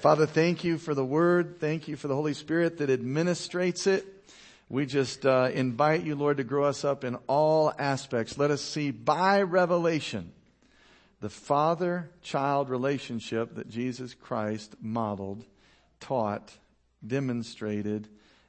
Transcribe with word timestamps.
Father, 0.00 0.26
thank 0.26 0.62
you 0.62 0.78
for 0.78 0.94
the 0.94 1.04
word. 1.04 1.58
Thank 1.58 1.88
you 1.88 1.96
for 1.96 2.06
the 2.06 2.14
Holy 2.14 2.32
Spirit 2.32 2.78
that 2.78 2.88
administrates 2.88 3.88
it. 3.88 4.06
We 4.68 4.86
just 4.86 5.26
uh, 5.26 5.50
invite 5.52 6.04
you, 6.04 6.14
Lord, 6.14 6.36
to 6.36 6.44
grow 6.44 6.66
us 6.66 6.84
up 6.84 7.02
in 7.02 7.16
all 7.26 7.72
aspects. 7.76 8.38
Let 8.38 8.52
us 8.52 8.62
see 8.62 8.92
by 8.92 9.42
revelation 9.42 10.30
the 11.20 11.28
father-child 11.28 12.70
relationship 12.70 13.56
that 13.56 13.68
Jesus 13.68 14.14
Christ 14.14 14.76
modeled, 14.80 15.44
taught, 15.98 16.52
demonstrated, 17.04 18.06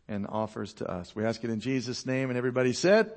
and 0.07 0.27
offers 0.27 0.73
to 0.73 0.91
us. 0.91 1.15
We 1.15 1.25
ask 1.25 1.43
it 1.43 1.49
in 1.49 1.61
Jesus' 1.61 2.05
name, 2.05 2.29
and 2.29 2.37
everybody 2.37 2.73
said, 2.73 3.11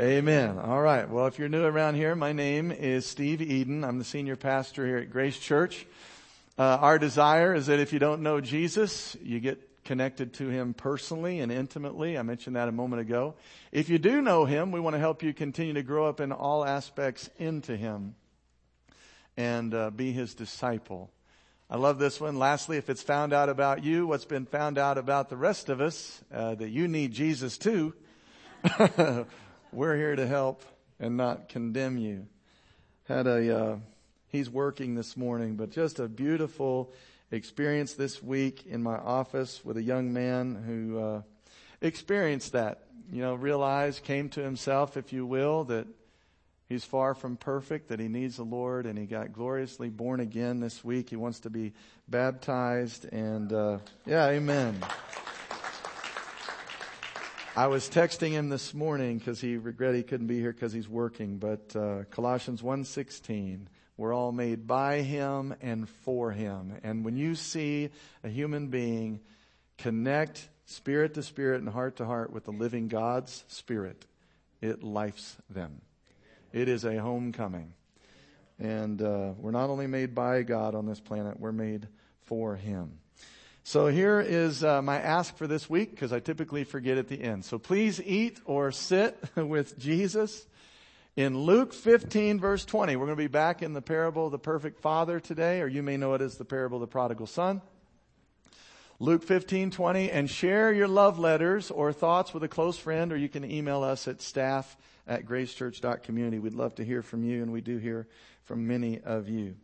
Amen. 0.00 0.60
All 0.60 0.80
right. 0.80 1.08
Well, 1.10 1.26
if 1.26 1.40
you're 1.40 1.48
new 1.48 1.64
around 1.64 1.96
here, 1.96 2.14
my 2.14 2.32
name 2.32 2.70
is 2.70 3.04
Steve 3.04 3.42
Eden. 3.42 3.82
I'm 3.82 3.98
the 3.98 4.04
senior 4.04 4.36
pastor 4.36 4.86
here 4.86 4.98
at 4.98 5.10
Grace 5.10 5.38
Church. 5.38 5.86
Uh, 6.56 6.78
our 6.80 6.98
desire 6.98 7.54
is 7.54 7.66
that 7.66 7.80
if 7.80 7.92
you 7.92 7.98
don't 7.98 8.22
know 8.22 8.40
Jesus, 8.40 9.16
you 9.22 9.40
get 9.40 9.60
connected 9.84 10.32
to 10.34 10.48
him 10.48 10.72
personally 10.72 11.40
and 11.40 11.50
intimately. 11.50 12.16
I 12.16 12.22
mentioned 12.22 12.56
that 12.56 12.68
a 12.68 12.72
moment 12.72 13.02
ago. 13.02 13.34
If 13.72 13.88
you 13.88 13.98
do 13.98 14.22
know 14.22 14.44
him, 14.44 14.70
we 14.72 14.80
want 14.80 14.94
to 14.94 15.00
help 15.00 15.22
you 15.22 15.34
continue 15.34 15.74
to 15.74 15.82
grow 15.82 16.08
up 16.08 16.20
in 16.20 16.32
all 16.32 16.64
aspects 16.64 17.28
into 17.38 17.76
him 17.76 18.14
and 19.36 19.74
uh, 19.74 19.90
be 19.90 20.12
his 20.12 20.34
disciple. 20.34 21.10
I 21.68 21.76
love 21.76 21.98
this 21.98 22.20
one. 22.20 22.38
Lastly, 22.38 22.76
if 22.76 22.88
it's 22.88 23.02
found 23.02 23.32
out 23.32 23.48
about 23.48 23.82
you, 23.82 24.06
what's 24.06 24.24
been 24.24 24.46
found 24.46 24.78
out 24.78 24.96
about 24.96 25.28
the 25.28 25.36
rest 25.36 25.68
of 25.68 25.80
us, 25.80 26.22
uh, 26.32 26.54
that 26.54 26.70
you 26.70 26.86
need 26.86 27.12
Jesus 27.12 27.58
too. 27.58 27.94
We're 29.72 29.96
here 29.96 30.14
to 30.14 30.26
help 30.26 30.62
and 31.00 31.16
not 31.16 31.48
condemn 31.48 31.98
you. 31.98 32.28
Had 33.08 33.26
a, 33.26 33.58
uh, 33.58 33.76
he's 34.34 34.50
working 34.50 34.96
this 34.96 35.16
morning, 35.16 35.54
but 35.54 35.70
just 35.70 36.00
a 36.00 36.08
beautiful 36.08 36.92
experience 37.30 37.94
this 37.94 38.20
week 38.20 38.66
in 38.66 38.82
my 38.82 38.96
office 38.96 39.64
with 39.64 39.76
a 39.76 39.82
young 39.82 40.12
man 40.12 40.56
who, 40.56 40.98
uh, 40.98 41.22
experienced 41.80 42.50
that, 42.50 42.82
you 43.12 43.22
know, 43.22 43.36
realized, 43.36 44.02
came 44.02 44.28
to 44.30 44.42
himself, 44.42 44.96
if 44.96 45.12
you 45.12 45.24
will, 45.24 45.62
that 45.62 45.86
he's 46.68 46.84
far 46.84 47.14
from 47.14 47.36
perfect, 47.36 47.88
that 47.88 48.00
he 48.00 48.08
needs 48.08 48.36
the 48.36 48.42
Lord, 48.42 48.86
and 48.86 48.98
he 48.98 49.06
got 49.06 49.32
gloriously 49.32 49.88
born 49.88 50.18
again 50.18 50.58
this 50.58 50.82
week. 50.82 51.10
He 51.10 51.16
wants 51.16 51.38
to 51.40 51.50
be 51.50 51.72
baptized, 52.08 53.04
and, 53.12 53.52
uh, 53.52 53.78
yeah, 54.04 54.26
amen. 54.30 54.76
I 57.56 57.68
was 57.68 57.88
texting 57.88 58.30
him 58.30 58.48
this 58.48 58.74
morning 58.74 59.18
because 59.18 59.40
he 59.40 59.58
regretted 59.58 59.94
he 59.94 60.02
couldn't 60.02 60.26
be 60.26 60.40
here 60.40 60.52
because 60.52 60.72
he's 60.72 60.88
working. 60.88 61.38
But 61.38 61.76
uh, 61.76 62.02
Colossians 62.10 62.62
1.16, 62.62 63.66
we're 63.96 64.14
all 64.14 64.32
made 64.32 64.66
by 64.66 65.02
him 65.02 65.54
and 65.60 65.88
for 65.88 66.32
him. 66.32 66.78
And 66.82 67.04
when 67.04 67.16
you 67.16 67.34
see 67.34 67.90
a 68.22 68.28
human 68.28 68.68
being 68.68 69.20
connect 69.78 70.48
spirit 70.66 71.14
to 71.14 71.22
spirit 71.22 71.60
and 71.60 71.68
heart 71.68 71.96
to 71.96 72.04
heart 72.04 72.32
with 72.32 72.44
the 72.44 72.50
living 72.50 72.88
God's 72.88 73.44
spirit, 73.48 74.04
it 74.60 74.82
lifes 74.82 75.36
them. 75.48 75.80
It 76.52 76.68
is 76.68 76.84
a 76.84 76.96
homecoming. 76.96 77.72
And 78.58 79.00
uh, 79.02 79.32
we're 79.38 79.50
not 79.50 79.70
only 79.70 79.86
made 79.86 80.14
by 80.14 80.42
God 80.42 80.74
on 80.74 80.86
this 80.86 81.00
planet, 81.00 81.38
we're 81.38 81.52
made 81.52 81.88
for 82.22 82.56
him. 82.56 82.98
So 83.66 83.86
here 83.86 84.20
is 84.20 84.62
uh, 84.62 84.82
my 84.82 85.00
ask 85.00 85.36
for 85.36 85.46
this 85.46 85.70
week 85.70 85.90
because 85.90 86.12
I 86.12 86.20
typically 86.20 86.64
forget 86.64 86.98
at 86.98 87.08
the 87.08 87.20
end. 87.20 87.44
So 87.44 87.58
please 87.58 88.00
eat 88.00 88.38
or 88.44 88.70
sit 88.72 89.16
with 89.36 89.78
Jesus. 89.78 90.46
In 91.16 91.38
Luke 91.38 91.72
15 91.72 92.40
verse 92.40 92.64
20, 92.64 92.96
we're 92.96 93.06
going 93.06 93.16
to 93.16 93.22
be 93.22 93.28
back 93.28 93.62
in 93.62 93.72
the 93.72 93.80
parable 93.80 94.26
of 94.26 94.32
the 94.32 94.38
perfect 94.38 94.80
father 94.80 95.20
today, 95.20 95.60
or 95.60 95.68
you 95.68 95.80
may 95.80 95.96
know 95.96 96.14
it 96.14 96.20
as 96.20 96.38
the 96.38 96.44
parable 96.44 96.78
of 96.78 96.80
the 96.80 96.88
prodigal 96.88 97.28
son. 97.28 97.62
Luke 98.98 99.22
15, 99.22 99.70
20, 99.70 100.10
and 100.10 100.28
share 100.28 100.72
your 100.72 100.88
love 100.88 101.20
letters 101.20 101.70
or 101.70 101.92
thoughts 101.92 102.34
with 102.34 102.42
a 102.42 102.48
close 102.48 102.76
friend, 102.76 103.12
or 103.12 103.16
you 103.16 103.28
can 103.28 103.48
email 103.48 103.84
us 103.84 104.08
at 104.08 104.20
staff 104.20 104.76
at 105.06 105.24
gracechurch.community. 105.24 106.40
We'd 106.40 106.52
love 106.52 106.74
to 106.76 106.84
hear 106.84 107.00
from 107.00 107.22
you, 107.22 107.42
and 107.44 107.52
we 107.52 107.60
do 107.60 107.78
hear 107.78 108.08
from 108.42 108.66
many 108.66 108.98
of 108.98 109.28
you. 109.28 109.54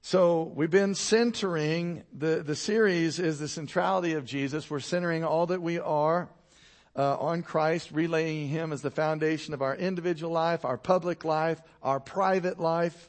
So 0.00 0.44
we've 0.54 0.70
been 0.70 0.94
centering, 0.94 2.04
the, 2.10 2.42
the 2.42 2.56
series 2.56 3.18
is 3.18 3.38
the 3.38 3.48
centrality 3.48 4.14
of 4.14 4.24
Jesus. 4.24 4.70
We're 4.70 4.80
centering 4.80 5.24
all 5.24 5.44
that 5.46 5.60
we 5.60 5.78
are 5.78 6.30
uh, 6.96 7.16
on 7.16 7.42
Christ, 7.42 7.90
relaying 7.92 8.48
Him 8.48 8.72
as 8.72 8.82
the 8.82 8.90
foundation 8.90 9.54
of 9.54 9.62
our 9.62 9.74
individual 9.74 10.32
life, 10.32 10.64
our 10.64 10.78
public 10.78 11.24
life, 11.24 11.60
our 11.82 12.00
private 12.00 12.58
life. 12.58 13.08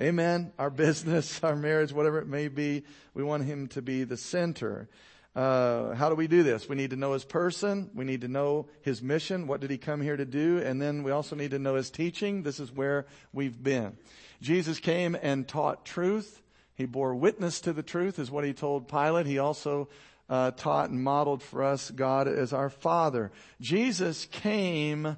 Amen. 0.00 0.52
Our 0.58 0.70
business, 0.70 1.40
our 1.44 1.56
marriage, 1.56 1.92
whatever 1.92 2.18
it 2.18 2.28
may 2.28 2.48
be, 2.48 2.84
we 3.14 3.22
want 3.22 3.44
Him 3.44 3.66
to 3.68 3.82
be 3.82 4.04
the 4.04 4.16
center. 4.16 4.88
Uh, 5.36 5.94
how 5.94 6.08
do 6.08 6.14
we 6.14 6.26
do 6.26 6.42
this? 6.42 6.68
We 6.68 6.76
need 6.76 6.90
to 6.90 6.96
know 6.96 7.12
His 7.12 7.24
person. 7.24 7.90
We 7.94 8.04
need 8.04 8.22
to 8.22 8.28
know 8.28 8.68
His 8.82 9.02
mission. 9.02 9.46
What 9.46 9.60
did 9.60 9.70
He 9.70 9.78
come 9.78 10.00
here 10.00 10.16
to 10.16 10.24
do? 10.24 10.58
And 10.58 10.80
then 10.80 11.02
we 11.02 11.10
also 11.10 11.36
need 11.36 11.50
to 11.52 11.58
know 11.58 11.74
His 11.74 11.90
teaching. 11.90 12.42
This 12.42 12.58
is 12.58 12.72
where 12.72 13.06
we've 13.32 13.62
been. 13.62 13.96
Jesus 14.40 14.78
came 14.78 15.16
and 15.20 15.46
taught 15.46 15.84
truth. 15.84 16.40
He 16.78 16.86
bore 16.86 17.14
witness 17.14 17.60
to 17.62 17.72
the 17.72 17.82
truth 17.82 18.20
is 18.20 18.30
what 18.30 18.44
he 18.44 18.52
told 18.52 18.86
Pilate. 18.86 19.26
He 19.26 19.40
also 19.40 19.88
uh, 20.28 20.50
taught 20.52 20.90
and 20.90 21.02
modeled 21.02 21.42
for 21.42 21.62
us 21.62 21.90
God 21.90 22.28
as 22.28 22.52
our 22.52 22.70
Father. 22.70 23.30
Jesus 23.60 24.26
came 24.26 25.16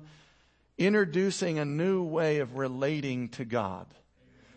introducing 0.79 1.59
a 1.59 1.65
new 1.65 2.03
way 2.03 2.39
of 2.39 2.57
relating 2.57 3.29
to 3.31 3.45
God. 3.45 3.87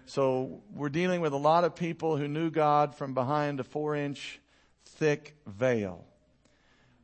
So 0.05 0.61
we're 0.73 0.89
dealing 0.89 1.21
with 1.21 1.33
a 1.33 1.37
lot 1.37 1.63
of 1.63 1.75
people 1.75 2.17
who 2.17 2.27
knew 2.27 2.49
God 2.49 2.95
from 2.95 3.13
behind 3.13 3.59
a 3.59 3.63
four 3.63 3.95
inch 3.95 4.39
thick 4.85 5.35
veil. 5.45 6.05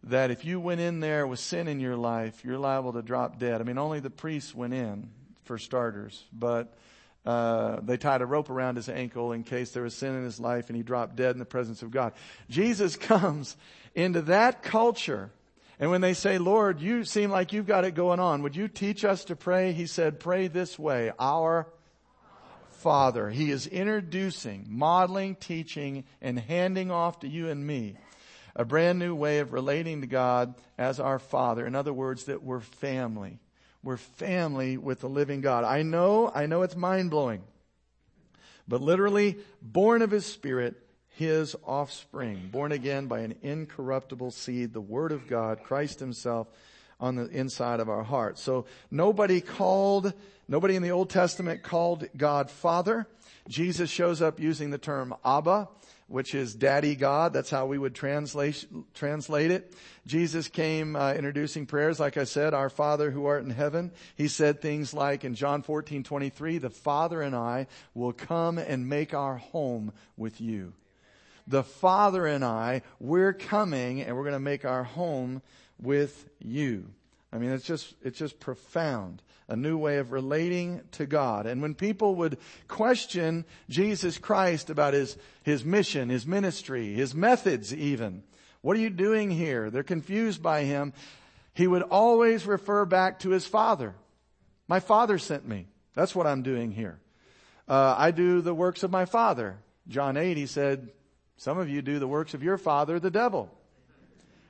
That 0.04 0.32
if 0.32 0.46
you 0.46 0.60
went 0.60 0.80
in 0.80 1.02
there 1.02 1.28
with 1.28 1.40
sin 1.40 1.68
in 1.68 1.80
your 1.80 1.98
life, 1.98 2.46
you're 2.46 2.58
liable 2.58 2.94
to 2.94 3.02
drop 3.02 3.40
dead. 3.40 3.60
I 3.60 3.64
mean, 3.66 3.78
only 3.78 4.00
the 4.00 4.10
priests 4.10 4.56
went 4.56 4.74
in, 4.74 5.10
for 5.44 5.58
starters. 5.58 6.24
But 6.32 6.74
uh, 7.26 7.80
they 7.82 7.98
tied 7.98 8.22
a 8.22 8.26
rope 8.26 8.50
around 8.50 8.76
his 8.76 8.90
ankle 8.90 9.32
in 9.32 9.44
case 9.44 9.72
there 9.72 9.84
was 9.84 9.96
sin 9.96 10.16
in 10.16 10.24
his 10.24 10.40
life 10.40 10.70
and 10.70 10.78
he 10.78 10.84
dropped 10.84 11.16
dead 11.16 11.32
in 11.32 11.40
the 11.40 11.46
presence 11.46 11.82
of 11.82 11.92
God. 11.92 12.14
Jesus 12.50 12.96
comes 12.98 13.58
into 13.96 14.22
that 14.24 14.64
culture. 14.64 15.32
And 15.80 15.90
when 15.92 16.02
they 16.02 16.14
say, 16.14 16.38
Lord, 16.38 16.82
you 16.82 17.06
seem 17.06 17.32
like 17.32 17.54
you've 17.54 17.68
got 17.68 17.86
it 17.86 17.96
going 17.96 18.20
on. 18.20 18.44
Would 18.44 18.56
you 18.56 18.68
teach 18.68 19.06
us 19.06 19.26
to 19.26 19.36
pray? 19.36 19.72
He 19.72 19.86
said, 19.86 20.20
pray 20.20 20.48
this 20.48 20.78
way. 20.78 21.12
Our 21.18 21.68
Father. 22.70 23.30
He 23.30 23.52
is 23.52 23.68
introducing, 23.68 24.66
modeling, 24.70 25.36
teaching, 25.36 26.06
and 26.22 26.40
handing 26.40 26.92
off 26.92 27.20
to 27.20 27.28
you 27.28 27.50
and 27.50 27.66
me 27.66 27.98
a 28.56 28.66
brand 28.66 29.00
new 29.00 29.16
way 29.16 29.40
of 29.40 29.54
relating 29.54 30.02
to 30.02 30.08
God 30.08 30.56
as 30.78 31.00
our 31.00 31.20
Father. 31.20 31.66
In 31.66 31.76
other 31.76 31.94
words, 31.94 32.26
that 32.26 32.44
we're 32.44 32.60
family. 32.60 33.40
We're 33.84 33.98
family 33.98 34.78
with 34.78 35.00
the 35.00 35.10
living 35.10 35.42
God. 35.42 35.64
I 35.64 35.84
know, 35.84 36.32
I 36.34 36.46
know 36.46 36.64
it's 36.64 36.76
mind 36.76 37.12
blowing. 37.12 37.44
But 38.68 38.82
literally, 38.82 39.38
born 39.62 40.02
of 40.02 40.12
his 40.12 40.26
spirit, 40.26 40.76
his 41.08 41.56
offspring, 41.66 42.50
born 42.52 42.72
again 42.72 43.08
by 43.08 43.20
an 43.20 43.36
incorruptible 43.42 44.32
seed, 44.32 44.74
the 44.74 44.82
word 44.82 45.12
of 45.12 45.28
God, 45.28 45.64
Christ 45.64 46.00
himself 46.00 46.48
on 47.00 47.16
the 47.16 47.28
inside 47.30 47.80
of 47.80 47.90
our 47.90 48.04
heart. 48.04 48.38
So 48.38 48.66
nobody 48.92 49.42
called, 49.42 50.14
nobody 50.48 50.76
in 50.76 50.84
the 50.84 50.92
Old 50.92 51.10
Testament 51.10 51.64
called 51.64 52.06
God 52.16 52.52
Father. 52.52 53.08
Jesus 53.48 53.90
shows 53.90 54.22
up 54.22 54.40
using 54.40 54.70
the 54.70 54.78
term 54.78 55.16
Abba 55.26 55.70
which 56.10 56.34
is 56.34 56.56
Daddy 56.56 56.96
God. 56.96 57.32
That's 57.34 57.50
how 57.50 57.68
we 57.68 57.78
would 57.78 57.96
translate, 57.96 58.66
translate 58.94 59.52
it. 59.52 59.74
Jesus 60.06 60.48
came 60.48 60.96
uh, 60.96 61.14
introducing 61.14 61.66
prayers, 61.66 62.00
like 62.00 62.18
I 62.18 62.24
said, 62.24 62.54
our 62.54 62.70
Father 62.70 63.12
who 63.12 63.26
art 63.26 63.44
in 63.44 63.52
heaven. 63.52 63.92
He 64.16 64.28
said 64.28 64.60
things 64.60 64.94
like 64.94 65.24
in 65.24 65.36
John 65.36 65.62
14, 65.62 66.04
23, 66.04 66.58
the 66.58 66.70
Father 66.70 67.22
and 67.22 67.36
I 67.36 67.68
will 67.94 68.12
come 68.12 68.58
and 68.58 68.90
make 68.90 69.14
our 69.14 69.38
home 69.38 69.94
with 70.18 70.42
you. 70.42 70.74
The 71.48 71.64
Father 71.64 72.26
and 72.26 72.44
I, 72.44 72.82
we're 73.00 73.34
coming 73.34 74.02
and 74.02 74.16
we're 74.16 74.24
going 74.24 74.34
to 74.34 74.40
make 74.40 74.66
our 74.66 74.84
home 74.84 75.42
with 75.80 76.28
you. 76.40 76.86
I 77.32 77.38
mean, 77.38 77.52
it's 77.52 77.66
just, 77.66 77.94
it's 78.04 78.18
just 78.18 78.40
profound 78.40 79.22
a 79.50 79.56
new 79.56 79.78
way 79.78 79.98
of 79.98 80.12
relating 80.12 80.82
to 80.92 81.06
God. 81.06 81.46
And 81.48 81.62
when 81.62 81.74
people 81.74 82.16
would 82.16 82.38
question 82.68 83.46
Jesus 83.68 84.18
Christ 84.18 84.70
about 84.70 84.94
his, 84.94 85.18
his 85.44 85.66
mission, 85.66 86.10
his 86.10 86.26
ministry, 86.26 86.94
his 86.94 87.16
methods 87.16 87.74
even, 87.74 88.24
what 88.62 88.78
are 88.78 88.80
you 88.80 88.92
doing 88.92 89.32
here? 89.32 89.70
They're 89.70 89.84
confused 89.84 90.44
by 90.44 90.64
him. 90.64 90.94
He 91.54 91.68
would 91.68 91.82
always 91.82 92.46
refer 92.46 92.86
back 92.86 93.20
to 93.20 93.32
his 93.32 93.46
father. 93.46 93.96
My 94.68 94.80
father 94.80 95.18
sent 95.18 95.48
me. 95.48 95.68
That's 95.96 96.16
what 96.16 96.28
I'm 96.28 96.44
doing 96.44 96.72
here. 96.72 97.00
Uh, 97.68 97.96
I 97.98 98.12
do 98.12 98.42
the 98.42 98.54
works 98.54 98.84
of 98.84 98.92
my 98.92 99.06
father. 99.06 99.58
John 99.88 100.16
8, 100.16 100.38
he 100.38 100.46
said, 100.46 100.90
some 101.38 101.58
of 101.58 101.70
you 101.70 101.82
do 101.82 102.00
the 102.00 102.08
works 102.08 102.34
of 102.34 102.44
your 102.44 102.58
father, 102.58 103.00
the 103.00 103.10
devil. 103.10 103.50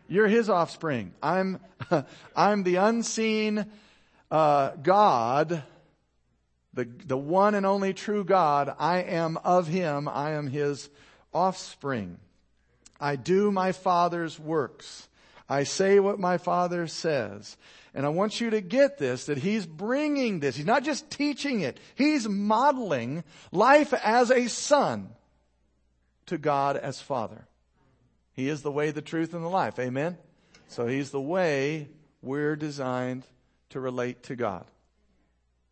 You're 0.08 0.28
his 0.28 0.50
offspring. 0.50 1.14
I'm, 1.22 1.60
I'm 2.36 2.64
the 2.64 2.78
unseen 2.78 3.68
uh, 4.32 4.72
God, 4.82 5.64
the, 6.74 6.86
the 6.86 7.18
one 7.18 7.56
and 7.56 7.66
only 7.66 7.94
true 7.94 8.24
God, 8.24 8.74
I 8.80 9.00
am 9.00 9.38
of 9.38 9.68
him, 9.68 10.08
I 10.08 10.32
am 10.32 10.48
his 10.48 10.90
offspring. 11.34 12.18
I 13.00 13.16
do 13.16 13.52
my 13.52 13.72
father's 13.72 14.40
works. 14.40 15.08
I 15.48 15.64
say 15.64 16.00
what 16.00 16.20
my 16.20 16.38
father 16.38 16.88
says. 16.88 17.58
And 17.94 18.06
I 18.06 18.10
want 18.10 18.40
you 18.40 18.52
to 18.52 18.62
get 18.62 19.00
this, 19.00 19.26
that 19.26 19.40
he's 19.40 19.66
bringing 19.66 20.40
this. 20.40 20.56
He's 20.56 20.66
not 20.66 20.84
just 20.84 21.10
teaching 21.10 21.62
it. 21.62 21.80
He's 21.96 22.28
modeling 22.28 23.24
life 23.52 23.94
as 23.94 24.30
a 24.30 24.48
son 24.48 25.10
to 26.28 26.38
God 26.38 26.78
as 26.78 27.02
father. 27.02 27.48
He 28.34 28.48
is 28.48 28.62
the 28.62 28.72
way, 28.72 28.92
the 28.92 29.02
truth, 29.02 29.34
and 29.34 29.44
the 29.44 29.50
life. 29.50 29.80
Amen? 29.80 30.18
So 30.68 30.86
he's 30.86 31.10
the 31.10 31.20
way 31.20 31.90
we're 32.22 32.56
designed 32.56 33.24
to 33.70 33.80
relate 33.80 34.24
to 34.24 34.36
God. 34.36 34.66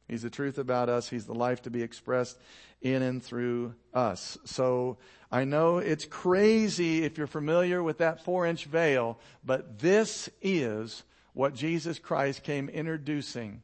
He's 0.08 0.22
the 0.22 0.30
truth 0.30 0.58
about 0.58 0.90
us. 0.90 1.10
He's 1.10 1.26
the 1.26 1.34
life 1.36 1.64
to 1.64 1.70
be 1.70 1.84
expressed 1.84 2.38
in 2.82 3.02
and 3.02 3.22
through 3.22 3.74
us. 3.94 4.38
So 4.46 4.98
I 5.32 5.44
know 5.44 5.80
it's 5.80 6.06
crazy 6.06 7.04
if 7.04 7.18
you're 7.18 7.28
familiar 7.28 7.84
with 7.84 7.98
that 7.98 8.24
four 8.24 8.46
inch 8.46 8.66
veil, 8.66 9.20
but 9.44 9.80
this 9.80 10.30
is 10.42 11.04
what 11.34 11.54
Jesus 11.54 12.00
Christ 12.00 12.44
came 12.44 12.70
introducing 12.70 13.62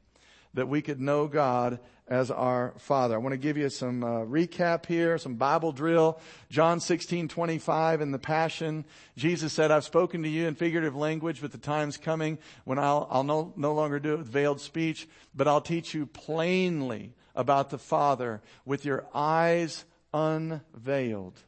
that 0.54 0.68
we 0.68 0.82
could 0.82 1.00
know 1.00 1.28
God 1.28 1.80
as 2.08 2.30
our 2.30 2.74
Father. 2.78 3.16
I 3.16 3.18
want 3.18 3.34
to 3.34 3.38
give 3.38 3.58
you 3.58 3.70
some 3.70 4.04
uh, 4.04 4.20
recap 4.22 4.86
here, 4.86 5.18
some 5.18 5.36
Bible 5.36 5.72
drill. 5.72 6.20
John 6.50 6.80
16, 6.80 7.28
25 7.28 8.02
in 8.02 8.12
the 8.12 8.20
Passion. 8.20 8.86
Jesus 9.16 9.54
said, 9.54 9.72
I've 9.72 9.86
spoken 9.86 10.24
to 10.24 10.30
you 10.30 10.48
in 10.48 10.56
figurative 10.56 10.96
language, 10.96 11.42
but 11.42 11.52
the 11.52 11.58
time's 11.58 11.98
coming 11.98 12.38
when 12.66 12.78
I'll, 12.78 13.08
I'll 13.10 13.24
no, 13.24 13.54
no 13.56 13.74
longer 13.74 14.00
do 14.00 14.14
it 14.14 14.18
with 14.20 14.28
veiled 14.28 14.60
speech, 14.60 15.08
but 15.34 15.48
I'll 15.48 15.62
teach 15.62 15.94
you 15.94 16.06
plainly 16.06 17.14
about 17.36 17.70
the 17.70 17.78
Father 17.78 18.42
with 18.66 18.86
your 18.86 19.06
eyes 19.14 19.86
unveiled. 20.14 21.40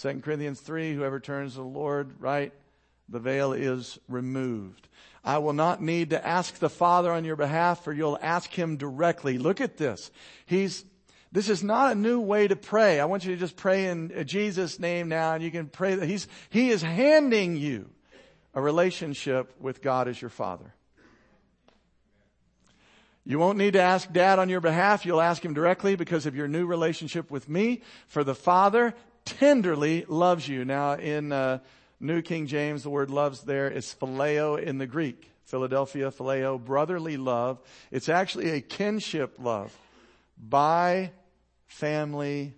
2 0.00 0.20
Corinthians 0.20 0.60
3, 0.60 0.94
whoever 0.94 1.20
turns 1.20 1.52
to 1.52 1.58
the 1.58 1.64
Lord, 1.64 2.14
right? 2.20 2.52
The 3.08 3.18
veil 3.18 3.52
is 3.52 3.98
removed. 4.08 4.88
I 5.24 5.38
will 5.38 5.52
not 5.52 5.82
need 5.82 6.10
to 6.10 6.26
ask 6.26 6.58
the 6.58 6.70
Father 6.70 7.12
on 7.12 7.24
your 7.24 7.36
behalf, 7.36 7.84
for 7.84 7.92
you'll 7.92 8.18
ask 8.20 8.50
Him 8.50 8.76
directly. 8.76 9.38
Look 9.38 9.60
at 9.60 9.76
this. 9.76 10.10
He's, 10.46 10.84
this 11.32 11.48
is 11.48 11.62
not 11.62 11.92
a 11.92 11.94
new 11.94 12.20
way 12.20 12.48
to 12.48 12.56
pray. 12.56 13.00
I 13.00 13.04
want 13.04 13.24
you 13.24 13.34
to 13.34 13.40
just 13.40 13.56
pray 13.56 13.86
in 13.86 14.24
Jesus' 14.26 14.78
name 14.78 15.08
now, 15.08 15.34
and 15.34 15.42
you 15.42 15.50
can 15.50 15.66
pray 15.66 15.94
that 15.96 16.06
He's, 16.06 16.26
He 16.50 16.70
is 16.70 16.82
handing 16.82 17.56
you 17.56 17.90
a 18.54 18.60
relationship 18.60 19.54
with 19.60 19.82
God 19.82 20.08
as 20.08 20.20
your 20.20 20.30
Father. 20.30 20.74
You 23.28 23.38
won't 23.38 23.58
need 23.58 23.74
to 23.74 23.82
ask 23.82 24.10
dad 24.10 24.38
on 24.38 24.48
your 24.48 24.62
behalf. 24.62 25.04
You'll 25.04 25.20
ask 25.20 25.44
him 25.44 25.52
directly 25.52 25.96
because 25.96 26.24
of 26.24 26.34
your 26.34 26.48
new 26.48 26.64
relationship 26.64 27.30
with 27.30 27.46
me. 27.46 27.82
For 28.06 28.24
the 28.24 28.34
Father 28.34 28.94
tenderly 29.26 30.06
loves 30.08 30.48
you. 30.48 30.64
Now 30.64 30.94
in, 30.94 31.30
uh, 31.30 31.58
New 32.00 32.22
King 32.22 32.46
James, 32.46 32.82
the 32.82 32.90
word 32.90 33.10
loves 33.10 33.42
there 33.42 33.70
is 33.70 33.94
phileo 33.98 34.60
in 34.60 34.78
the 34.78 34.86
Greek. 34.86 35.30
Philadelphia, 35.44 36.10
phileo, 36.10 36.62
brotherly 36.62 37.16
love. 37.16 37.60
It's 37.90 38.08
actually 38.08 38.50
a 38.50 38.60
kinship 38.60 39.34
love 39.38 39.76
by 40.36 41.10
family, 41.66 42.54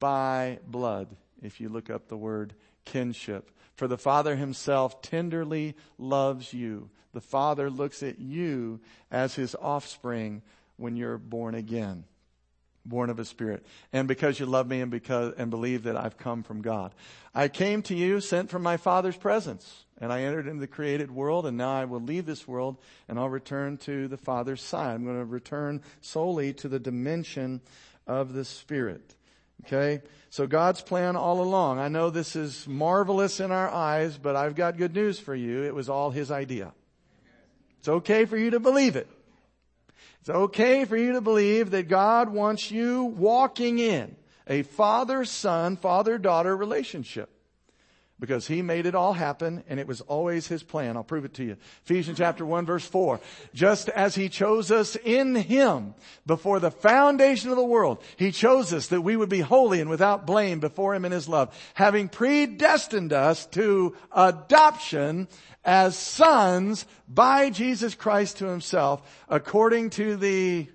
by 0.00 0.58
blood, 0.66 1.08
if 1.42 1.60
you 1.60 1.68
look 1.68 1.90
up 1.90 2.08
the 2.08 2.16
word 2.16 2.54
kinship. 2.84 3.50
For 3.76 3.86
the 3.86 3.98
Father 3.98 4.36
himself 4.36 5.02
tenderly 5.02 5.76
loves 5.98 6.52
you. 6.52 6.90
The 7.12 7.20
Father 7.20 7.70
looks 7.70 8.02
at 8.02 8.18
you 8.18 8.80
as 9.10 9.34
his 9.34 9.54
offspring 9.54 10.42
when 10.76 10.96
you're 10.96 11.18
born 11.18 11.54
again 11.54 12.04
born 12.84 13.10
of 13.10 13.18
a 13.18 13.24
spirit 13.24 13.64
and 13.92 14.08
because 14.08 14.40
you 14.40 14.46
love 14.46 14.66
me 14.66 14.80
and 14.80 14.90
because 14.90 15.34
and 15.36 15.50
believe 15.50 15.84
that 15.84 15.96
I've 15.96 16.16
come 16.16 16.42
from 16.42 16.62
God. 16.62 16.94
I 17.34 17.48
came 17.48 17.82
to 17.82 17.94
you 17.94 18.20
sent 18.20 18.50
from 18.50 18.62
my 18.62 18.76
father's 18.76 19.16
presence 19.16 19.84
and 19.98 20.12
I 20.12 20.22
entered 20.22 20.46
into 20.46 20.60
the 20.60 20.66
created 20.66 21.10
world 21.10 21.46
and 21.46 21.56
now 21.56 21.72
I 21.72 21.84
will 21.84 22.00
leave 22.00 22.26
this 22.26 22.48
world 22.48 22.78
and 23.08 23.18
I'll 23.18 23.28
return 23.28 23.76
to 23.78 24.08
the 24.08 24.16
father's 24.16 24.62
side. 24.62 24.94
I'm 24.94 25.04
going 25.04 25.18
to 25.18 25.24
return 25.24 25.82
solely 26.00 26.52
to 26.54 26.68
the 26.68 26.78
dimension 26.78 27.60
of 28.06 28.32
the 28.32 28.44
spirit. 28.44 29.14
Okay? 29.66 30.02
So 30.30 30.46
God's 30.46 30.80
plan 30.80 31.16
all 31.16 31.42
along. 31.42 31.78
I 31.78 31.88
know 31.88 32.10
this 32.10 32.34
is 32.34 32.66
marvelous 32.66 33.40
in 33.40 33.52
our 33.52 33.68
eyes, 33.68 34.16
but 34.16 34.36
I've 34.36 34.54
got 34.54 34.78
good 34.78 34.94
news 34.94 35.18
for 35.18 35.34
you. 35.34 35.64
It 35.64 35.74
was 35.74 35.88
all 35.88 36.10
his 36.10 36.30
idea. 36.30 36.72
It's 37.78 37.88
okay 37.88 38.24
for 38.24 38.36
you 38.36 38.50
to 38.50 38.60
believe 38.60 38.96
it. 38.96 39.08
It's 40.20 40.30
okay 40.30 40.84
for 40.84 40.96
you 40.96 41.12
to 41.12 41.20
believe 41.20 41.70
that 41.70 41.88
God 41.88 42.28
wants 42.28 42.70
you 42.70 43.04
walking 43.04 43.78
in 43.78 44.16
a 44.46 44.62
father-son, 44.62 45.76
father-daughter 45.76 46.54
relationship. 46.54 47.30
Because 48.20 48.46
he 48.46 48.60
made 48.60 48.84
it 48.84 48.94
all 48.94 49.14
happen 49.14 49.64
and 49.66 49.80
it 49.80 49.86
was 49.86 50.02
always 50.02 50.46
his 50.46 50.62
plan. 50.62 50.96
I'll 50.96 51.02
prove 51.02 51.24
it 51.24 51.32
to 51.34 51.44
you. 51.44 51.56
Ephesians 51.84 52.18
chapter 52.18 52.44
1 52.44 52.66
verse 52.66 52.84
4. 52.84 53.18
Just 53.54 53.88
as 53.88 54.14
he 54.14 54.28
chose 54.28 54.70
us 54.70 54.94
in 54.94 55.34
him 55.34 55.94
before 56.26 56.60
the 56.60 56.70
foundation 56.70 57.48
of 57.48 57.56
the 57.56 57.64
world, 57.64 58.02
he 58.16 58.30
chose 58.30 58.74
us 58.74 58.88
that 58.88 59.00
we 59.00 59.16
would 59.16 59.30
be 59.30 59.40
holy 59.40 59.80
and 59.80 59.88
without 59.88 60.26
blame 60.26 60.60
before 60.60 60.94
him 60.94 61.06
in 61.06 61.12
his 61.12 61.28
love, 61.28 61.58
having 61.72 62.10
predestined 62.10 63.14
us 63.14 63.46
to 63.46 63.96
adoption 64.12 65.26
as 65.64 65.96
sons 65.96 66.84
by 67.08 67.48
Jesus 67.48 67.94
Christ 67.94 68.38
to 68.38 68.46
himself 68.46 69.02
according 69.28 69.90
to 69.90 70.16
the 70.16 70.68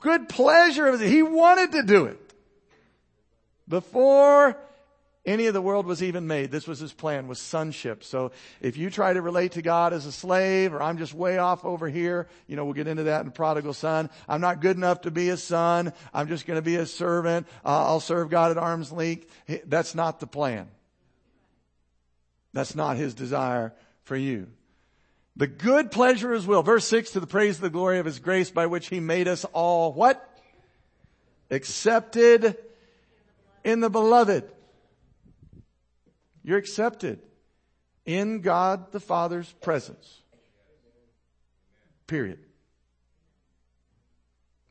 good 0.00 0.28
pleasure 0.28 0.86
of 0.86 0.98
the, 0.98 1.08
he 1.08 1.22
wanted 1.22 1.72
to 1.72 1.82
do 1.82 2.04
it 2.04 2.20
before 3.68 4.56
any 5.26 5.46
of 5.46 5.54
the 5.54 5.60
world 5.60 5.86
was 5.86 6.02
even 6.02 6.26
made. 6.26 6.52
This 6.52 6.68
was 6.68 6.78
his 6.78 6.92
plan, 6.92 7.26
was 7.26 7.40
sonship. 7.40 8.04
So 8.04 8.30
if 8.60 8.76
you 8.76 8.88
try 8.88 9.12
to 9.12 9.20
relate 9.20 9.52
to 9.52 9.62
God 9.62 9.92
as 9.92 10.06
a 10.06 10.12
slave, 10.12 10.72
or 10.72 10.80
I'm 10.80 10.98
just 10.98 11.12
way 11.12 11.36
off 11.38 11.64
over 11.64 11.88
here, 11.88 12.28
you 12.46 12.54
know, 12.54 12.64
we'll 12.64 12.74
get 12.74 12.86
into 12.86 13.04
that 13.04 13.24
in 13.24 13.32
prodigal 13.32 13.74
son. 13.74 14.08
I'm 14.28 14.40
not 14.40 14.60
good 14.60 14.76
enough 14.76 15.02
to 15.02 15.10
be 15.10 15.28
a 15.30 15.36
son. 15.36 15.92
I'm 16.14 16.28
just 16.28 16.46
going 16.46 16.58
to 16.58 16.62
be 16.62 16.76
a 16.76 16.86
servant. 16.86 17.48
Uh, 17.64 17.86
I'll 17.86 18.00
serve 18.00 18.30
God 18.30 18.52
at 18.52 18.58
arm's 18.58 18.92
length. 18.92 19.26
That's 19.66 19.94
not 19.96 20.20
the 20.20 20.28
plan. 20.28 20.68
That's 22.52 22.76
not 22.76 22.96
his 22.96 23.12
desire 23.12 23.74
for 24.04 24.16
you. 24.16 24.46
The 25.36 25.46
good 25.46 25.90
pleasure 25.90 26.32
of 26.32 26.40
his 26.40 26.46
will. 26.46 26.62
Verse 26.62 26.86
6, 26.86 27.10
to 27.10 27.20
the 27.20 27.26
praise 27.26 27.56
of 27.56 27.62
the 27.62 27.70
glory 27.70 27.98
of 27.98 28.06
his 28.06 28.20
grace 28.20 28.50
by 28.50 28.66
which 28.66 28.88
he 28.88 29.00
made 29.00 29.28
us 29.28 29.44
all 29.52 29.92
what? 29.92 30.26
Accepted 31.50 32.56
in 33.62 33.80
the 33.80 33.90
beloved. 33.90 34.50
You're 36.46 36.58
accepted 36.58 37.18
in 38.04 38.40
God 38.40 38.92
the 38.92 39.00
Father's 39.00 39.52
presence. 39.60 40.22
Period. 42.06 42.38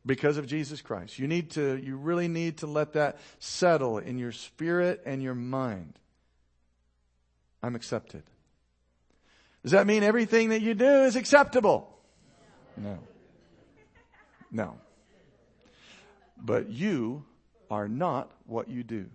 Because 0.05 0.37
of 0.37 0.47
Jesus 0.47 0.81
Christ. 0.81 1.19
You 1.19 1.27
need 1.27 1.51
to, 1.51 1.75
you 1.75 1.97
really 1.97 2.29
need 2.29 2.59
to 2.59 2.67
let 2.67 2.93
that 2.93 3.17
settle 3.39 3.97
in 3.97 4.17
your 4.17 4.31
spirit 4.31 5.01
and 5.05 5.21
your 5.21 5.35
mind. 5.35 5.99
I'm 7.61 7.75
accepted. 7.75 8.23
Does 9.61 9.73
that 9.73 9.85
mean 9.85 10.01
everything 10.01 10.49
that 10.49 10.61
you 10.61 10.75
do 10.75 11.03
is 11.03 11.17
acceptable? 11.17 11.93
No. 12.77 12.99
No. 14.49 14.77
But 16.37 16.69
you 16.69 17.25
are 17.69 17.89
not 17.89 18.31
what 18.45 18.69
you 18.69 18.83
do. 18.83 19.07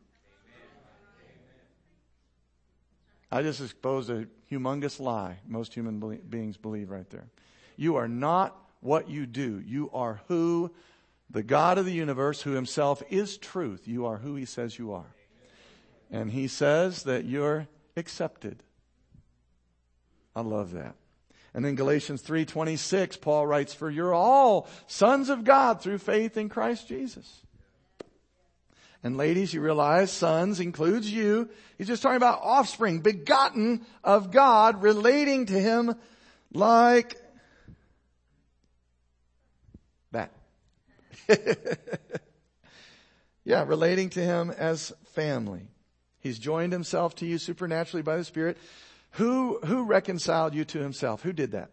I 3.31 3.43
just 3.43 3.61
exposed 3.61 4.11
a 4.11 4.27
humongous 4.51 4.99
lie 4.99 5.39
most 5.47 5.75
human 5.75 6.01
beings 6.29 6.57
believe 6.57 6.91
right 6.91 7.09
there. 7.11 7.29
You 7.77 7.97
are 7.97 8.09
not 8.09 8.57
what 8.81 9.09
you 9.09 9.27
do. 9.27 9.63
You 9.65 9.91
are 9.93 10.21
who 10.29 10.73
the 11.29 11.43
God 11.43 11.79
of 11.79 11.85
the 11.85 11.93
universe, 11.93 12.43
who 12.43 12.53
himself 12.53 13.03
is 13.09 13.39
truth. 13.39 13.87
You 13.87 14.07
are 14.07 14.17
who 14.17 14.35
he 14.35 14.45
says 14.45 14.79
you 14.79 14.93
are. 14.93 15.15
And 16.11 16.33
he 16.33 16.49
says 16.49 17.05
that 17.05 17.25
you're 17.25 17.69
accepted. 17.97 18.65
I 20.35 20.41
love 20.41 20.73
that. 20.73 20.97
And 21.55 21.65
in 21.67 21.75
Galatians 21.75 22.23
3:26 22.23 23.21
Paul 23.21 23.47
writes 23.47 23.75
for 23.75 23.91
you're 23.91 24.15
all 24.15 24.69
sons 24.87 25.29
of 25.29 25.45
God 25.45 25.81
through 25.81 25.99
faith 25.99 26.37
in 26.37 26.49
Christ 26.49 26.89
Jesus. 26.89 27.43
And 29.02 29.16
ladies, 29.16 29.54
you 29.54 29.62
realize 29.62 30.12
sons 30.12 30.61
includes 30.61 31.11
you. 31.11 31.49
He's 31.78 31.87
just 31.87 32.02
talking 32.02 32.19
about 32.19 32.40
offspring, 32.42 33.00
begotten 33.00 33.87
of 34.04 34.30
God, 34.30 34.83
relating 34.83 35.47
to 35.47 35.59
him 35.59 35.95
like 36.52 37.16
that. 40.12 40.33
yeah, 43.45 43.64
relating 43.64 44.11
to 44.11 44.21
him 44.21 44.50
as 44.50 44.92
family. 45.14 45.69
He's 46.21 46.38
joined 46.38 46.73
himself 46.73 47.14
to 47.16 47.26
you 47.26 47.38
supernaturally 47.38 48.02
by 48.02 48.19
the 48.19 48.25
Spirit. 48.25 48.59
Who, 49.12 49.61
who 49.64 49.85
reconciled 49.85 50.54
you 50.54 50.64
to 50.66 50.78
himself? 50.78 51.23
Who 51.23 51.33
did 51.33 51.52
that? 51.52 51.71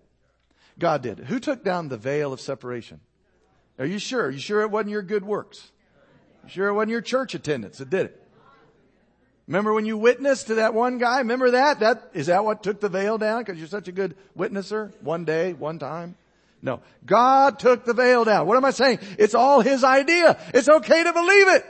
God 0.79 1.01
did. 1.01 1.19
Who 1.19 1.39
took 1.39 1.63
down 1.63 1.89
the 1.89 1.97
veil 1.97 2.31
of 2.31 2.39
separation? 2.39 3.01
Are 3.77 3.85
you 3.85 3.99
sure? 3.99 4.27
Are 4.27 4.31
you 4.31 4.39
sure 4.39 4.61
it 4.61 4.71
wasn't 4.71 4.91
your 4.91 5.01
good 5.01 5.25
works? 5.25 5.71
Sure 6.47 6.67
it 6.69 6.73
wasn't 6.73 6.91
your 6.91 7.01
church 7.01 7.35
attendance 7.35 7.77
that 7.77 7.89
did 7.89 8.07
it? 8.07 8.23
Remember 9.47 9.73
when 9.73 9.85
you 9.85 9.97
witnessed 9.97 10.47
to 10.47 10.55
that 10.55 10.73
one 10.73 10.97
guy? 10.97 11.19
Remember 11.19 11.51
that? 11.51 11.79
That, 11.79 12.11
is 12.13 12.27
that 12.27 12.43
what 12.43 12.63
took 12.63 12.81
the 12.81 12.89
veil 12.89 13.17
down? 13.17 13.45
Cause 13.45 13.57
you're 13.57 13.67
such 13.67 13.87
a 13.87 13.93
good 13.93 14.15
witnesser? 14.37 14.91
One 15.01 15.23
day, 15.23 15.53
one 15.53 15.79
time? 15.79 16.15
No. 16.61 16.81
God 17.05 17.59
took 17.59 17.85
the 17.85 17.93
veil 17.93 18.25
down. 18.25 18.45
What 18.45 18.57
am 18.57 18.65
I 18.65 18.71
saying? 18.71 18.99
It's 19.17 19.35
all 19.35 19.61
His 19.61 19.85
idea. 19.85 20.37
It's 20.53 20.67
okay 20.67 21.03
to 21.03 21.13
believe 21.13 21.47
it. 21.47 21.65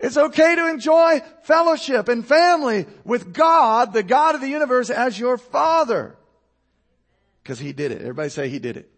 It's 0.00 0.16
okay 0.16 0.54
to 0.54 0.68
enjoy 0.68 1.20
fellowship 1.42 2.08
and 2.08 2.26
family 2.26 2.86
with 3.04 3.34
God, 3.34 3.92
the 3.92 4.02
God 4.02 4.34
of 4.34 4.40
the 4.40 4.48
universe, 4.48 4.90
as 4.90 5.18
your 5.18 5.36
Father. 5.36 6.16
Cause 7.44 7.58
He 7.58 7.72
did 7.72 7.92
it. 7.92 8.00
Everybody 8.00 8.30
say 8.30 8.48
He 8.48 8.58
did 8.58 8.78
it. 8.78 8.90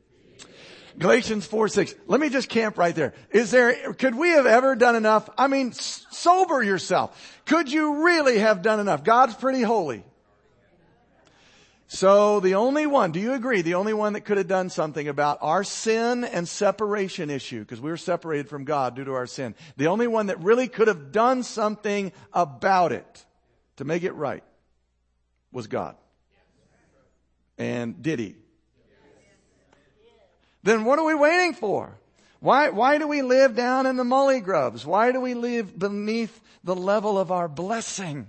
Galatians 1.00 1.47
4, 1.47 1.69
6. 1.69 1.95
Let 2.07 2.21
me 2.21 2.28
just 2.28 2.50
camp 2.50 2.76
right 2.76 2.95
there. 2.95 3.14
Is 3.30 3.50
there, 3.50 3.95
could 3.95 4.14
we 4.14 4.28
have 4.30 4.45
ever 4.45 4.76
done 4.76 4.97
enough? 4.97 5.30
I 5.38 5.49
mean, 5.49 5.73
sober 5.73 6.62
yourself. 6.62 7.40
Could 7.47 7.73
you 7.73 8.04
really 8.04 8.38
have 8.38 8.61
done 8.61 8.80
enough? 8.80 9.02
God's 9.02 9.35
pretty 9.35 9.62
holy. 9.62 10.04
So 11.88 12.38
the 12.40 12.54
only 12.54 12.87
one, 12.87 13.12
do 13.12 13.19
you 13.19 13.33
agree, 13.33 13.62
the 13.62 13.75
only 13.75 13.95
one 13.95 14.12
that 14.12 14.21
could 14.21 14.37
have 14.37 14.47
done 14.47 14.69
something 14.69 15.09
about 15.09 15.38
our 15.40 15.64
sin 15.64 16.23
and 16.23 16.47
separation 16.47 17.30
issue, 17.30 17.61
because 17.61 17.80
we 17.80 17.90
were 17.90 17.97
separated 17.97 18.50
from 18.50 18.64
God 18.64 18.95
due 18.95 19.04
to 19.04 19.14
our 19.14 19.26
sin, 19.26 19.54
the 19.78 19.87
only 19.87 20.07
one 20.07 20.26
that 20.26 20.38
really 20.40 20.69
could 20.69 20.87
have 20.87 21.12
done 21.12 21.42
something 21.42 22.12
about 22.35 22.92
it 22.92 23.25
to 23.76 23.85
make 23.85 24.02
it 24.02 24.12
right 24.12 24.45
was 25.50 25.66
God. 25.66 25.97
And 27.57 28.02
did 28.02 28.19
he? 28.19 28.37
Then 30.62 30.85
what 30.85 30.99
are 30.99 31.05
we 31.05 31.14
waiting 31.14 31.55
for? 31.55 31.97
Why, 32.40 32.71
why 32.71 32.99
do 32.99 33.07
we 33.07 33.23
live 33.23 33.55
down 33.55 33.87
in 33.87 33.97
the 33.97 34.05
mully 34.05 34.43
grubs? 34.43 34.87
Why 34.87 35.12
do 35.12 35.21
we 35.21 35.35
live 35.35 35.79
beneath 35.79 36.40
the 36.64 36.75
level 36.75 37.19
of 37.19 37.31
our 37.31 37.49
blessing? 37.49 38.26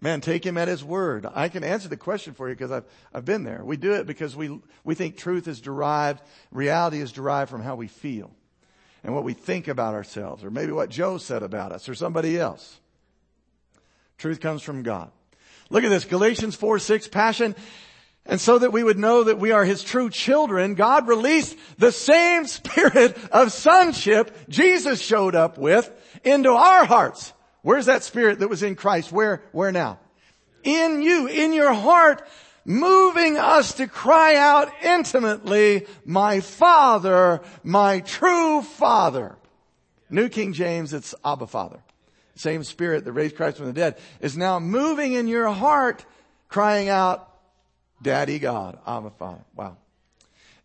Man, 0.00 0.20
take 0.20 0.46
him 0.46 0.56
at 0.56 0.68
his 0.68 0.84
word. 0.84 1.26
I 1.34 1.48
can 1.48 1.64
answer 1.64 1.88
the 1.88 1.96
question 1.96 2.34
for 2.34 2.48
you 2.48 2.54
because 2.54 2.70
I've, 2.70 2.84
I've 3.12 3.24
been 3.24 3.42
there. 3.42 3.64
We 3.64 3.76
do 3.76 3.94
it 3.94 4.06
because 4.06 4.36
we, 4.36 4.60
we 4.84 4.94
think 4.94 5.16
truth 5.16 5.48
is 5.48 5.60
derived, 5.60 6.22
reality 6.52 7.00
is 7.00 7.10
derived 7.10 7.50
from 7.50 7.62
how 7.62 7.74
we 7.74 7.88
feel 7.88 8.30
and 9.02 9.14
what 9.14 9.24
we 9.24 9.32
think 9.32 9.66
about 9.66 9.94
ourselves 9.94 10.44
or 10.44 10.50
maybe 10.50 10.72
what 10.72 10.90
Joe 10.90 11.18
said 11.18 11.42
about 11.42 11.72
us 11.72 11.88
or 11.88 11.94
somebody 11.94 12.38
else. 12.38 12.78
Truth 14.18 14.40
comes 14.40 14.62
from 14.62 14.82
God. 14.82 15.10
Look 15.70 15.84
at 15.84 15.90
this, 15.90 16.04
Galatians 16.04 16.54
4, 16.54 16.78
6, 16.78 17.08
passion. 17.08 17.56
And 18.28 18.38
so 18.38 18.58
that 18.58 18.72
we 18.72 18.84
would 18.84 18.98
know 18.98 19.24
that 19.24 19.38
we 19.38 19.52
are 19.52 19.64
His 19.64 19.82
true 19.82 20.10
children, 20.10 20.74
God 20.74 21.08
released 21.08 21.56
the 21.78 21.90
same 21.90 22.46
spirit 22.46 23.16
of 23.32 23.52
sonship 23.52 24.36
Jesus 24.50 25.00
showed 25.00 25.34
up 25.34 25.56
with 25.56 25.90
into 26.24 26.50
our 26.50 26.84
hearts. 26.84 27.32
Where's 27.62 27.86
that 27.86 28.02
spirit 28.02 28.38
that 28.40 28.50
was 28.50 28.62
in 28.62 28.76
Christ? 28.76 29.10
Where, 29.10 29.42
where 29.52 29.72
now? 29.72 29.98
In 30.62 31.00
you, 31.00 31.26
in 31.26 31.54
your 31.54 31.72
heart, 31.72 32.28
moving 32.66 33.38
us 33.38 33.74
to 33.74 33.86
cry 33.86 34.36
out 34.36 34.70
intimately, 34.82 35.86
my 36.04 36.40
Father, 36.40 37.40
my 37.64 38.00
true 38.00 38.60
Father. 38.60 39.36
New 40.10 40.28
King 40.28 40.52
James, 40.52 40.92
it's 40.92 41.14
Abba 41.24 41.46
Father. 41.46 41.80
Same 42.34 42.62
spirit 42.62 43.04
that 43.04 43.12
raised 43.12 43.36
Christ 43.36 43.56
from 43.56 43.66
the 43.66 43.72
dead 43.72 43.96
is 44.20 44.36
now 44.36 44.58
moving 44.58 45.14
in 45.14 45.28
your 45.28 45.48
heart, 45.48 46.04
crying 46.48 46.88
out, 46.88 47.27
Daddy 48.02 48.38
God, 48.38 48.78
Abba 48.86 49.10
Father. 49.10 49.44
Wow. 49.54 49.76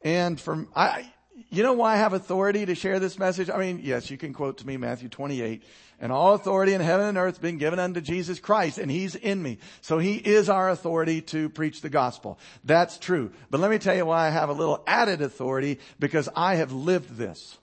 And 0.03 0.39
from, 0.39 0.67
I, 0.75 1.09
you 1.49 1.63
know 1.63 1.73
why 1.73 1.93
I 1.93 1.97
have 1.97 2.13
authority 2.13 2.65
to 2.65 2.75
share 2.75 2.99
this 2.99 3.17
message? 3.17 3.49
I 3.49 3.57
mean, 3.57 3.79
yes, 3.83 4.11
you 4.11 4.17
can 4.17 4.33
quote 4.33 4.59
to 4.59 4.67
me 4.67 4.77
Matthew 4.77 5.09
28. 5.09 5.63
And 5.99 6.11
all 6.11 6.33
authority 6.33 6.73
in 6.73 6.81
heaven 6.81 7.05
and 7.05 7.17
earth 7.17 7.41
been 7.41 7.57
given 7.57 7.79
unto 7.79 8.01
Jesus 8.01 8.39
Christ 8.39 8.77
and 8.77 8.91
He's 8.91 9.15
in 9.15 9.41
me. 9.41 9.59
So 9.81 9.99
He 9.99 10.15
is 10.15 10.49
our 10.49 10.69
authority 10.69 11.21
to 11.21 11.49
preach 11.49 11.81
the 11.81 11.89
gospel. 11.89 12.39
That's 12.63 12.97
true. 12.97 13.31
But 13.49 13.61
let 13.61 13.71
me 13.71 13.77
tell 13.77 13.95
you 13.95 14.05
why 14.05 14.27
I 14.27 14.31
have 14.31 14.49
a 14.49 14.53
little 14.53 14.83
added 14.85 15.21
authority 15.21 15.79
because 15.99 16.27
I 16.35 16.55
have 16.55 16.71
lived 16.71 17.15
this. 17.15 17.57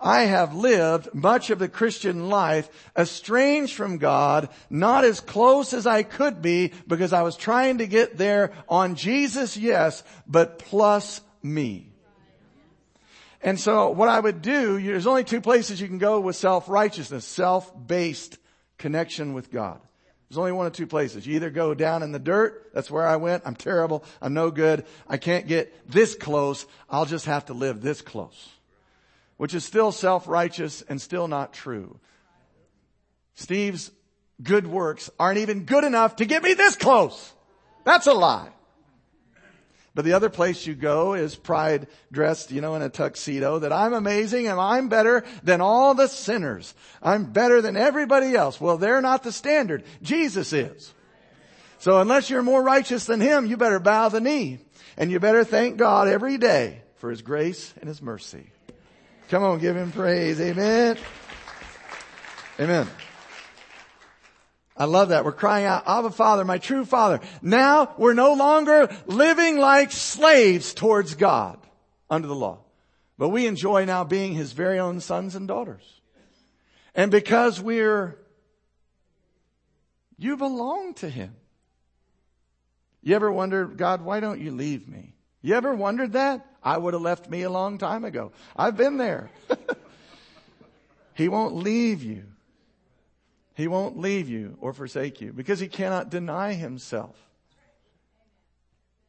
I 0.00 0.22
have 0.22 0.54
lived 0.54 1.12
much 1.12 1.50
of 1.50 1.58
the 1.58 1.68
Christian 1.68 2.30
life 2.30 2.70
estranged 2.96 3.74
from 3.74 3.98
God, 3.98 4.48
not 4.70 5.04
as 5.04 5.20
close 5.20 5.74
as 5.74 5.86
I 5.86 6.02
could 6.02 6.40
be 6.40 6.72
because 6.86 7.12
I 7.12 7.22
was 7.22 7.36
trying 7.36 7.78
to 7.78 7.86
get 7.86 8.16
there 8.16 8.52
on 8.68 8.94
Jesus, 8.94 9.56
yes, 9.56 10.02
but 10.26 10.58
plus 10.58 11.20
me. 11.42 11.92
And 13.42 13.60
so 13.60 13.90
what 13.90 14.08
I 14.08 14.20
would 14.20 14.42
do, 14.42 14.80
there's 14.80 15.06
only 15.06 15.24
two 15.24 15.40
places 15.40 15.80
you 15.80 15.88
can 15.88 15.98
go 15.98 16.20
with 16.20 16.36
self-righteousness, 16.36 17.24
self-based 17.24 18.38
connection 18.78 19.34
with 19.34 19.50
God. 19.50 19.80
There's 20.28 20.38
only 20.38 20.52
one 20.52 20.66
of 20.66 20.72
two 20.72 20.86
places. 20.86 21.26
You 21.26 21.36
either 21.36 21.50
go 21.50 21.74
down 21.74 22.02
in 22.02 22.12
the 22.12 22.18
dirt, 22.18 22.70
that's 22.72 22.90
where 22.90 23.06
I 23.06 23.16
went, 23.16 23.42
I'm 23.44 23.56
terrible, 23.56 24.04
I'm 24.22 24.32
no 24.32 24.50
good, 24.50 24.86
I 25.08 25.16
can't 25.16 25.46
get 25.46 25.90
this 25.90 26.14
close, 26.14 26.66
I'll 26.88 27.06
just 27.06 27.26
have 27.26 27.46
to 27.46 27.54
live 27.54 27.80
this 27.82 28.00
close 28.00 28.48
which 29.40 29.54
is 29.54 29.64
still 29.64 29.90
self-righteous 29.90 30.82
and 30.82 31.00
still 31.00 31.26
not 31.26 31.54
true. 31.54 31.98
Steve's 33.32 33.90
good 34.42 34.66
works 34.66 35.08
aren't 35.18 35.38
even 35.38 35.64
good 35.64 35.82
enough 35.82 36.16
to 36.16 36.26
get 36.26 36.42
me 36.42 36.52
this 36.52 36.76
close. 36.76 37.32
That's 37.86 38.06
a 38.06 38.12
lie. 38.12 38.50
But 39.94 40.04
the 40.04 40.12
other 40.12 40.28
place 40.28 40.66
you 40.66 40.74
go 40.74 41.14
is 41.14 41.36
pride 41.36 41.86
dressed, 42.12 42.50
you 42.50 42.60
know, 42.60 42.74
in 42.74 42.82
a 42.82 42.90
tuxedo 42.90 43.60
that 43.60 43.72
I'm 43.72 43.94
amazing 43.94 44.46
and 44.46 44.60
I'm 44.60 44.90
better 44.90 45.24
than 45.42 45.62
all 45.62 45.94
the 45.94 46.08
sinners. 46.08 46.74
I'm 47.02 47.32
better 47.32 47.62
than 47.62 47.78
everybody 47.78 48.34
else. 48.34 48.60
Well, 48.60 48.76
they're 48.76 49.00
not 49.00 49.22
the 49.22 49.32
standard. 49.32 49.84
Jesus 50.02 50.52
is. 50.52 50.92
So 51.78 51.98
unless 52.02 52.28
you're 52.28 52.42
more 52.42 52.62
righteous 52.62 53.06
than 53.06 53.22
him, 53.22 53.46
you 53.46 53.56
better 53.56 53.80
bow 53.80 54.10
the 54.10 54.20
knee 54.20 54.58
and 54.98 55.10
you 55.10 55.18
better 55.18 55.44
thank 55.44 55.78
God 55.78 56.08
every 56.08 56.36
day 56.36 56.82
for 56.96 57.08
his 57.08 57.22
grace 57.22 57.72
and 57.80 57.88
his 57.88 58.02
mercy. 58.02 58.50
Come 59.30 59.44
on, 59.44 59.60
give 59.60 59.76
him 59.76 59.92
praise. 59.92 60.40
Amen. 60.40 60.98
Amen. 62.58 62.88
I 64.76 64.86
love 64.86 65.10
that. 65.10 65.24
We're 65.24 65.30
crying 65.30 65.66
out, 65.66 65.84
Abba 65.86 66.10
Father, 66.10 66.44
my 66.44 66.58
true 66.58 66.84
Father. 66.84 67.20
Now 67.40 67.94
we're 67.96 68.14
no 68.14 68.32
longer 68.32 68.92
living 69.06 69.56
like 69.56 69.92
slaves 69.92 70.74
towards 70.74 71.14
God 71.14 71.60
under 72.10 72.26
the 72.26 72.34
law. 72.34 72.64
But 73.18 73.28
we 73.28 73.46
enjoy 73.46 73.84
now 73.84 74.02
being 74.02 74.32
His 74.32 74.50
very 74.50 74.80
own 74.80 74.98
sons 74.98 75.36
and 75.36 75.46
daughters. 75.46 76.00
And 76.96 77.12
because 77.12 77.60
we're, 77.60 78.18
you 80.18 80.36
belong 80.36 80.94
to 80.94 81.08
Him. 81.08 81.36
You 83.00 83.14
ever 83.14 83.30
wonder, 83.30 83.66
God, 83.66 84.02
why 84.02 84.18
don't 84.18 84.40
you 84.40 84.50
leave 84.50 84.88
me? 84.88 85.14
You 85.40 85.54
ever 85.54 85.72
wondered 85.72 86.14
that? 86.14 86.49
I 86.62 86.76
would 86.76 86.94
have 86.94 87.02
left 87.02 87.30
me 87.30 87.42
a 87.42 87.50
long 87.50 87.78
time 87.78 88.04
ago. 88.04 88.32
I've 88.54 88.76
been 88.76 88.96
there. 88.96 89.30
he 91.14 91.28
won't 91.28 91.56
leave 91.56 92.02
you. 92.02 92.24
He 93.54 93.68
won't 93.68 93.98
leave 93.98 94.28
you 94.28 94.56
or 94.60 94.72
forsake 94.72 95.20
you 95.20 95.32
because 95.32 95.60
he 95.60 95.68
cannot 95.68 96.10
deny 96.10 96.54
himself. 96.54 97.16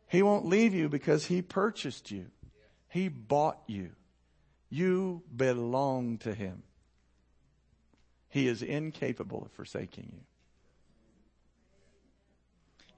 He 0.07 0.21
won't 0.21 0.45
leave 0.45 0.73
you 0.73 0.89
because 0.89 1.25
he 1.25 1.41
purchased 1.41 2.11
you. 2.11 2.27
He 2.89 3.07
bought 3.07 3.59
you. 3.67 3.91
You 4.69 5.23
belong 5.33 6.17
to 6.19 6.33
him. 6.33 6.63
He 8.27 8.47
is 8.47 8.61
incapable 8.61 9.43
of 9.43 9.51
forsaking 9.51 10.11
you. 10.13 10.21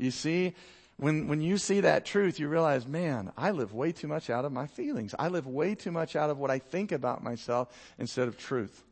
You 0.05 0.11
see, 0.11 0.53
when, 0.97 1.27
when 1.27 1.41
you 1.41 1.57
see 1.57 1.81
that 1.81 2.05
truth, 2.05 2.39
you 2.39 2.47
realize, 2.47 2.87
man, 2.87 3.31
I 3.37 3.51
live 3.51 3.73
way 3.73 3.91
too 3.91 4.07
much 4.07 4.29
out 4.29 4.45
of 4.45 4.51
my 4.51 4.67
feelings. 4.67 5.15
I 5.17 5.27
live 5.27 5.47
way 5.47 5.75
too 5.75 5.91
much 5.91 6.15
out 6.15 6.29
of 6.29 6.37
what 6.37 6.51
I 6.51 6.59
think 6.59 6.91
about 6.91 7.23
myself 7.23 7.75
instead 7.97 8.27
of 8.27 8.37
truth. 8.37 8.83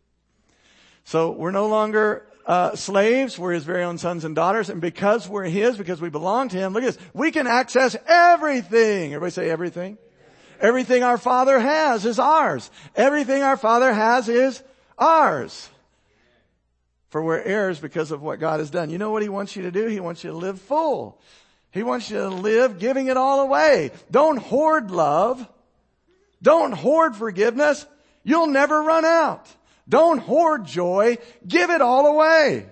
So 1.04 1.32
we're 1.32 1.52
no 1.52 1.68
longer 1.68 2.26
uh, 2.46 2.76
slaves. 2.76 3.38
We're 3.38 3.54
his 3.54 3.64
very 3.64 3.84
own 3.84 3.98
sons 3.98 4.26
and 4.26 4.36
daughters. 4.36 4.70
And 4.70 4.82
because 4.82 5.28
we're 5.28 5.46
his, 5.46 5.78
because 5.78 6.02
we 6.02 6.10
belong 6.10 6.50
to 6.50 6.58
him, 6.58 6.74
look 6.74 6.84
at 6.84 6.96
this. 6.96 7.06
We 7.14 7.32
can 7.32 7.48
access 7.48 7.96
everything. 8.08 9.14
Everybody 9.14 9.32
say 9.32 9.50
everything. 9.50 9.98
Everything 10.60 11.04
our 11.04 11.18
Father 11.18 11.60
has 11.60 12.06
is 12.06 12.20
ours. 12.20 12.70
Everything 12.96 13.42
our 13.42 13.58
Father 13.58 13.92
has 13.94 14.30
is 14.30 14.62
ours. 14.98 15.70
For 17.10 17.22
we're 17.22 17.42
heirs 17.42 17.80
because 17.80 18.12
of 18.12 18.22
what 18.22 18.40
God 18.40 18.60
has 18.60 18.70
done. 18.70 18.90
You 18.90 18.98
know 18.98 19.12
what 19.12 19.24
He 19.24 19.30
wants 19.30 19.56
you 19.56 19.64
to 19.64 19.72
do? 19.72 19.88
He 19.88 20.00
wants 20.00 20.24
you 20.24 20.32
to 20.32 20.38
live 20.38 20.62
full. 20.62 21.20
He 21.72 21.84
wants 21.84 22.10
you 22.10 22.18
to 22.18 22.30
live 22.30 22.80
giving 22.80 23.08
it 23.08 23.18
all 23.18 23.42
away. 23.42 23.92
Don't 24.10 24.38
hoard 24.38 24.92
love. 24.92 25.48
Don't 26.42 26.74
hoard 26.74 27.16
forgiveness. 27.16 27.86
You'll 28.24 28.48
never 28.48 28.82
run 28.82 29.06
out. 29.06 29.48
Don't 29.88 30.20
hoard 30.20 30.66
joy. 30.66 31.18
Give 31.48 31.70
it 31.70 31.82
all 31.82 32.08
away. 32.08 32.68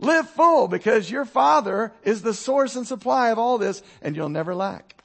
Live 0.00 0.28
full 0.30 0.66
because 0.66 1.10
your 1.10 1.24
father 1.24 1.92
is 2.02 2.22
the 2.22 2.34
source 2.34 2.74
and 2.74 2.86
supply 2.86 3.30
of 3.30 3.38
all 3.38 3.58
this 3.58 3.82
and 4.02 4.16
you'll 4.16 4.28
never 4.28 4.54
lack. 4.54 4.96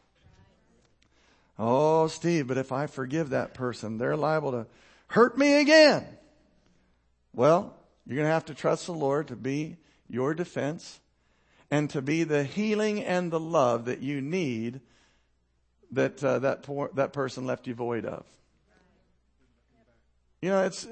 Oh, 1.59 2.07
Steve, 2.07 2.47
but 2.47 2.57
if 2.57 2.71
I 2.71 2.87
forgive 2.87 3.29
that 3.29 3.53
person, 3.53 3.97
they're 3.97 4.17
liable 4.17 4.51
to 4.51 4.67
hurt 5.07 5.37
me 5.37 5.59
again. 5.59 6.05
Well, 7.33 7.75
you're 8.05 8.15
going 8.15 8.27
to 8.27 8.33
have 8.33 8.45
to 8.45 8.53
trust 8.53 8.85
the 8.85 8.93
Lord 8.93 9.27
to 9.27 9.35
be 9.35 9.77
your 10.07 10.33
defense 10.33 10.99
and 11.75 11.89
to 11.89 12.01
be 12.01 12.23
the 12.23 12.45
healing 12.45 13.03
and 13.03 13.29
the 13.29 13.39
love 13.39 13.85
that 13.85 13.99
you 14.01 14.21
need 14.21 14.79
that 15.91 16.23
uh, 16.23 16.39
that 16.39 16.63
poor, 16.63 16.89
that 16.93 17.11
person 17.11 17.45
left 17.45 17.67
you 17.67 17.75
void 17.75 18.05
of. 18.05 18.25
You 20.41 20.51
know, 20.51 20.63
it's 20.63 20.87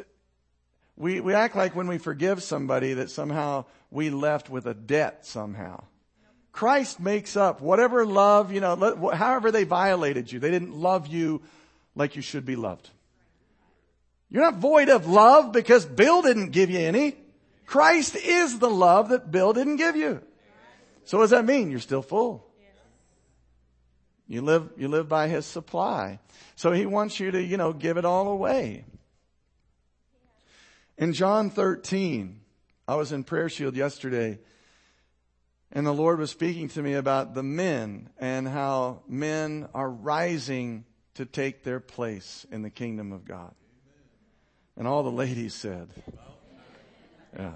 we 0.97 1.21
we 1.21 1.33
act 1.33 1.55
like 1.55 1.73
when 1.73 1.87
we 1.87 1.99
forgive 1.99 2.43
somebody 2.43 2.95
that 2.95 3.09
somehow 3.09 3.63
we 3.91 4.09
left 4.09 4.49
with 4.49 4.65
a 4.65 4.73
debt 4.73 5.25
somehow. 5.25 5.85
Christ 6.51 6.99
makes 6.99 7.37
up 7.37 7.61
whatever 7.61 8.05
love, 8.05 8.51
you 8.51 8.59
know, 8.59 9.09
however 9.13 9.51
they 9.51 9.63
violated 9.63 10.29
you. 10.33 10.39
They 10.39 10.51
didn't 10.51 10.75
love 10.75 11.07
you 11.07 11.43
like 11.95 12.17
you 12.17 12.21
should 12.21 12.45
be 12.45 12.57
loved. 12.57 12.89
You're 14.29 14.43
not 14.43 14.55
void 14.55 14.89
of 14.89 15.07
love 15.07 15.53
because 15.53 15.85
Bill 15.85 16.21
didn't 16.21 16.49
give 16.49 16.69
you 16.69 16.79
any. 16.79 17.15
Christ 17.65 18.17
is 18.17 18.59
the 18.59 18.69
love 18.69 19.09
that 19.09 19.31
Bill 19.31 19.53
didn't 19.53 19.77
give 19.77 19.95
you. 19.95 20.21
So 21.05 21.17
what 21.17 21.23
does 21.23 21.31
that 21.31 21.45
mean? 21.45 21.71
You're 21.71 21.79
still 21.79 22.01
full. 22.01 22.47
You 24.27 24.41
live, 24.41 24.71
you 24.77 24.87
live 24.87 25.09
by 25.09 25.27
his 25.27 25.45
supply. 25.45 26.19
So 26.55 26.71
he 26.71 26.85
wants 26.85 27.19
you 27.19 27.31
to, 27.31 27.41
you 27.41 27.57
know, 27.57 27.73
give 27.73 27.97
it 27.97 28.05
all 28.05 28.29
away. 28.29 28.85
In 30.97 31.13
John 31.13 31.49
13, 31.49 32.39
I 32.87 32.95
was 32.95 33.11
in 33.11 33.23
Prayer 33.23 33.49
Shield 33.49 33.75
yesterday, 33.75 34.39
and 35.71 35.85
the 35.85 35.93
Lord 35.93 36.19
was 36.19 36.31
speaking 36.31 36.69
to 36.69 36.81
me 36.81 36.93
about 36.93 37.33
the 37.33 37.43
men 37.43 38.09
and 38.17 38.47
how 38.47 39.01
men 39.07 39.67
are 39.73 39.89
rising 39.89 40.85
to 41.15 41.25
take 41.25 41.63
their 41.63 41.79
place 41.79 42.45
in 42.51 42.61
the 42.61 42.69
kingdom 42.69 43.11
of 43.11 43.25
God. 43.25 43.53
And 44.77 44.87
all 44.87 45.03
the 45.03 45.11
ladies 45.11 45.53
said, 45.53 45.89
yeah, 47.37 47.53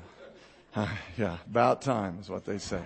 yeah, 1.17 1.37
about 1.49 1.81
time 1.81 2.19
is 2.19 2.29
what 2.29 2.45
they 2.45 2.57
say. 2.57 2.81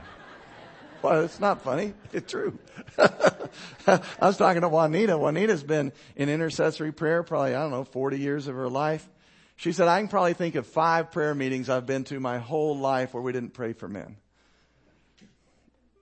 Well, 1.01 1.23
it's 1.23 1.39
not 1.39 1.61
funny. 1.61 1.93
It's 2.13 2.29
true. 2.29 2.59
I 2.97 4.01
was 4.21 4.35
talking 4.35 4.61
to 4.61 4.69
Juanita. 4.69 5.17
Juanita's 5.17 5.63
been 5.63 5.93
in 6.17 6.27
intercessory 6.27 6.91
prayer 6.91 7.23
probably, 7.23 7.55
I 7.55 7.61
don't 7.61 7.71
know, 7.71 7.85
40 7.85 8.19
years 8.19 8.47
of 8.47 8.55
her 8.55 8.67
life. 8.67 9.07
She 9.55 9.71
said, 9.71 9.87
I 9.87 9.99
can 9.99 10.09
probably 10.09 10.33
think 10.33 10.55
of 10.55 10.67
five 10.67 11.11
prayer 11.11 11.33
meetings 11.33 11.69
I've 11.69 11.85
been 11.85 12.03
to 12.05 12.19
my 12.19 12.39
whole 12.39 12.77
life 12.77 13.13
where 13.13 13.23
we 13.23 13.31
didn't 13.31 13.53
pray 13.53 13.71
for 13.71 13.87
men. 13.87 14.17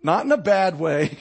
Not 0.01 0.25
in 0.25 0.31
a 0.31 0.37
bad 0.37 0.79
way, 0.79 1.17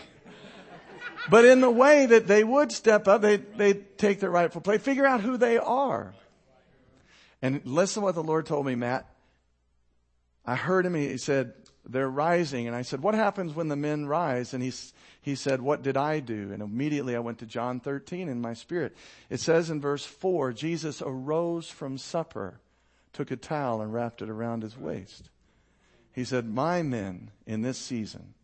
but 1.30 1.44
in 1.44 1.60
the 1.60 1.70
way 1.70 2.06
that 2.06 2.26
they 2.26 2.44
would 2.44 2.72
step 2.72 3.08
up, 3.08 3.20
they, 3.20 3.36
they 3.36 3.74
take 3.74 4.20
their 4.20 4.30
rightful 4.30 4.62
place, 4.62 4.80
figure 4.80 5.04
out 5.04 5.20
who 5.20 5.36
they 5.36 5.58
are. 5.58 6.14
And 7.42 7.60
listen 7.66 8.00
to 8.00 8.04
what 8.04 8.14
the 8.14 8.22
Lord 8.22 8.46
told 8.46 8.64
me, 8.64 8.74
Matt. 8.74 9.06
I 10.46 10.54
heard 10.54 10.86
him, 10.86 10.94
he 10.94 11.18
said, 11.18 11.52
they're 11.88 12.10
rising. 12.10 12.66
And 12.66 12.76
I 12.76 12.82
said, 12.82 13.02
what 13.02 13.14
happens 13.14 13.54
when 13.54 13.68
the 13.68 13.76
men 13.76 14.06
rise? 14.06 14.52
And 14.52 14.62
he, 14.62 14.72
he 15.22 15.34
said, 15.34 15.62
what 15.62 15.82
did 15.82 15.96
I 15.96 16.20
do? 16.20 16.52
And 16.52 16.62
immediately 16.62 17.16
I 17.16 17.20
went 17.20 17.38
to 17.38 17.46
John 17.46 17.80
13 17.80 18.28
in 18.28 18.40
my 18.40 18.52
spirit. 18.52 18.94
It 19.30 19.40
says 19.40 19.70
in 19.70 19.80
verse 19.80 20.04
4, 20.04 20.52
Jesus 20.52 21.02
arose 21.02 21.70
from 21.70 21.96
supper, 21.96 22.60
took 23.12 23.30
a 23.30 23.36
towel 23.36 23.80
and 23.80 23.92
wrapped 23.92 24.20
it 24.20 24.28
around 24.28 24.62
his 24.62 24.76
waist. 24.76 25.30
He 26.12 26.24
said, 26.24 26.46
my 26.46 26.82
men 26.82 27.30
in 27.46 27.62
this 27.62 27.78
season 27.78 28.34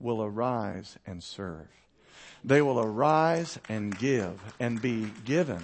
will 0.00 0.22
arise 0.22 0.98
and 1.06 1.22
serve. 1.22 1.68
They 2.42 2.62
will 2.62 2.80
arise 2.80 3.58
and 3.68 3.96
give 3.96 4.40
and 4.58 4.80
be 4.80 5.12
given. 5.24 5.62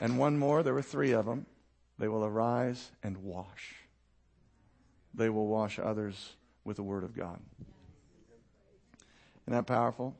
And 0.00 0.18
one 0.18 0.38
more, 0.38 0.62
there 0.62 0.74
were 0.74 0.82
three 0.82 1.12
of 1.12 1.24
them. 1.24 1.46
They 1.98 2.08
will 2.08 2.24
arise 2.24 2.90
and 3.02 3.16
wash. 3.18 3.76
They 5.14 5.30
will 5.30 5.46
wash 5.46 5.78
others 5.78 6.35
with 6.66 6.76
the 6.76 6.82
Word 6.82 7.04
of 7.04 7.16
God. 7.16 7.40
Isn't 9.46 9.54
that 9.54 9.66
powerful? 9.66 10.16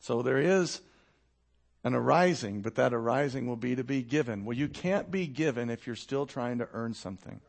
So 0.00 0.22
there 0.22 0.38
is 0.38 0.80
an 1.84 1.94
arising, 1.94 2.60
but 2.60 2.76
that 2.76 2.94
arising 2.94 3.46
will 3.46 3.56
be 3.56 3.76
to 3.76 3.84
be 3.84 4.02
given. 4.02 4.44
Well, 4.44 4.56
you 4.56 4.68
can't 4.68 5.10
be 5.10 5.26
given 5.26 5.70
if 5.70 5.86
you're 5.86 5.96
still 5.96 6.26
trying 6.26 6.58
to 6.58 6.68
earn 6.72 6.94
something. 6.94 7.40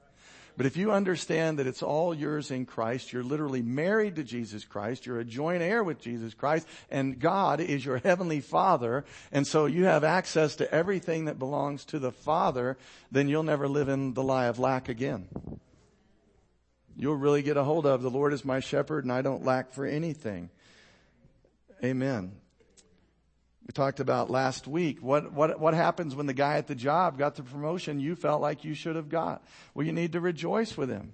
But 0.58 0.66
if 0.66 0.76
you 0.76 0.92
understand 0.92 1.60
that 1.60 1.68
it's 1.68 1.82
all 1.82 2.14
yours 2.14 2.52
in 2.52 2.66
Christ, 2.66 3.14
you're 3.14 3.24
literally 3.24 3.62
married 3.62 4.18
to 4.18 4.26
Jesus 4.26 4.66
Christ, 4.66 5.06
you're 5.06 5.20
a 5.20 5.24
joint 5.24 5.62
heir 5.62 5.86
with 5.86 6.02
Jesus 6.02 6.34
Christ, 6.34 6.68
and 6.92 7.18
God 7.18 7.62
is 7.62 7.86
your 7.86 8.00
heavenly 8.00 8.42
Father, 8.42 9.06
and 9.32 9.48
so 9.48 9.68
you 9.68 9.86
have 9.86 10.04
access 10.04 10.58
to 10.58 10.70
everything 10.74 11.26
that 11.26 11.40
belongs 11.40 11.86
to 11.86 12.00
the 12.00 12.12
Father, 12.12 12.78
then 13.10 13.30
you'll 13.30 13.44
never 13.44 13.70
live 13.70 13.88
in 13.88 14.16
the 14.16 14.24
lie 14.24 14.48
of 14.48 14.60
lack 14.60 14.90
again. 14.90 15.30
You'll 17.00 17.16
really 17.16 17.42
get 17.42 17.56
a 17.56 17.64
hold 17.64 17.86
of 17.86 18.02
the 18.02 18.10
Lord 18.10 18.34
is 18.34 18.44
my 18.44 18.60
shepherd 18.60 19.06
and 19.06 19.14
I 19.14 19.22
don't 19.22 19.46
lack 19.46 19.72
for 19.72 19.86
anything. 19.86 20.50
Amen. 21.82 22.34
We 23.66 23.72
talked 23.72 24.02
about 24.02 24.30
last 24.30 24.68
week. 24.68 25.02
What, 25.02 25.32
what, 25.32 25.62
what 25.62 25.74
happens 25.74 26.14
when 26.14 26.26
the 26.26 26.34
guy 26.34 26.58
at 26.58 26.68
the 26.68 26.76
job 26.76 27.18
got 27.18 27.36
the 27.36 27.44
promotion 27.44 28.02
you 28.02 28.18
felt 28.18 28.42
like 28.42 28.66
you 28.66 28.74
should 28.74 28.98
have 28.98 29.08
got? 29.08 29.46
Well, 29.74 29.86
you 29.86 29.94
need 29.94 30.12
to 30.12 30.20
rejoice 30.20 30.76
with 30.76 30.90
him. 30.90 31.14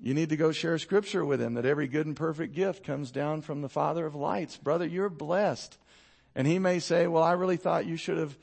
You 0.00 0.14
need 0.14 0.30
to 0.30 0.36
go 0.38 0.50
share 0.50 0.78
scripture 0.78 1.26
with 1.26 1.42
him 1.42 1.52
that 1.54 1.66
every 1.66 1.86
good 1.86 2.06
and 2.06 2.16
perfect 2.16 2.54
gift 2.54 2.84
comes 2.84 3.10
down 3.10 3.42
from 3.42 3.60
the 3.60 3.68
Father 3.68 4.06
of 4.06 4.14
lights. 4.14 4.56
Brother, 4.56 4.86
you're 4.86 5.10
blessed. 5.10 5.76
And 6.34 6.46
he 6.46 6.58
may 6.58 6.78
say, 6.78 7.06
well, 7.06 7.22
I 7.22 7.32
really 7.32 7.58
thought 7.58 7.84
you 7.84 7.98
should 7.98 8.16
have 8.16 8.38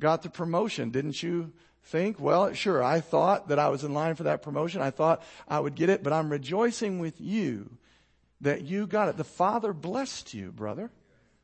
got 0.00 0.22
the 0.22 0.30
promotion. 0.30 0.88
Didn't 0.88 1.22
you 1.22 1.52
think? 1.84 2.20
Well, 2.20 2.52
sure, 2.52 2.82
I 2.82 3.00
thought 3.00 3.48
that 3.48 3.58
I 3.58 3.68
was 3.68 3.84
in 3.84 3.94
line 3.94 4.14
for 4.14 4.24
that 4.24 4.42
promotion. 4.42 4.80
I 4.82 4.90
thought 4.90 5.22
I 5.48 5.60
would 5.60 5.74
get 5.74 5.90
it, 5.90 6.02
but 6.02 6.12
I'm 6.12 6.30
rejoicing 6.30 6.98
with 6.98 7.20
you 7.20 7.70
that 8.40 8.62
you 8.62 8.86
got 8.86 9.08
it. 9.08 9.16
The 9.16 9.24
Father 9.24 9.72
blessed 9.72 10.34
you, 10.34 10.50
brother. 10.52 10.90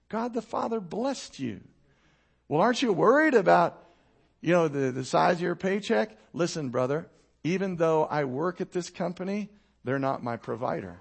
God 0.09 0.35
the 0.35 0.43
Father 0.43 0.81
blessed 0.81 1.39
you. 1.39 1.61
Well, 2.49 2.61
aren't 2.61 2.83
you 2.83 2.93
worried 2.93 3.35
about, 3.35 3.83
you 4.41 4.53
know, 4.53 4.69
the, 4.69 4.93
the 4.93 5.05
size 5.05 5.37
of 5.37 5.43
your 5.43 5.57
paycheck? 5.57 6.17
Listen, 6.33 6.69
brother, 6.69 7.09
even 7.43 7.77
though 7.77 8.05
I 8.05 8.25
work 8.25 8.61
at 8.61 8.73
this 8.73 8.89
company, 8.89 9.51
they're 9.85 9.99
not 9.99 10.23
my 10.23 10.37
provider. 10.37 11.01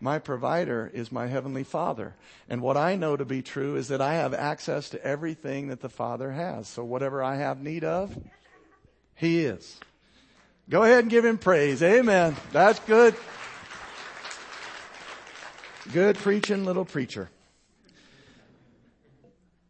My 0.00 0.18
provider 0.18 0.90
is 0.92 1.12
my 1.12 1.26
heavenly 1.26 1.62
father. 1.62 2.14
And 2.48 2.62
what 2.62 2.78
I 2.78 2.96
know 2.96 3.16
to 3.16 3.26
be 3.26 3.42
true 3.42 3.76
is 3.76 3.88
that 3.88 4.00
I 4.00 4.14
have 4.14 4.32
access 4.32 4.88
to 4.90 5.04
everything 5.04 5.68
that 5.68 5.80
the 5.80 5.90
father 5.90 6.32
has. 6.32 6.68
So 6.68 6.82
whatever 6.84 7.22
I 7.22 7.36
have 7.36 7.62
need 7.62 7.84
of, 7.84 8.16
he 9.14 9.40
is. 9.40 9.78
Go 10.70 10.82
ahead 10.84 11.00
and 11.00 11.10
give 11.10 11.24
him 11.24 11.36
praise. 11.36 11.82
Amen. 11.82 12.34
That's 12.52 12.78
good. 12.80 13.14
Good 15.92 16.16
preaching 16.16 16.64
little 16.64 16.84
preacher. 16.86 17.28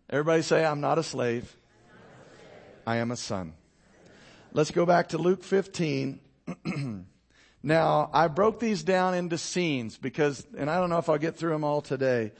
Everybody 0.08 0.42
say, 0.42 0.64
I'm 0.64 0.80
not 0.80 0.98
a 0.98 1.02
slave. 1.02 1.56
I 2.86 2.96
am 2.96 3.10
a 3.10 3.16
son. 3.16 3.54
Let's 4.52 4.70
go 4.70 4.86
back 4.86 5.08
to 5.10 5.18
Luke 5.18 5.42
15. 5.42 6.20
now, 7.62 8.08
I 8.12 8.28
broke 8.28 8.58
these 8.58 8.82
down 8.82 9.14
into 9.14 9.36
scenes 9.36 9.98
because, 9.98 10.46
and 10.56 10.70
I 10.70 10.80
don't 10.80 10.88
know 10.88 10.98
if 10.98 11.08
I'll 11.08 11.18
get 11.18 11.36
through 11.36 11.52
them 11.52 11.64
all 11.64 11.82
today, 11.82 12.32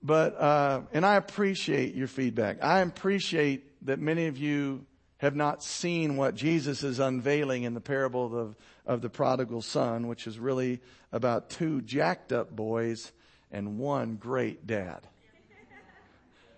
but, 0.00 0.40
uh, 0.40 0.82
and 0.92 1.04
I 1.04 1.16
appreciate 1.16 1.94
your 1.94 2.06
feedback. 2.06 2.62
I 2.62 2.80
appreciate 2.80 3.84
that 3.86 3.98
many 3.98 4.26
of 4.26 4.38
you 4.38 4.86
have 5.18 5.34
not 5.34 5.64
seen 5.64 6.16
what 6.16 6.36
Jesus 6.36 6.84
is 6.84 7.00
unveiling 7.00 7.64
in 7.64 7.74
the 7.74 7.80
parable 7.80 8.38
of, 8.38 8.56
of 8.86 9.02
the 9.02 9.10
prodigal 9.10 9.62
son, 9.62 10.06
which 10.06 10.28
is 10.28 10.38
really 10.38 10.80
about 11.10 11.50
two 11.50 11.82
jacked 11.82 12.32
up 12.32 12.54
boys 12.54 13.10
and 13.50 13.78
one 13.78 14.14
great 14.14 14.68
dad. 14.68 15.00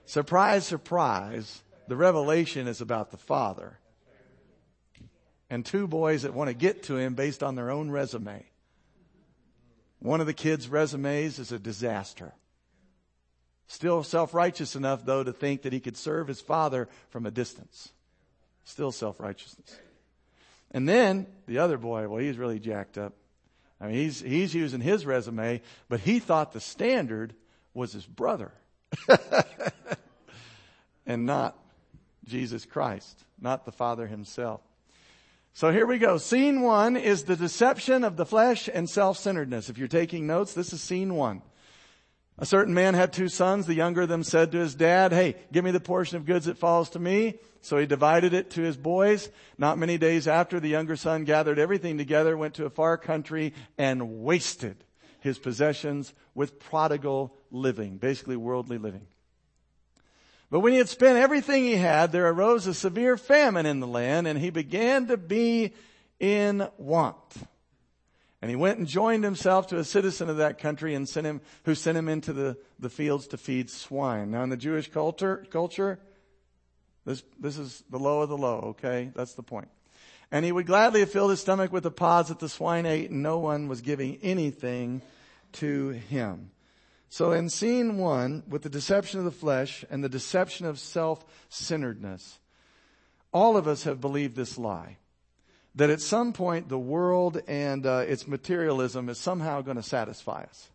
surprise, 0.04 0.66
surprise, 0.66 1.62
the 1.88 1.96
revelation 1.96 2.68
is 2.68 2.82
about 2.82 3.10
the 3.10 3.16
father. 3.16 3.79
And 5.50 5.66
two 5.66 5.88
boys 5.88 6.22
that 6.22 6.32
want 6.32 6.48
to 6.48 6.54
get 6.54 6.84
to 6.84 6.96
him 6.96 7.14
based 7.14 7.42
on 7.42 7.56
their 7.56 7.70
own 7.70 7.90
resume. 7.90 8.44
One 9.98 10.20
of 10.20 10.26
the 10.26 10.32
kids' 10.32 10.68
resumes 10.68 11.38
is 11.38 11.52
a 11.52 11.58
disaster. 11.58 12.32
Still 13.66 14.02
self-righteous 14.02 14.74
enough 14.74 15.04
though 15.04 15.22
to 15.22 15.32
think 15.32 15.62
that 15.62 15.72
he 15.72 15.80
could 15.80 15.96
serve 15.96 16.28
his 16.28 16.40
father 16.40 16.88
from 17.10 17.26
a 17.26 17.30
distance. 17.30 17.92
Still 18.64 18.92
self-righteousness. 18.92 19.76
And 20.70 20.88
then 20.88 21.26
the 21.46 21.58
other 21.58 21.78
boy, 21.78 22.08
well, 22.08 22.20
he's 22.20 22.38
really 22.38 22.60
jacked 22.60 22.96
up. 22.96 23.14
I 23.80 23.86
mean, 23.86 23.96
he's, 23.96 24.20
he's 24.20 24.54
using 24.54 24.80
his 24.80 25.06
resume, 25.06 25.62
but 25.88 26.00
he 26.00 26.18
thought 26.18 26.52
the 26.52 26.60
standard 26.60 27.34
was 27.74 27.92
his 27.92 28.06
brother 28.06 28.52
and 31.06 31.26
not 31.26 31.56
Jesus 32.24 32.64
Christ, 32.64 33.24
not 33.40 33.64
the 33.64 33.72
Father 33.72 34.06
himself. 34.06 34.60
So 35.52 35.72
here 35.72 35.86
we 35.86 35.98
go. 35.98 36.16
Scene 36.16 36.62
one 36.62 36.96
is 36.96 37.24
the 37.24 37.36
deception 37.36 38.04
of 38.04 38.16
the 38.16 38.26
flesh 38.26 38.68
and 38.72 38.88
self-centeredness. 38.88 39.68
If 39.68 39.78
you're 39.78 39.88
taking 39.88 40.26
notes, 40.26 40.54
this 40.54 40.72
is 40.72 40.80
scene 40.80 41.14
one. 41.14 41.42
A 42.38 42.46
certain 42.46 42.72
man 42.72 42.94
had 42.94 43.12
two 43.12 43.28
sons. 43.28 43.66
The 43.66 43.74
younger 43.74 44.02
of 44.02 44.08
them 44.08 44.22
said 44.22 44.52
to 44.52 44.58
his 44.58 44.74
dad, 44.74 45.12
Hey, 45.12 45.36
give 45.52 45.62
me 45.62 45.72
the 45.72 45.80
portion 45.80 46.16
of 46.16 46.24
goods 46.24 46.46
that 46.46 46.56
falls 46.56 46.88
to 46.90 46.98
me. 46.98 47.38
So 47.60 47.76
he 47.76 47.84
divided 47.84 48.32
it 48.32 48.50
to 48.52 48.62
his 48.62 48.78
boys. 48.78 49.28
Not 49.58 49.76
many 49.76 49.98
days 49.98 50.26
after, 50.26 50.58
the 50.58 50.68
younger 50.68 50.96
son 50.96 51.24
gathered 51.24 51.58
everything 51.58 51.98
together, 51.98 52.38
went 52.38 52.54
to 52.54 52.64
a 52.64 52.70
far 52.70 52.96
country, 52.96 53.52
and 53.76 54.22
wasted 54.22 54.84
his 55.20 55.38
possessions 55.38 56.14
with 56.34 56.58
prodigal 56.58 57.36
living, 57.50 57.98
basically 57.98 58.36
worldly 58.36 58.78
living. 58.78 59.06
But 60.50 60.60
when 60.60 60.72
he 60.72 60.78
had 60.78 60.88
spent 60.88 61.16
everything 61.16 61.62
he 61.62 61.76
had, 61.76 62.10
there 62.10 62.28
arose 62.28 62.66
a 62.66 62.74
severe 62.74 63.16
famine 63.16 63.66
in 63.66 63.78
the 63.78 63.86
land, 63.86 64.26
and 64.26 64.38
he 64.38 64.50
began 64.50 65.06
to 65.06 65.16
be 65.16 65.72
in 66.18 66.66
want. 66.76 67.36
And 68.42 68.50
he 68.50 68.56
went 68.56 68.78
and 68.78 68.86
joined 68.86 69.22
himself 69.22 69.68
to 69.68 69.78
a 69.78 69.84
citizen 69.84 70.28
of 70.28 70.38
that 70.38 70.58
country 70.58 70.94
and 70.94 71.08
sent 71.08 71.26
him, 71.26 71.40
who 71.64 71.74
sent 71.74 71.96
him 71.96 72.08
into 72.08 72.32
the, 72.32 72.56
the 72.78 72.88
fields 72.88 73.28
to 73.28 73.36
feed 73.36 73.70
swine. 73.70 74.30
Now 74.30 74.42
in 74.42 74.48
the 74.48 74.56
Jewish 74.56 74.90
culture, 74.90 75.46
culture, 75.50 76.00
this, 77.04 77.22
this 77.38 77.58
is 77.58 77.84
the 77.90 77.98
low 77.98 78.22
of 78.22 78.28
the 78.28 78.38
low, 78.38 78.74
okay? 78.78 79.10
That's 79.14 79.34
the 79.34 79.42
point. 79.42 79.68
And 80.32 80.44
he 80.44 80.52
would 80.52 80.66
gladly 80.66 81.00
have 81.00 81.10
filled 81.10 81.30
his 81.30 81.40
stomach 81.40 81.72
with 81.72 81.82
the 81.82 81.90
pods 81.90 82.28
that 82.28 82.38
the 82.38 82.48
swine 82.48 82.86
ate 82.86 83.10
and 83.10 83.22
no 83.22 83.38
one 83.38 83.68
was 83.68 83.82
giving 83.82 84.18
anything 84.22 85.02
to 85.52 85.88
him. 85.90 86.50
So 87.10 87.32
in 87.32 87.50
scene 87.50 87.98
one, 87.98 88.44
with 88.48 88.62
the 88.62 88.70
deception 88.70 89.18
of 89.18 89.24
the 89.24 89.32
flesh 89.32 89.84
and 89.90 90.02
the 90.02 90.08
deception 90.08 90.64
of 90.64 90.78
self-centeredness, 90.78 92.38
all 93.32 93.56
of 93.56 93.66
us 93.66 93.82
have 93.82 94.00
believed 94.00 94.36
this 94.36 94.56
lie 94.56 94.96
that 95.74 95.90
at 95.90 96.00
some 96.00 96.32
point 96.32 96.68
the 96.68 96.78
world 96.78 97.42
and 97.46 97.84
uh, 97.84 98.04
its 98.06 98.26
materialism 98.26 99.08
is 99.08 99.18
somehow 99.18 99.60
going 99.60 99.76
to 99.76 99.82
satisfy 99.82 100.42
us. 100.44 100.69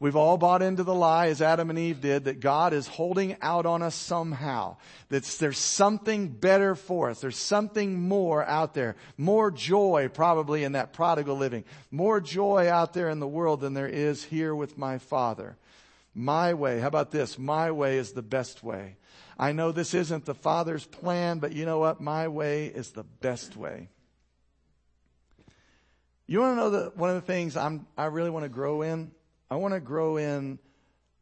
We've 0.00 0.14
all 0.14 0.38
bought 0.38 0.62
into 0.62 0.84
the 0.84 0.94
lie, 0.94 1.26
as 1.26 1.42
Adam 1.42 1.70
and 1.70 1.78
Eve 1.78 2.00
did, 2.00 2.24
that 2.24 2.38
God 2.38 2.72
is 2.72 2.86
holding 2.86 3.36
out 3.42 3.66
on 3.66 3.82
us 3.82 3.96
somehow. 3.96 4.76
That 5.08 5.24
there's 5.24 5.58
something 5.58 6.28
better 6.28 6.76
for 6.76 7.10
us. 7.10 7.20
There's 7.20 7.36
something 7.36 8.00
more 8.00 8.44
out 8.44 8.74
there. 8.74 8.94
More 9.16 9.50
joy 9.50 10.08
probably 10.12 10.62
in 10.62 10.72
that 10.72 10.92
prodigal 10.92 11.36
living. 11.36 11.64
More 11.90 12.20
joy 12.20 12.70
out 12.70 12.92
there 12.92 13.08
in 13.10 13.18
the 13.18 13.26
world 13.26 13.60
than 13.60 13.74
there 13.74 13.88
is 13.88 14.22
here 14.22 14.54
with 14.54 14.78
my 14.78 14.98
Father. 14.98 15.56
My 16.14 16.54
way, 16.54 16.78
how 16.78 16.86
about 16.86 17.10
this? 17.10 17.36
My 17.36 17.72
way 17.72 17.98
is 17.98 18.12
the 18.12 18.22
best 18.22 18.62
way. 18.62 18.96
I 19.36 19.50
know 19.50 19.72
this 19.72 19.94
isn't 19.94 20.24
the 20.24 20.34
Father's 20.34 20.84
plan, 20.84 21.40
but 21.40 21.52
you 21.52 21.64
know 21.64 21.80
what? 21.80 22.00
My 22.00 22.28
way 22.28 22.66
is 22.66 22.92
the 22.92 23.04
best 23.04 23.56
way. 23.56 23.88
You 26.28 26.40
want 26.40 26.52
to 26.52 26.56
know 26.56 26.70
that 26.70 26.96
one 26.96 27.10
of 27.10 27.16
the 27.16 27.22
things 27.22 27.56
I'm, 27.56 27.86
I 27.96 28.06
really 28.06 28.30
want 28.30 28.44
to 28.44 28.48
grow 28.48 28.82
in? 28.82 29.10
I 29.50 29.56
want 29.56 29.74
to 29.74 29.80
grow 29.80 30.16
in 30.16 30.58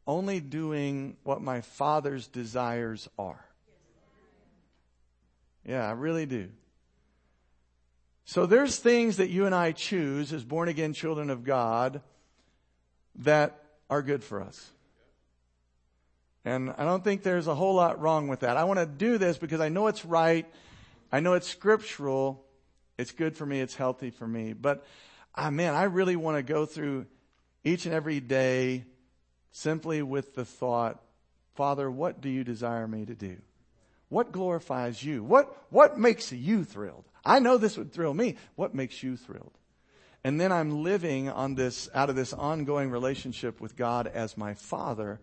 only 0.05 0.39
doing 0.39 1.17
what 1.23 1.41
my 1.41 1.61
Father's 1.61 2.27
desires 2.27 3.09
are. 3.17 3.45
Yeah, 5.65 5.87
I 5.87 5.91
really 5.91 6.25
do. 6.25 6.49
So 8.23 8.45
there's 8.45 8.77
things 8.77 9.17
that 9.17 9.29
you 9.29 9.45
and 9.45 9.55
I 9.55 9.71
choose 9.71 10.33
as 10.33 10.43
born 10.43 10.69
again 10.69 10.93
children 10.93 11.29
of 11.29 11.43
God 11.43 12.01
that 13.19 13.63
are 13.89 14.01
good 14.01 14.23
for 14.23 14.41
us. 14.41 14.71
And 16.43 16.73
I 16.77 16.85
don't 16.85 17.03
think 17.03 17.23
there's 17.23 17.47
a 17.47 17.55
whole 17.55 17.75
lot 17.75 17.99
wrong 17.99 18.29
with 18.29 18.41
that. 18.41 18.55
I 18.55 18.63
want 18.63 18.79
to 18.79 18.85
do 18.85 19.17
this 19.17 19.37
because 19.37 19.59
I 19.59 19.67
know 19.67 19.87
it's 19.87 20.05
right. 20.05 20.45
I 21.11 21.19
know 21.19 21.33
it's 21.33 21.47
scriptural. 21.47 22.45
It's 22.97 23.11
good 23.11 23.35
for 23.35 23.45
me. 23.45 23.59
It's 23.59 23.75
healthy 23.75 24.11
for 24.11 24.27
me. 24.27 24.53
But, 24.53 24.85
ah, 25.35 25.49
man, 25.49 25.73
I 25.73 25.83
really 25.83 26.15
want 26.15 26.37
to 26.37 26.43
go 26.43 26.65
through 26.65 27.05
each 27.67 27.85
and 27.85 27.93
every 27.93 28.19
day 28.19 28.85
simply 29.51 30.01
with 30.01 30.35
the 30.35 30.45
thought, 30.45 31.01
Father, 31.55 31.89
what 31.89 32.21
do 32.21 32.29
you 32.29 32.43
desire 32.43 32.87
me 32.87 33.05
to 33.05 33.15
do? 33.15 33.37
What 34.09 34.31
glorifies 34.31 35.03
you? 35.03 35.23
What, 35.23 35.65
what 35.69 35.97
makes 35.97 36.31
you 36.31 36.63
thrilled? 36.63 37.05
I 37.25 37.39
know 37.39 37.57
this 37.57 37.77
would 37.77 37.91
thrill 37.91 38.13
me. 38.13 38.37
What 38.55 38.73
makes 38.73 39.03
you 39.03 39.17
thrilled? 39.17 39.57
And 40.23 40.39
then 40.39 40.51
I'm 40.51 40.83
living 40.83 41.29
on 41.29 41.55
this, 41.55 41.89
out 41.93 42.09
of 42.09 42.15
this 42.15 42.33
ongoing 42.33 42.89
relationship 42.89 43.59
with 43.59 43.75
God 43.75 44.07
as 44.07 44.37
my 44.37 44.53
Father 44.53 45.19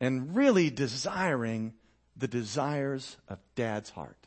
and 0.00 0.34
really 0.34 0.70
desiring 0.70 1.74
the 2.16 2.28
desires 2.28 3.16
of 3.28 3.38
Dad's 3.54 3.90
heart. 3.90 4.26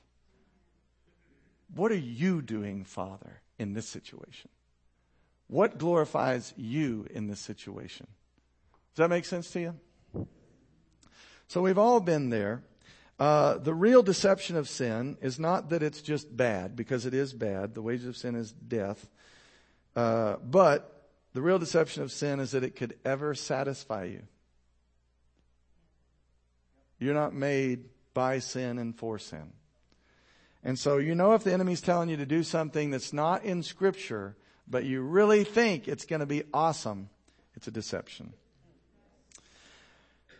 What 1.75 1.91
are 1.91 1.95
you 1.95 2.41
doing, 2.41 2.85
Father, 2.85 3.41
in 3.59 3.73
this 3.73 3.87
situation? 3.87 4.49
What 5.51 5.77
glorifies 5.77 6.53
you 6.55 7.05
in 7.09 7.27
this 7.27 7.41
situation? 7.41 8.07
Does 8.95 9.03
that 9.03 9.09
make 9.09 9.25
sense 9.25 9.51
to 9.51 9.59
you? 9.59 10.27
So 11.49 11.61
we've 11.61 11.77
all 11.77 11.99
been 11.99 12.29
there. 12.29 12.63
Uh, 13.19 13.57
the 13.57 13.73
real 13.73 14.01
deception 14.01 14.55
of 14.55 14.69
sin 14.69 15.17
is 15.21 15.41
not 15.41 15.71
that 15.71 15.83
it's 15.83 16.01
just 16.01 16.33
bad, 16.35 16.77
because 16.77 17.05
it 17.05 17.13
is 17.13 17.33
bad. 17.33 17.75
The 17.75 17.81
wages 17.81 18.07
of 18.07 18.15
sin 18.15 18.35
is 18.35 18.53
death. 18.53 19.09
Uh, 19.93 20.37
but 20.37 21.09
the 21.33 21.41
real 21.41 21.59
deception 21.59 22.01
of 22.01 22.13
sin 22.13 22.39
is 22.39 22.51
that 22.51 22.63
it 22.63 22.77
could 22.77 22.97
ever 23.03 23.35
satisfy 23.35 24.05
you. 24.05 24.21
You're 26.97 27.13
not 27.13 27.33
made 27.33 27.89
by 28.13 28.39
sin 28.39 28.77
and 28.77 28.97
for 28.97 29.19
sin. 29.19 29.51
And 30.63 30.79
so 30.79 30.97
you 30.97 31.13
know 31.13 31.33
if 31.33 31.43
the 31.43 31.51
enemy's 31.51 31.81
telling 31.81 32.07
you 32.07 32.15
to 32.15 32.25
do 32.25 32.41
something 32.41 32.89
that's 32.89 33.11
not 33.11 33.43
in 33.43 33.63
scripture, 33.63 34.37
but 34.67 34.85
you 34.85 35.01
really 35.01 35.43
think 35.43 35.87
it's 35.87 36.05
going 36.05 36.21
to 36.21 36.25
be 36.25 36.43
awesome, 36.53 37.09
it's 37.55 37.67
a 37.67 37.71
deception. 37.71 38.33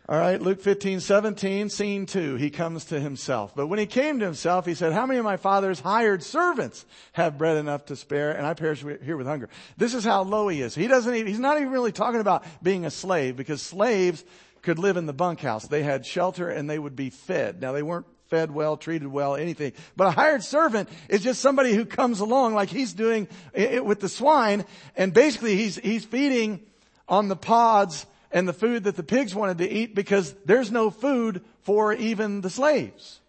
All 0.08 0.18
right, 0.18 0.42
Luke 0.42 0.60
15, 0.60 0.98
17, 0.98 1.68
scene 1.68 2.06
two. 2.06 2.34
He 2.34 2.50
comes 2.50 2.86
to 2.86 2.98
himself. 2.98 3.54
But 3.54 3.68
when 3.68 3.78
he 3.78 3.86
came 3.86 4.18
to 4.18 4.24
himself, 4.24 4.66
he 4.66 4.74
said, 4.74 4.92
how 4.92 5.06
many 5.06 5.20
of 5.20 5.24
my 5.24 5.36
father's 5.36 5.78
hired 5.78 6.24
servants 6.24 6.84
have 7.12 7.38
bread 7.38 7.56
enough 7.56 7.86
to 7.86 7.96
spare 7.96 8.32
and 8.32 8.44
I 8.44 8.54
perish 8.54 8.82
here 8.82 9.16
with 9.16 9.28
hunger? 9.28 9.48
This 9.76 9.94
is 9.94 10.02
how 10.02 10.22
low 10.24 10.48
he 10.48 10.60
is. 10.60 10.74
He 10.74 10.88
doesn't 10.88 11.14
even, 11.14 11.28
he's 11.28 11.38
not 11.38 11.56
even 11.58 11.70
really 11.70 11.92
talking 11.92 12.20
about 12.20 12.44
being 12.62 12.84
a 12.84 12.90
slave 12.90 13.36
because 13.36 13.62
slaves 13.62 14.24
could 14.60 14.80
live 14.80 14.96
in 14.96 15.06
the 15.06 15.12
bunkhouse. 15.12 15.68
They 15.68 15.84
had 15.84 16.04
shelter 16.04 16.48
and 16.48 16.68
they 16.68 16.80
would 16.80 16.96
be 16.96 17.10
fed. 17.10 17.62
Now 17.62 17.70
they 17.70 17.82
weren't 17.82 18.06
fed 18.32 18.50
well, 18.50 18.78
treated 18.78 19.08
well, 19.08 19.36
anything. 19.36 19.74
But 19.94 20.06
a 20.06 20.10
hired 20.10 20.42
servant 20.42 20.88
is 21.10 21.22
just 21.22 21.42
somebody 21.42 21.74
who 21.74 21.84
comes 21.84 22.20
along 22.20 22.54
like 22.54 22.70
he's 22.70 22.94
doing 22.94 23.28
it 23.52 23.84
with 23.84 24.00
the 24.00 24.08
swine 24.08 24.64
and 24.96 25.12
basically 25.12 25.54
he's, 25.54 25.76
he's 25.76 26.06
feeding 26.06 26.60
on 27.06 27.28
the 27.28 27.36
pods 27.36 28.06
and 28.30 28.48
the 28.48 28.54
food 28.54 28.84
that 28.84 28.96
the 28.96 29.02
pigs 29.02 29.34
wanted 29.34 29.58
to 29.58 29.70
eat 29.70 29.94
because 29.94 30.34
there's 30.46 30.72
no 30.72 30.88
food 30.88 31.42
for 31.60 31.92
even 31.92 32.40
the 32.40 32.48
slaves. 32.48 33.20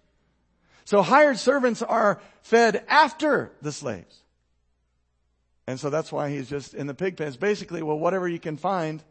So 0.85 1.01
hired 1.01 1.37
servants 1.37 1.81
are 1.81 2.21
fed 2.41 2.85
after 2.87 3.51
the 3.61 3.73
slaves. 3.73 4.21
And 5.67 5.77
so 5.77 5.89
that's 5.89 6.13
why 6.13 6.29
he's 6.29 6.49
just 6.49 6.73
in 6.73 6.87
the 6.87 6.93
pig 6.93 7.17
pens. 7.17 7.35
Basically, 7.35 7.83
well, 7.83 7.99
whatever 7.99 8.29
you 8.29 8.39
can 8.39 8.55
find, 8.55 9.03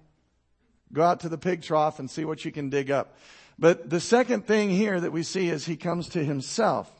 go 0.91 1.03
out 1.03 1.21
to 1.21 1.29
the 1.29 1.37
pig 1.37 1.61
trough 1.61 1.99
and 1.99 2.11
see 2.11 2.25
what 2.25 2.47
you 2.47 2.51
can 2.51 2.71
dig 2.71 2.91
up. 2.91 3.15
But 3.63 3.89
the 3.89 4.01
second 4.01 4.45
thing 4.45 4.71
here 4.71 5.01
that 5.01 5.13
we 5.13 5.23
see 5.23 5.49
is 5.49 5.65
he 5.65 5.77
comes 5.77 6.09
to 6.09 6.25
himself. 6.25 6.91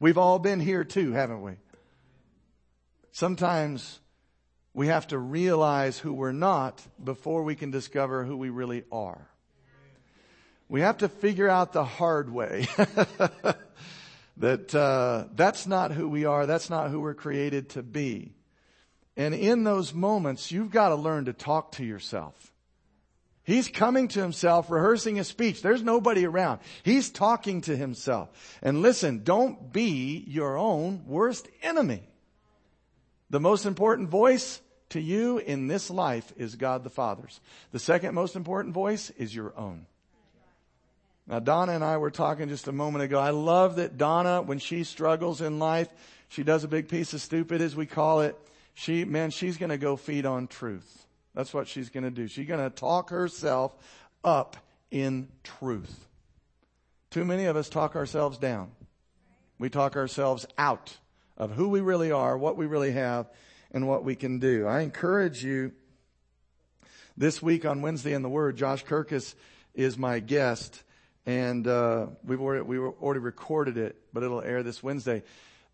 We've 0.00 0.16
all 0.16 0.38
been 0.38 0.58
here 0.58 0.84
too, 0.84 1.12
haven't 1.12 1.42
we? 1.42 1.52
Sometimes 3.12 4.00
we 4.72 4.86
have 4.86 5.06
to 5.08 5.18
realize 5.18 5.98
who 5.98 6.14
we're 6.14 6.32
not 6.32 6.82
before 7.02 7.42
we 7.42 7.56
can 7.56 7.70
discover 7.70 8.24
who 8.24 8.38
we 8.38 8.48
really 8.48 8.84
are. 8.90 9.28
We 10.70 10.80
have 10.80 10.96
to 10.98 11.10
figure 11.10 11.50
out 11.50 11.74
the 11.74 11.84
hard 11.84 12.32
way 12.32 12.66
that 14.38 14.74
uh, 14.74 15.26
that's 15.34 15.66
not 15.66 15.92
who 15.92 16.08
we 16.08 16.24
are. 16.24 16.46
That's 16.46 16.70
not 16.70 16.88
who 16.88 17.00
we're 17.00 17.12
created 17.12 17.68
to 17.70 17.82
be. 17.82 18.32
And 19.14 19.34
in 19.34 19.64
those 19.64 19.92
moments, 19.92 20.50
you've 20.50 20.70
got 20.70 20.88
to 20.88 20.94
learn 20.94 21.26
to 21.26 21.34
talk 21.34 21.72
to 21.72 21.84
yourself. 21.84 22.53
He's 23.44 23.68
coming 23.68 24.08
to 24.08 24.22
himself, 24.22 24.70
rehearsing 24.70 25.18
a 25.18 25.24
speech. 25.24 25.60
There's 25.60 25.82
nobody 25.82 26.24
around. 26.24 26.60
He's 26.82 27.10
talking 27.10 27.60
to 27.62 27.76
himself. 27.76 28.30
And 28.62 28.80
listen, 28.80 29.22
don't 29.22 29.70
be 29.70 30.24
your 30.26 30.56
own 30.56 31.04
worst 31.06 31.48
enemy. 31.62 32.02
The 33.28 33.40
most 33.40 33.66
important 33.66 34.08
voice 34.08 34.60
to 34.90 35.00
you 35.00 35.38
in 35.38 35.66
this 35.66 35.90
life 35.90 36.32
is 36.36 36.56
God 36.56 36.84
the 36.84 36.90
Father's. 36.90 37.40
The 37.72 37.78
second 37.78 38.14
most 38.14 38.34
important 38.34 38.72
voice 38.72 39.10
is 39.10 39.34
your 39.34 39.52
own. 39.58 39.86
Now 41.26 41.38
Donna 41.38 41.72
and 41.72 41.84
I 41.84 41.98
were 41.98 42.10
talking 42.10 42.48
just 42.48 42.68
a 42.68 42.72
moment 42.72 43.04
ago. 43.04 43.18
I 43.18 43.30
love 43.30 43.76
that 43.76 43.98
Donna, 43.98 44.40
when 44.40 44.58
she 44.58 44.84
struggles 44.84 45.40
in 45.40 45.58
life, 45.58 45.88
she 46.28 46.42
does 46.42 46.64
a 46.64 46.68
big 46.68 46.88
piece 46.88 47.12
of 47.12 47.20
stupid 47.20 47.60
as 47.60 47.76
we 47.76 47.86
call 47.86 48.20
it. 48.20 48.38
She, 48.74 49.04
man, 49.04 49.30
she's 49.30 49.56
gonna 49.56 49.78
go 49.78 49.96
feed 49.96 50.26
on 50.26 50.46
truth. 50.46 51.03
That's 51.34 51.52
what 51.52 51.66
she's 51.68 51.90
going 51.90 52.04
to 52.04 52.10
do. 52.10 52.28
She's 52.28 52.46
going 52.46 52.60
to 52.60 52.70
talk 52.70 53.10
herself 53.10 53.74
up 54.22 54.56
in 54.90 55.28
truth. 55.42 56.06
Too 57.10 57.24
many 57.24 57.46
of 57.46 57.56
us 57.56 57.68
talk 57.68 57.96
ourselves 57.96 58.38
down. 58.38 58.70
We 59.58 59.68
talk 59.68 59.96
ourselves 59.96 60.46
out 60.56 60.96
of 61.36 61.52
who 61.52 61.68
we 61.68 61.80
really 61.80 62.12
are, 62.12 62.38
what 62.38 62.56
we 62.56 62.66
really 62.66 62.92
have, 62.92 63.28
and 63.72 63.88
what 63.88 64.04
we 64.04 64.14
can 64.14 64.38
do. 64.38 64.66
I 64.66 64.80
encourage 64.80 65.44
you 65.44 65.72
This 67.16 67.40
week 67.40 67.64
on 67.64 67.80
Wednesday 67.80 68.12
in 68.12 68.22
the 68.22 68.28
Word, 68.28 68.56
Josh 68.56 68.84
Kirkus 68.84 69.36
is 69.72 69.96
my 69.96 70.18
guest, 70.18 70.82
and 71.24 71.64
uh, 71.64 72.06
we've 72.24 72.40
already, 72.40 72.62
we 72.62 72.76
already 72.76 73.20
recorded 73.20 73.76
it, 73.76 73.94
but 74.12 74.24
it'll 74.24 74.42
air 74.42 74.64
this 74.64 74.82
Wednesday. 74.82 75.22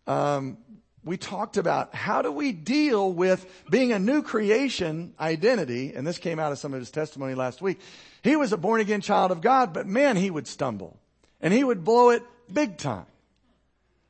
Um, 0.05 0.59
we 1.03 1.17
talked 1.17 1.57
about 1.57 1.95
how 1.95 2.21
do 2.21 2.31
we 2.31 2.51
deal 2.51 3.11
with 3.11 3.45
being 3.69 3.91
a 3.91 3.99
new 3.99 4.21
creation 4.21 5.13
identity, 5.19 5.93
and 5.95 6.05
this 6.05 6.19
came 6.19 6.39
out 6.39 6.51
of 6.51 6.59
some 6.59 6.73
of 6.73 6.79
his 6.79 6.91
testimony 6.91 7.33
last 7.33 7.61
week. 7.61 7.79
He 8.23 8.35
was 8.35 8.53
a 8.53 8.57
born 8.57 8.81
again 8.81 9.01
child 9.01 9.31
of 9.31 9.41
God, 9.41 9.73
but 9.73 9.87
man, 9.87 10.15
he 10.15 10.29
would 10.29 10.47
stumble. 10.47 10.99
And 11.41 11.51
he 11.51 11.63
would 11.63 11.83
blow 11.83 12.11
it 12.11 12.23
big 12.51 12.77
time. 12.77 13.07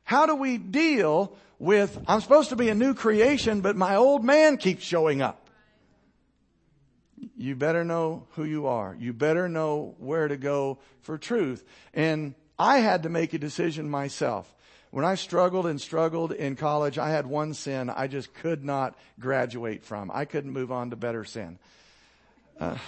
How 0.04 0.26
do 0.26 0.34
we 0.34 0.58
deal 0.58 1.34
with, 1.58 1.98
I'm 2.06 2.20
supposed 2.20 2.50
to 2.50 2.56
be 2.56 2.68
a 2.68 2.74
new 2.74 2.92
creation, 2.92 3.62
but 3.62 3.76
my 3.76 3.96
old 3.96 4.22
man 4.22 4.58
keeps 4.58 4.84
showing 4.84 5.22
up? 5.22 5.48
You 7.36 7.56
better 7.56 7.84
know 7.84 8.26
who 8.30 8.44
you 8.44 8.66
are. 8.66 8.96
You 8.98 9.12
better 9.12 9.48
know 9.48 9.94
where 9.98 10.28
to 10.28 10.36
go 10.36 10.78
for 11.00 11.16
truth. 11.16 11.64
And 11.94 12.34
I 12.58 12.78
had 12.78 13.04
to 13.04 13.08
make 13.08 13.32
a 13.32 13.38
decision 13.38 13.88
myself. 13.88 14.52
When 14.92 15.04
I 15.06 15.14
struggled 15.14 15.66
and 15.66 15.80
struggled 15.80 16.32
in 16.32 16.54
college, 16.54 16.98
I 16.98 17.08
had 17.08 17.26
one 17.26 17.54
sin 17.54 17.88
I 17.88 18.08
just 18.08 18.34
could 18.34 18.62
not 18.62 18.94
graduate 19.18 19.84
from. 19.84 20.10
I 20.12 20.26
couldn't 20.26 20.52
move 20.52 20.70
on 20.70 20.90
to 20.90 20.96
better 20.96 21.24
sin. 21.24 21.58
Uh, 22.60 22.76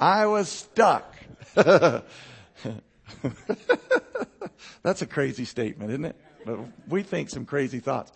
I 0.00 0.26
was 0.26 0.48
stuck. 0.48 1.16
That's 4.84 5.02
a 5.02 5.06
crazy 5.06 5.44
statement, 5.44 5.90
isn't 5.90 6.04
it? 6.04 6.14
But 6.46 6.60
we 6.88 7.02
think 7.02 7.30
some 7.30 7.46
crazy 7.46 7.80
thoughts. 7.80 8.12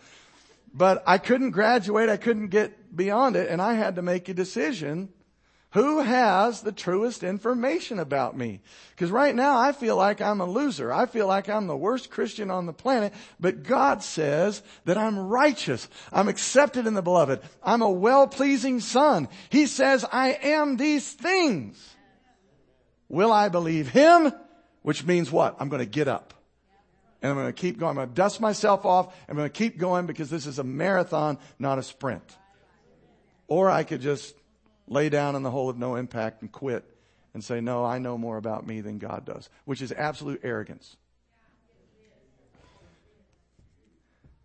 But 0.73 1.03
I 1.09 1.19
couldn't 1.19 1.51
graduate. 1.51 2.09
I 2.09 2.19
couldn't 2.19 2.51
get 2.51 2.97
beyond 2.97 3.35
it. 3.35 3.51
And 3.51 3.61
I 3.61 3.75
had 3.75 3.97
to 3.97 4.03
make 4.03 4.29
a 4.29 4.35
decision 4.35 5.09
who 5.73 6.01
has 6.01 6.63
the 6.63 6.73
truest 6.73 7.23
information 7.23 7.99
about 7.99 8.37
me? 8.37 8.61
Because 8.91 9.11
right 9.11 9.35
now 9.35 9.59
I 9.59 9.73
feel 9.73 9.97
like 9.97 10.23
I'm 10.23 10.41
a 10.41 10.47
loser. 10.47 10.91
I 10.91 11.05
feel 11.05 11.27
like 11.27 11.49
I'm 11.49 11.67
the 11.67 11.77
worst 11.77 12.11
Christian 12.11 12.51
on 12.51 12.65
the 12.65 12.73
planet, 12.73 13.13
but 13.39 13.65
God 13.65 14.03
says 14.03 14.63
that 14.87 14.97
I'm 14.97 15.19
righteous. 15.19 15.87
I'm 16.11 16.29
accepted 16.29 16.87
in 16.87 16.95
the 16.95 17.03
beloved. 17.03 17.43
I'm 17.63 17.83
a 17.83 17.91
well-pleasing 17.91 18.81
son. 18.81 19.29
He 19.51 19.67
says 19.67 20.07
I 20.11 20.39
am 20.43 20.79
these 20.79 21.13
things. 21.13 21.97
Will 23.11 23.33
I 23.33 23.51
believe 23.51 23.89
him? 23.89 24.33
Which 24.83 25.05
means 25.05 25.31
what? 25.31 25.57
I'm 25.61 25.69
going 25.69 25.85
to 25.85 25.91
get 25.91 26.09
up. 26.09 26.33
And 27.21 27.31
I'm 27.31 27.37
going 27.37 27.49
to 27.49 27.53
keep 27.53 27.79
going. 27.79 27.91
I'm 27.91 27.97
going 27.97 28.09
to 28.09 28.15
dust 28.15 28.41
myself 28.41 28.87
off. 28.87 29.15
I'm 29.29 29.37
going 29.37 29.49
to 29.49 29.53
keep 29.53 29.77
going 29.77 30.07
because 30.07 30.31
this 30.31 30.47
is 30.47 30.59
a 30.59 30.65
marathon, 30.65 31.39
not 31.59 31.79
a 31.79 31.83
sprint. 31.83 32.23
Or 33.49 33.69
I 33.69 33.83
could 33.83 34.01
just 34.01 34.35
lay 34.89 35.09
down 35.09 35.37
in 35.37 35.43
the 35.43 35.51
hole 35.51 35.71
of 35.71 35.79
no 35.79 35.97
impact 35.97 36.43
and 36.43 36.51
quit 36.51 36.85
and 37.35 37.45
say, 37.45 37.61
no, 37.61 37.85
I 37.85 37.99
know 37.99 38.19
more 38.19 38.37
about 38.37 38.67
me 38.67 38.81
than 38.81 38.99
God 38.99 39.25
does, 39.25 39.49
which 39.65 39.83
is 39.83 39.93
absolute 39.93 40.41
arrogance. 40.43 40.97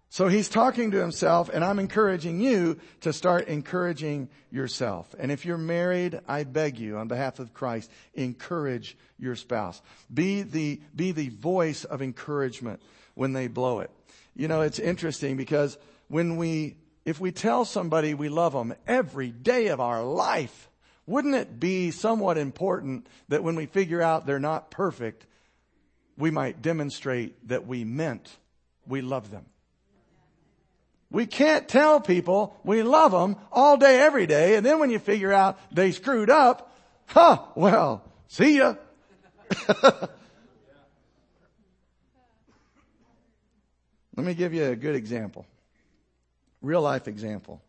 So 0.09 0.27
he's 0.27 0.47
talking 0.47 0.91
to 0.91 1.01
himself 1.01 1.49
and 1.51 1.65
I'm 1.65 1.79
encouraging 1.79 2.39
you 2.39 2.79
to 3.01 3.11
start 3.11 3.47
encouraging 3.47 4.29
yourself. 4.51 5.15
And 5.17 5.31
if 5.31 5.43
you're 5.43 5.57
married, 5.57 6.19
I 6.27 6.43
beg 6.43 6.77
you 6.77 6.97
on 6.97 7.07
behalf 7.07 7.39
of 7.39 7.55
Christ, 7.55 7.89
encourage 8.13 8.95
your 9.17 9.35
spouse. 9.35 9.81
Be 10.13 10.43
the, 10.43 10.79
be 10.95 11.13
the 11.13 11.29
voice 11.29 11.83
of 11.83 12.03
encouragement 12.03 12.79
when 13.15 13.33
they 13.33 13.47
blow 13.47 13.79
it. 13.79 13.89
You 14.35 14.47
know, 14.47 14.61
it's 14.61 14.77
interesting 14.77 15.35
because 15.35 15.79
when 16.09 16.35
we 16.35 16.75
if 17.05 17.19
we 17.19 17.31
tell 17.31 17.65
somebody 17.65 18.13
we 18.13 18.29
love 18.29 18.53
them 18.53 18.73
every 18.87 19.29
day 19.29 19.67
of 19.67 19.79
our 19.79 20.03
life, 20.03 20.69
wouldn't 21.05 21.35
it 21.35 21.59
be 21.59 21.91
somewhat 21.91 22.37
important 22.37 23.07
that 23.27 23.43
when 23.43 23.55
we 23.55 23.65
figure 23.65 24.01
out 24.01 24.25
they're 24.25 24.39
not 24.39 24.71
perfect, 24.71 25.25
we 26.17 26.31
might 26.31 26.61
demonstrate 26.61 27.47
that 27.49 27.67
we 27.67 27.83
meant 27.83 28.37
we 28.87 29.01
love 29.01 29.31
them? 29.31 29.45
We 31.11 31.25
can't 31.25 31.67
tell 31.67 31.99
people 31.99 32.59
we 32.63 32.81
love 32.83 33.11
them 33.11 33.35
all 33.51 33.77
day, 33.77 33.99
every 33.99 34.25
day, 34.25 34.55
and 34.55 34.65
then 34.65 34.79
when 34.79 34.89
you 34.89 34.97
figure 34.97 35.33
out 35.33 35.59
they 35.71 35.91
screwed 35.91 36.29
up, 36.29 36.73
huh, 37.05 37.39
well, 37.55 38.03
see 38.27 38.57
ya. 38.57 38.75
Let 44.15 44.25
me 44.25 44.33
give 44.33 44.53
you 44.53 44.65
a 44.65 44.75
good 44.75 44.95
example 44.95 45.45
real 46.63 46.81
life 46.81 47.07
example. 47.07 47.61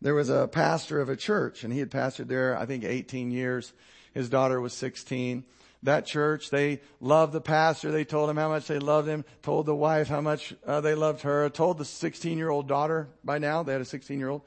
There 0.00 0.14
was 0.14 0.30
a 0.30 0.48
pastor 0.48 1.00
of 1.00 1.08
a 1.08 1.16
church 1.16 1.64
and 1.64 1.72
he 1.72 1.80
had 1.80 1.90
pastored 1.90 2.28
there, 2.28 2.56
I 2.56 2.64
think 2.64 2.84
18 2.84 3.30
years. 3.30 3.72
His 4.14 4.30
daughter 4.30 4.60
was 4.60 4.72
16. 4.72 5.44
That 5.82 6.06
church, 6.06 6.50
they 6.50 6.80
loved 7.00 7.32
the 7.32 7.40
pastor. 7.40 7.92
They 7.92 8.04
told 8.04 8.30
him 8.30 8.36
how 8.36 8.48
much 8.48 8.66
they 8.66 8.78
loved 8.78 9.08
him, 9.08 9.24
told 9.42 9.66
the 9.66 9.74
wife 9.74 10.08
how 10.08 10.20
much 10.20 10.54
uh, 10.66 10.80
they 10.80 10.94
loved 10.94 11.22
her, 11.22 11.48
told 11.50 11.78
the 11.78 11.84
16 11.84 12.38
year 12.38 12.48
old 12.48 12.66
daughter 12.66 13.08
by 13.24 13.38
now, 13.38 13.62
they 13.62 13.72
had 13.72 13.80
a 13.80 13.84
16 13.84 14.18
year 14.18 14.28
old, 14.28 14.42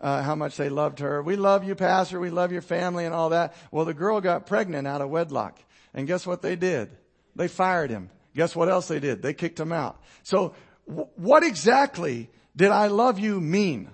uh, 0.00 0.22
how 0.22 0.34
much 0.34 0.56
they 0.56 0.68
loved 0.68 0.98
her. 0.98 1.22
We 1.22 1.36
love 1.36 1.64
you, 1.64 1.74
pastor. 1.74 2.20
We 2.20 2.30
love 2.30 2.52
your 2.52 2.62
family 2.62 3.04
and 3.04 3.14
all 3.14 3.30
that. 3.30 3.54
Well, 3.70 3.84
the 3.84 3.94
girl 3.94 4.20
got 4.20 4.46
pregnant 4.46 4.86
out 4.86 5.00
of 5.00 5.08
wedlock. 5.08 5.58
And 5.94 6.06
guess 6.06 6.26
what 6.26 6.42
they 6.42 6.56
did? 6.56 6.90
They 7.34 7.48
fired 7.48 7.90
him. 7.90 8.10
Guess 8.34 8.54
what 8.54 8.68
else 8.68 8.88
they 8.88 9.00
did? 9.00 9.22
They 9.22 9.32
kicked 9.32 9.58
him 9.58 9.72
out. 9.72 10.02
So 10.22 10.54
w- 10.86 11.08
what 11.16 11.42
exactly 11.42 12.28
did 12.56 12.70
I 12.70 12.86
love 12.86 13.18
you 13.18 13.40
mean? 13.40 13.90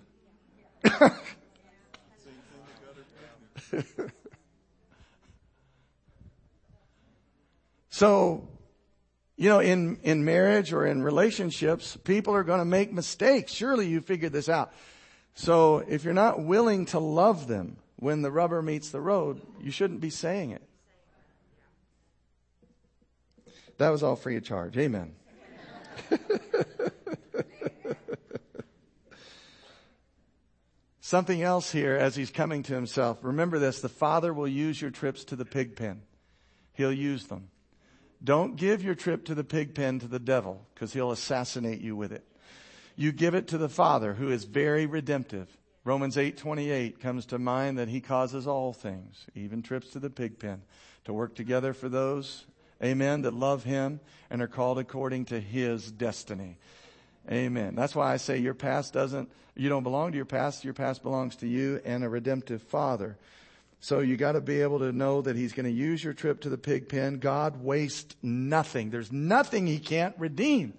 so, 7.90 8.48
you 9.36 9.48
know, 9.48 9.58
in, 9.60 9.98
in 10.02 10.24
marriage 10.24 10.72
or 10.72 10.86
in 10.86 11.02
relationships, 11.02 11.96
people 12.04 12.34
are 12.34 12.44
going 12.44 12.60
to 12.60 12.64
make 12.64 12.92
mistakes. 12.92 13.50
Surely 13.52 13.88
you 13.88 14.00
figured 14.00 14.32
this 14.32 14.48
out. 14.48 14.72
So 15.34 15.78
if 15.78 16.04
you're 16.04 16.14
not 16.14 16.44
willing 16.44 16.86
to 16.86 17.00
love 17.00 17.48
them 17.48 17.78
when 17.96 18.22
the 18.22 18.30
rubber 18.30 18.62
meets 18.62 18.90
the 18.90 19.00
road, 19.00 19.40
you 19.60 19.70
shouldn't 19.70 20.00
be 20.00 20.10
saying 20.10 20.50
it. 20.52 20.62
That 23.78 23.90
was 23.90 24.02
all 24.02 24.16
free 24.16 24.36
of 24.36 24.44
charge. 24.44 24.76
Amen. 24.76 25.14
Something 31.12 31.42
else 31.42 31.70
here 31.70 31.94
as 31.94 32.16
he's 32.16 32.30
coming 32.30 32.62
to 32.62 32.72
himself. 32.72 33.18
Remember 33.20 33.58
this, 33.58 33.82
the 33.82 33.90
Father 33.90 34.32
will 34.32 34.48
use 34.48 34.80
your 34.80 34.90
trips 34.90 35.24
to 35.24 35.36
the 35.36 35.44
pig 35.44 35.76
pen. 35.76 36.00
He'll 36.72 36.90
use 36.90 37.26
them. 37.26 37.50
Don't 38.24 38.56
give 38.56 38.82
your 38.82 38.94
trip 38.94 39.26
to 39.26 39.34
the 39.34 39.44
pig 39.44 39.74
pen 39.74 39.98
to 39.98 40.08
the 40.08 40.18
devil 40.18 40.66
because 40.72 40.94
he'll 40.94 41.10
assassinate 41.10 41.82
you 41.82 41.94
with 41.94 42.12
it. 42.12 42.24
You 42.96 43.12
give 43.12 43.34
it 43.34 43.46
to 43.48 43.58
the 43.58 43.68
Father 43.68 44.14
who 44.14 44.30
is 44.30 44.44
very 44.44 44.86
redemptive. 44.86 45.54
Romans 45.84 46.16
8:28 46.16 46.98
comes 46.98 47.26
to 47.26 47.38
mind 47.38 47.76
that 47.76 47.90
he 47.90 48.00
causes 48.00 48.46
all 48.46 48.72
things, 48.72 49.26
even 49.34 49.60
trips 49.60 49.90
to 49.90 49.98
the 49.98 50.08
pig 50.08 50.38
pen, 50.38 50.62
to 51.04 51.12
work 51.12 51.34
together 51.34 51.74
for 51.74 51.90
those, 51.90 52.46
amen, 52.82 53.20
that 53.20 53.34
love 53.34 53.64
him 53.64 54.00
and 54.30 54.40
are 54.40 54.48
called 54.48 54.78
according 54.78 55.26
to 55.26 55.40
his 55.40 55.92
destiny. 55.92 56.56
Amen. 57.30 57.74
That's 57.74 57.94
why 57.94 58.12
I 58.12 58.16
say 58.16 58.38
your 58.38 58.54
past 58.54 58.92
doesn't, 58.92 59.30
you 59.54 59.68
don't 59.68 59.82
belong 59.82 60.12
to 60.12 60.16
your 60.16 60.24
past. 60.24 60.64
Your 60.64 60.74
past 60.74 61.02
belongs 61.02 61.36
to 61.36 61.46
you 61.46 61.80
and 61.84 62.02
a 62.02 62.08
redemptive 62.08 62.62
father. 62.62 63.16
So 63.80 64.00
you 64.00 64.16
got 64.16 64.32
to 64.32 64.40
be 64.40 64.62
able 64.62 64.78
to 64.80 64.92
know 64.92 65.22
that 65.22 65.36
he's 65.36 65.52
going 65.52 65.66
to 65.66 65.72
use 65.72 66.02
your 66.02 66.14
trip 66.14 66.40
to 66.42 66.48
the 66.48 66.58
pig 66.58 66.88
pen. 66.88 67.18
God 67.18 67.62
wastes 67.62 68.14
nothing. 68.22 68.90
There's 68.90 69.12
nothing 69.12 69.66
he 69.66 69.78
can't 69.78 70.14
redeem. 70.18 70.74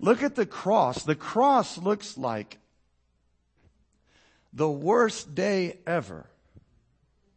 Look 0.00 0.22
at 0.22 0.34
the 0.34 0.46
cross. 0.46 1.02
The 1.02 1.14
cross 1.14 1.76
looks 1.76 2.16
like 2.16 2.58
the 4.52 4.70
worst 4.70 5.34
day 5.34 5.78
ever. 5.86 6.26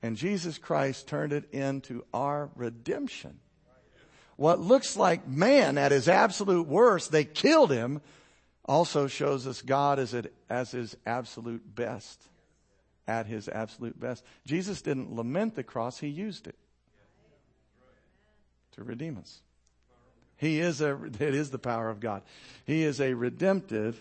And 0.02 0.16
Jesus 0.16 0.58
Christ 0.58 1.08
turned 1.08 1.34
it 1.34 1.52
into 1.52 2.06
our 2.14 2.50
redemption 2.56 3.40
what 4.38 4.62
looks 4.62 4.96
like 4.96 5.28
man 5.28 5.78
at 5.78 5.92
his 5.92 6.08
absolute 6.08 6.68
worst, 6.68 7.12
they 7.12 7.26
killed 7.26 7.72
him, 7.72 8.02
also 8.64 9.08
shows 9.08 9.46
us 9.46 9.62
God 9.62 10.00
as, 10.00 10.14
it, 10.14 10.34
as 10.50 10.72
his 10.72 10.96
absolute 11.06 11.76
best. 11.76 12.22
At 13.08 13.26
his 13.26 13.48
absolute 13.48 14.00
best. 14.00 14.24
Jesus 14.46 14.82
didn't 14.82 15.14
lament 15.14 15.56
the 15.56 15.64
cross, 15.64 16.00
he 16.00 16.08
used 16.08 16.48
it 16.48 16.56
to 18.74 18.84
redeem 18.84 19.18
us. 19.18 19.42
He 20.38 20.60
is 20.60 20.82
a, 20.82 21.04
it 21.06 21.22
is 21.22 21.50
the 21.50 21.58
power 21.58 21.90
of 21.90 22.00
God. 22.00 22.22
He 22.66 22.84
is 22.84 23.02
a 23.02 23.16
redemptive 23.16 24.00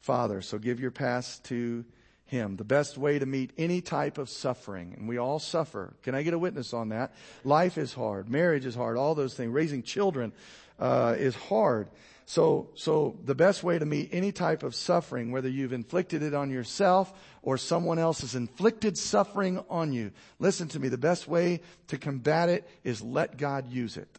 father. 0.00 0.40
So 0.40 0.58
give 0.58 0.80
your 0.80 0.90
past 0.90 1.44
to 1.46 1.84
him. 2.28 2.56
The 2.56 2.64
best 2.64 2.96
way 2.96 3.18
to 3.18 3.26
meet 3.26 3.52
any 3.58 3.80
type 3.80 4.18
of 4.18 4.30
suffering. 4.30 4.94
And 4.96 5.08
we 5.08 5.18
all 5.18 5.38
suffer. 5.38 5.94
Can 6.02 6.14
I 6.14 6.22
get 6.22 6.34
a 6.34 6.38
witness 6.38 6.72
on 6.72 6.90
that? 6.90 7.12
Life 7.42 7.76
is 7.76 7.92
hard. 7.92 8.28
Marriage 8.28 8.64
is 8.64 8.74
hard. 8.74 8.96
All 8.96 9.14
those 9.14 9.34
things. 9.34 9.52
Raising 9.52 9.82
children, 9.82 10.32
uh, 10.78 11.16
is 11.18 11.34
hard. 11.34 11.88
So, 12.26 12.68
so 12.74 13.18
the 13.24 13.34
best 13.34 13.64
way 13.64 13.78
to 13.78 13.86
meet 13.86 14.10
any 14.12 14.32
type 14.32 14.62
of 14.62 14.74
suffering, 14.74 15.32
whether 15.32 15.48
you've 15.48 15.72
inflicted 15.72 16.22
it 16.22 16.34
on 16.34 16.50
yourself 16.50 17.12
or 17.40 17.56
someone 17.56 17.98
else 17.98 18.20
has 18.20 18.34
inflicted 18.34 18.98
suffering 18.98 19.64
on 19.70 19.92
you, 19.92 20.12
listen 20.38 20.68
to 20.68 20.78
me. 20.78 20.88
The 20.88 20.98
best 20.98 21.26
way 21.26 21.60
to 21.88 21.96
combat 21.96 22.50
it 22.50 22.68
is 22.84 23.00
let 23.00 23.38
God 23.38 23.70
use 23.70 23.96
it. 23.96 24.18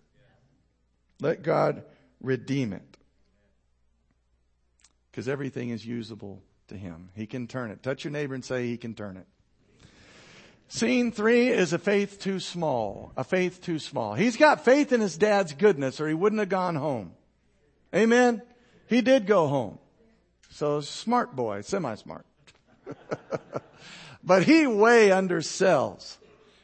Let 1.21 1.43
God 1.43 1.83
redeem 2.19 2.73
it. 2.73 2.97
Because 5.11 5.27
everything 5.27 5.69
is 5.69 5.85
usable 5.85 6.41
to 6.69 6.77
him. 6.77 7.09
He 7.15 7.25
can 7.25 7.47
turn 7.47 7.71
it. 7.71 7.83
Touch 7.83 8.03
your 8.03 8.11
neighbor 8.11 8.33
and 8.33 8.43
say 8.43 8.67
he 8.67 8.77
can 8.77 8.93
turn 8.93 9.17
it. 9.17 9.25
Scene 10.67 11.11
three 11.11 11.49
is 11.49 11.73
a 11.73 11.79
faith 11.79 12.19
too 12.19 12.39
small. 12.39 13.11
A 13.17 13.23
faith 13.23 13.61
too 13.61 13.79
small. 13.79 14.13
He's 14.13 14.37
got 14.37 14.63
faith 14.63 14.91
in 14.91 15.01
his 15.01 15.17
dad's 15.17 15.53
goodness 15.53 15.99
or 15.99 16.07
he 16.07 16.13
wouldn't 16.13 16.39
have 16.39 16.49
gone 16.49 16.75
home. 16.75 17.13
Amen. 17.93 18.41
He 18.87 19.01
did 19.01 19.25
go 19.25 19.47
home. 19.47 19.79
So 20.51 20.81
smart 20.81 21.35
boy, 21.35 21.61
semi-smart. 21.61 22.25
but 24.23 24.43
he 24.43 24.67
way 24.67 25.09
undersells 25.09 26.17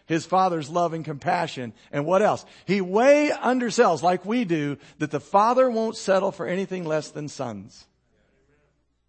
his 0.05 0.25
father's 0.25 0.69
love 0.69 0.93
and 0.93 1.03
compassion. 1.03 1.73
And 1.91 2.05
what 2.05 2.21
else? 2.21 2.45
He 2.65 2.81
way 2.81 3.31
undersells, 3.33 4.01
like 4.01 4.25
we 4.25 4.45
do, 4.45 4.77
that 4.99 5.11
the 5.11 5.19
father 5.19 5.69
won't 5.69 5.97
settle 5.97 6.31
for 6.31 6.45
anything 6.45 6.85
less 6.85 7.09
than 7.09 7.27
sons. 7.27 7.85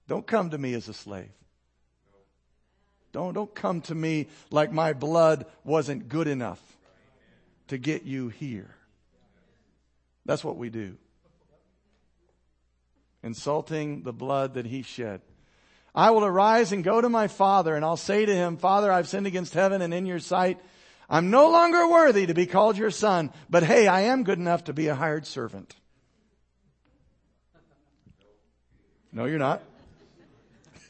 Don't 0.09 0.27
come 0.27 0.51
to 0.51 0.59
me 0.59 0.75
as 0.75 0.89
a 0.89 0.95
slave. 0.95 1.31
Don't, 3.13 3.33
don't 3.33 3.55
come 3.55 3.81
to 3.83 3.95
me 3.95 4.29
like 4.51 4.73
my 4.73 4.93
blood 4.93 5.47
wasn't 5.65 6.09
good 6.09 6.29
enough 6.29 6.61
to 7.69 7.79
get 7.79 8.03
you 8.03 8.29
here. 8.29 8.75
That's 10.27 10.45
what 10.45 10.57
we 10.57 10.69
do. 10.69 10.97
Insulting 13.23 14.03
the 14.03 14.13
blood 14.13 14.55
that 14.55 14.67
he 14.67 14.83
shed. 14.83 15.23
I 15.95 16.11
will 16.11 16.25
arise 16.25 16.73
and 16.73 16.85
go 16.85 17.01
to 17.01 17.09
my 17.09 17.27
father 17.27 17.75
and 17.75 17.85
I'll 17.85 17.97
say 17.97 18.27
to 18.27 18.35
him, 18.35 18.59
Father, 18.59 18.93
I've 18.93 19.09
sinned 19.09 19.27
against 19.27 19.55
heaven 19.55 19.81
and 19.81 19.95
in 19.95 20.05
your 20.05 20.19
sight. 20.19 20.61
I'm 21.09 21.31
no 21.31 21.51
longer 21.51 21.89
worthy 21.89 22.27
to 22.27 22.35
be 22.35 22.47
called 22.47 22.77
your 22.77 22.91
son, 22.91 23.33
but 23.49 23.63
hey, 23.63 23.87
I 23.87 24.03
am 24.03 24.25
good 24.25 24.39
enough 24.39 24.65
to 24.65 24.73
be 24.73 24.89
a 24.89 24.95
hired 24.95 25.27
servant. 25.27 25.75
No, 29.13 29.25
you're 29.25 29.39
not. 29.39 29.63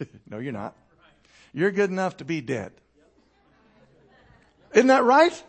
no, 0.31 0.39
you're 0.39 0.53
not. 0.53 0.75
You're 1.53 1.71
good 1.71 1.91
enough 1.91 2.19
to 2.19 2.25
be 2.25 2.41
dead. 2.41 2.73
Isn't 4.73 4.89
that 4.89 5.05
right? 5.05 5.43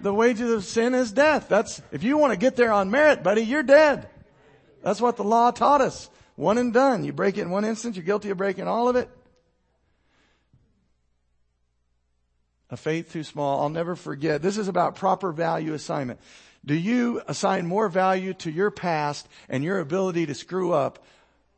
The 0.00 0.12
wages 0.12 0.50
of 0.50 0.64
sin 0.64 0.94
is 0.94 1.12
death. 1.12 1.48
That's, 1.48 1.80
if 1.92 2.02
you 2.02 2.18
want 2.18 2.32
to 2.32 2.36
get 2.36 2.56
there 2.56 2.72
on 2.72 2.90
merit, 2.90 3.22
buddy, 3.22 3.42
you're 3.42 3.62
dead. 3.62 4.08
That's 4.82 5.00
what 5.00 5.16
the 5.16 5.24
law 5.24 5.52
taught 5.52 5.80
us. 5.80 6.10
One 6.34 6.58
and 6.58 6.72
done. 6.72 7.04
You 7.04 7.12
break 7.12 7.38
it 7.38 7.42
in 7.42 7.50
one 7.50 7.64
instance, 7.64 7.96
you're 7.96 8.04
guilty 8.04 8.30
of 8.30 8.38
breaking 8.38 8.66
all 8.66 8.88
of 8.88 8.96
it. 8.96 9.08
A 12.70 12.76
faith 12.76 13.12
too 13.12 13.22
small. 13.22 13.60
I'll 13.60 13.68
never 13.68 13.94
forget. 13.94 14.42
This 14.42 14.56
is 14.56 14.66
about 14.66 14.96
proper 14.96 15.30
value 15.30 15.74
assignment. 15.74 16.20
Do 16.64 16.74
you 16.74 17.20
assign 17.28 17.66
more 17.66 17.88
value 17.88 18.34
to 18.34 18.50
your 18.50 18.70
past 18.70 19.28
and 19.48 19.62
your 19.62 19.78
ability 19.78 20.26
to 20.26 20.34
screw 20.34 20.72
up 20.72 21.04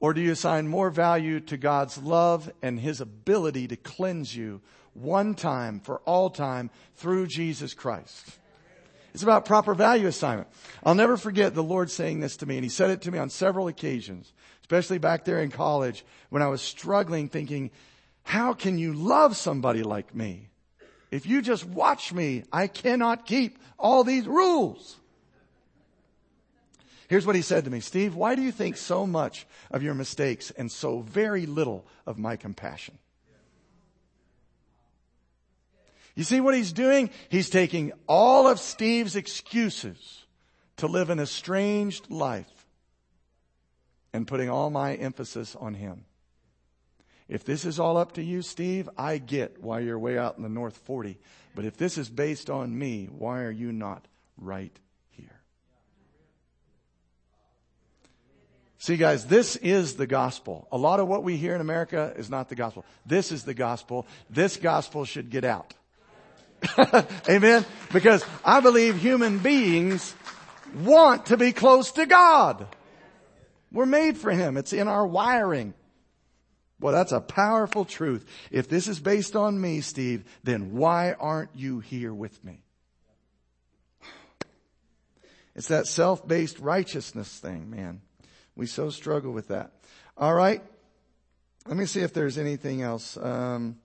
or 0.04 0.12
do 0.12 0.20
you 0.20 0.32
assign 0.32 0.68
more 0.68 0.90
value 0.90 1.40
to 1.40 1.56
God's 1.56 1.96
love 1.96 2.52
and 2.60 2.78
His 2.78 3.00
ability 3.00 3.68
to 3.68 3.76
cleanse 3.76 4.36
you 4.36 4.60
one 4.92 5.34
time 5.34 5.80
for 5.80 6.00
all 6.00 6.28
time 6.28 6.68
through 6.94 7.26
Jesus 7.26 7.72
Christ? 7.72 8.36
It's 9.14 9.22
about 9.22 9.46
proper 9.46 9.72
value 9.72 10.06
assignment. 10.06 10.48
I'll 10.84 10.94
never 10.94 11.16
forget 11.16 11.54
the 11.54 11.62
Lord 11.62 11.90
saying 11.90 12.20
this 12.20 12.36
to 12.36 12.46
me, 12.46 12.56
and 12.58 12.64
He 12.64 12.68
said 12.68 12.90
it 12.90 13.00
to 13.00 13.10
me 13.10 13.18
on 13.18 13.30
several 13.30 13.66
occasions, 13.66 14.30
especially 14.60 14.98
back 14.98 15.24
there 15.24 15.40
in 15.40 15.50
college 15.50 16.04
when 16.28 16.42
I 16.42 16.48
was 16.48 16.60
struggling 16.60 17.30
thinking, 17.30 17.70
how 18.24 18.52
can 18.52 18.76
you 18.76 18.92
love 18.92 19.38
somebody 19.38 19.82
like 19.82 20.14
me? 20.14 20.50
If 21.10 21.24
you 21.24 21.40
just 21.40 21.64
watch 21.64 22.12
me, 22.12 22.44
I 22.52 22.66
cannot 22.66 23.24
keep 23.24 23.58
all 23.78 24.04
these 24.04 24.26
rules. 24.26 24.98
Here's 27.14 27.26
what 27.26 27.36
he 27.36 27.42
said 27.42 27.62
to 27.66 27.70
me 27.70 27.78
Steve, 27.78 28.16
why 28.16 28.34
do 28.34 28.42
you 28.42 28.50
think 28.50 28.76
so 28.76 29.06
much 29.06 29.46
of 29.70 29.84
your 29.84 29.94
mistakes 29.94 30.50
and 30.50 30.68
so 30.68 30.98
very 30.98 31.46
little 31.46 31.86
of 32.06 32.18
my 32.18 32.34
compassion? 32.34 32.98
You 36.16 36.24
see 36.24 36.40
what 36.40 36.56
he's 36.56 36.72
doing? 36.72 37.10
He's 37.28 37.50
taking 37.50 37.92
all 38.08 38.48
of 38.48 38.58
Steve's 38.58 39.14
excuses 39.14 40.24
to 40.78 40.88
live 40.88 41.08
an 41.08 41.20
estranged 41.20 42.10
life 42.10 42.66
and 44.12 44.26
putting 44.26 44.50
all 44.50 44.70
my 44.70 44.96
emphasis 44.96 45.54
on 45.54 45.74
him. 45.74 46.06
If 47.28 47.44
this 47.44 47.64
is 47.64 47.78
all 47.78 47.96
up 47.96 48.14
to 48.14 48.24
you, 48.24 48.42
Steve, 48.42 48.88
I 48.98 49.18
get 49.18 49.62
why 49.62 49.78
you're 49.78 50.00
way 50.00 50.18
out 50.18 50.36
in 50.36 50.42
the 50.42 50.48
North 50.48 50.78
40. 50.78 51.16
But 51.54 51.64
if 51.64 51.76
this 51.76 51.96
is 51.96 52.10
based 52.10 52.50
on 52.50 52.76
me, 52.76 53.04
why 53.08 53.42
are 53.42 53.52
you 53.52 53.70
not 53.70 54.08
right 54.36 54.76
See 58.84 58.98
guys, 58.98 59.24
this 59.24 59.56
is 59.56 59.94
the 59.94 60.06
gospel. 60.06 60.68
A 60.70 60.76
lot 60.76 61.00
of 61.00 61.08
what 61.08 61.24
we 61.24 61.38
hear 61.38 61.54
in 61.54 61.62
America 61.62 62.12
is 62.18 62.28
not 62.28 62.50
the 62.50 62.54
gospel. 62.54 62.84
This 63.06 63.32
is 63.32 63.42
the 63.42 63.54
gospel. 63.54 64.06
This 64.28 64.58
gospel 64.58 65.06
should 65.06 65.30
get 65.30 65.42
out. 65.42 65.72
Amen? 67.26 67.64
Because 67.94 68.22
I 68.44 68.60
believe 68.60 68.98
human 68.98 69.38
beings 69.38 70.14
want 70.74 71.24
to 71.26 71.38
be 71.38 71.50
close 71.52 71.92
to 71.92 72.04
God. 72.04 72.66
We're 73.72 73.86
made 73.86 74.18
for 74.18 74.30
Him. 74.30 74.58
It's 74.58 74.74
in 74.74 74.86
our 74.86 75.06
wiring. 75.06 75.72
Well, 76.78 76.92
that's 76.92 77.12
a 77.12 77.22
powerful 77.22 77.86
truth. 77.86 78.26
If 78.50 78.68
this 78.68 78.86
is 78.86 79.00
based 79.00 79.34
on 79.34 79.58
me, 79.58 79.80
Steve, 79.80 80.24
then 80.42 80.74
why 80.74 81.14
aren't 81.14 81.56
you 81.56 81.80
here 81.80 82.12
with 82.12 82.44
me? 82.44 82.60
It's 85.54 85.68
that 85.68 85.86
self-based 85.86 86.58
righteousness 86.58 87.38
thing, 87.38 87.70
man. 87.70 88.02
We 88.56 88.66
so 88.66 88.90
struggle 88.90 89.32
with 89.32 89.48
that. 89.48 89.72
All 90.16 90.34
right. 90.34 90.62
Let 91.66 91.76
me 91.76 91.86
see 91.86 92.00
if 92.00 92.12
there's 92.12 92.38
anything 92.38 92.82
else. 92.82 93.16
Um, 93.16 93.76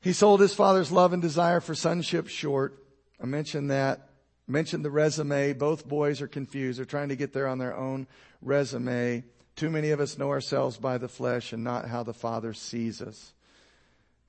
he 0.00 0.12
sold 0.12 0.40
his 0.40 0.54
father's 0.54 0.92
love 0.92 1.12
and 1.12 1.22
desire 1.22 1.60
for 1.60 1.74
sonship 1.74 2.28
short. 2.28 2.82
I 3.22 3.26
mentioned 3.26 3.70
that. 3.70 4.10
Mentioned 4.46 4.84
the 4.84 4.90
resume. 4.90 5.52
Both 5.52 5.86
boys 5.86 6.20
are 6.20 6.28
confused. 6.28 6.78
They're 6.78 6.86
trying 6.86 7.10
to 7.10 7.16
get 7.16 7.32
there 7.32 7.46
on 7.46 7.58
their 7.58 7.76
own 7.76 8.06
resume. 8.42 9.24
Too 9.56 9.70
many 9.70 9.90
of 9.90 10.00
us 10.00 10.18
know 10.18 10.30
ourselves 10.30 10.76
by 10.78 10.98
the 10.98 11.08
flesh 11.08 11.52
and 11.52 11.64
not 11.64 11.88
how 11.88 12.02
the 12.02 12.14
Father 12.14 12.52
sees 12.52 13.02
us. 13.02 13.32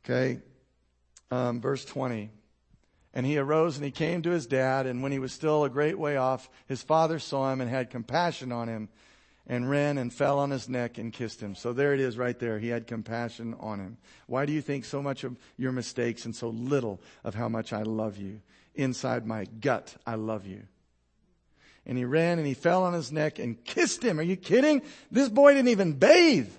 Okay. 0.03 0.39
Um, 1.31 1.61
verse 1.61 1.85
20. 1.85 2.29
And 3.13 3.25
he 3.25 3.37
arose 3.37 3.75
and 3.75 3.85
he 3.85 3.91
came 3.91 4.21
to 4.21 4.29
his 4.29 4.45
dad, 4.45 4.85
and 4.85 5.01
when 5.01 5.11
he 5.11 5.19
was 5.19 5.33
still 5.33 5.63
a 5.63 5.69
great 5.69 5.97
way 5.97 6.15
off, 6.17 6.49
his 6.67 6.83
father 6.83 7.17
saw 7.17 7.51
him 7.51 7.59
and 7.59 7.69
had 7.69 7.89
compassion 7.89 8.51
on 8.51 8.67
him 8.67 8.89
and 9.49 9.67
ran 9.67 9.97
and 9.97 10.13
fell 10.13 10.37
on 10.37 10.51
his 10.51 10.69
neck 10.69 10.99
and 10.99 11.11
kissed 11.11 11.41
him. 11.41 11.55
So 11.55 11.73
there 11.73 11.95
it 11.95 11.99
is 11.99 12.17
right 12.17 12.37
there. 12.37 12.59
He 12.59 12.67
had 12.69 12.85
compassion 12.85 13.55
on 13.59 13.79
him. 13.79 13.97
Why 14.27 14.45
do 14.45 14.53
you 14.53 14.61
think 14.61 14.85
so 14.85 15.01
much 15.01 15.23
of 15.23 15.35
your 15.57 15.71
mistakes 15.71 16.25
and 16.25 16.35
so 16.35 16.49
little 16.49 17.01
of 17.23 17.33
how 17.33 17.49
much 17.49 17.73
I 17.73 17.81
love 17.81 18.17
you? 18.17 18.41
Inside 18.75 19.25
my 19.25 19.45
gut, 19.45 19.95
I 20.05 20.15
love 20.15 20.45
you. 20.45 20.61
And 21.87 21.97
he 21.97 22.05
ran 22.05 22.37
and 22.37 22.45
he 22.45 22.53
fell 22.53 22.83
on 22.83 22.93
his 22.93 23.11
neck 23.11 23.39
and 23.39 23.61
kissed 23.65 24.03
him. 24.03 24.19
Are 24.19 24.23
you 24.23 24.35
kidding? 24.35 24.83
This 25.09 25.29
boy 25.29 25.55
didn't 25.55 25.69
even 25.69 25.93
bathe. 25.93 26.51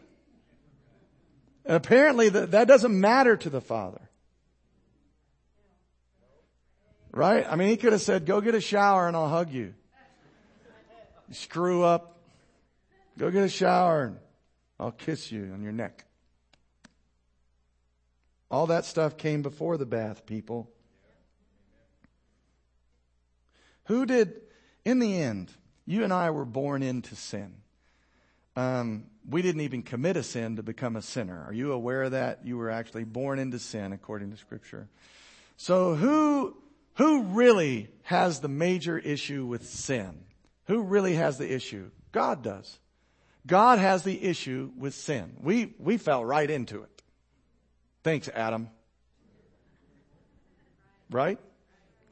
And 1.65 1.77
apparently 1.77 2.29
that, 2.29 2.51
that 2.51 2.67
doesn't 2.67 2.99
matter 2.99 3.37
to 3.37 3.51
the 3.51 3.61
father. 3.61 4.01
Right? 7.13 7.47
I 7.49 7.55
mean, 7.55 7.69
he 7.69 7.77
could 7.77 7.93
have 7.93 8.03
said, 8.03 8.27
go 8.27 8.41
get 8.41 8.57
a 8.57 8.61
shower 8.61 9.07
and 9.07 9.17
I'll 9.17 9.29
hug 9.29 9.51
you. 9.53 9.75
you 11.29 11.35
screw 11.35 11.85
up, 11.85 12.20
Go 13.21 13.31
get 13.31 13.45
a 13.45 13.51
shower 13.51 14.07
and 14.07 14.17
I'll 14.79 14.93
kiss 14.93 15.31
you 15.31 15.51
on 15.53 15.63
your 15.63 15.73
neck. 15.73 16.07
All 18.51 18.69
that 18.69 18.87
stuff 18.87 19.19
came 19.19 19.43
before 19.43 19.77
the 19.77 19.85
bath, 19.85 20.25
people. 20.25 20.71
Who 23.85 24.07
did, 24.07 24.41
in 24.87 25.01
the 25.01 25.21
end, 25.21 25.53
you 25.85 26.03
and 26.03 26.15
I 26.15 26.31
were 26.31 26.47
born 26.47 26.83
into 26.83 27.15
sin. 27.15 27.57
Um, 28.57 29.05
we 29.29 29.43
didn't 29.43 29.61
even 29.61 29.83
commit 29.83 30.17
a 30.17 30.23
sin 30.23 30.57
to 30.57 30.63
become 30.63 30.97
a 30.97 31.03
sinner. 31.03 31.45
Are 31.47 31.53
you 31.53 31.73
aware 31.73 32.05
of 32.05 32.13
that? 32.13 32.47
You 32.47 32.57
were 32.57 32.71
actually 32.71 33.05
born 33.05 33.39
into 33.39 33.59
sin 33.59 33.93
according 33.93 34.31
to 34.31 34.39
scripture. 34.39 34.89
So 35.59 35.95
who, 35.95 36.57
who 36.95 37.25
really 37.25 37.91
has 38.05 38.41
the 38.41 38.49
major 38.49 38.97
issue 38.97 39.45
with 39.45 39.69
sin? 39.69 40.21
Who 40.69 40.81
really 40.81 41.17
has 41.17 41.37
the 41.37 41.53
issue? 41.53 41.91
God 42.13 42.43
does. 42.43 42.79
God 43.47 43.79
has 43.79 44.03
the 44.03 44.23
issue 44.23 44.71
with 44.77 44.95
sin. 44.95 45.37
We, 45.41 45.75
we 45.79 45.97
fell 45.97 46.25
right 46.25 46.49
into 46.49 46.83
it. 46.83 47.03
Thanks, 48.03 48.29
Adam. 48.29 48.69
Right? 51.11 51.39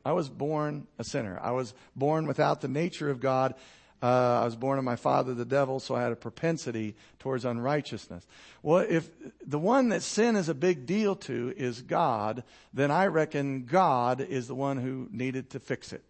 I 0.05 0.12
was 0.12 0.29
born 0.29 0.87
a 0.99 1.05
sinner. 1.05 1.39
I 1.43 1.51
was 1.53 1.74
born 1.95 2.26
without 2.26 2.61
the 2.61 2.68
nature 2.68 3.11
of 3.11 3.20
God. 3.20 3.55
Uh, 4.03 4.41
I 4.43 4.45
was 4.45 4.57
born 4.57 4.79
of 4.79 4.85
my 4.85 4.97
father, 4.97 5.35
the 5.35 5.45
devil, 5.45 5.81
so 5.81 5.95
I 5.95 6.03
had 6.03 6.12
a 6.12 6.16
propensity 6.16 6.95
towards 7.18 7.45
unrighteousness. 7.45 8.24
Well, 8.62 8.87
if 8.89 9.11
the 9.45 9.59
one 9.59 9.89
that 9.89 10.03
sin 10.03 10.37
is 10.37 10.49
a 10.49 10.55
big 10.55 10.87
deal 10.87 11.16
to 11.16 11.53
is 11.57 11.83
God, 11.83 12.45
then 12.72 12.91
I 12.91 13.07
reckon 13.09 13.64
God 13.64 14.20
is 14.20 14.47
the 14.47 14.55
one 14.55 14.76
who 14.76 15.09
needed 15.11 15.51
to 15.51 15.61
fix 15.61 15.93
it. 15.93 16.05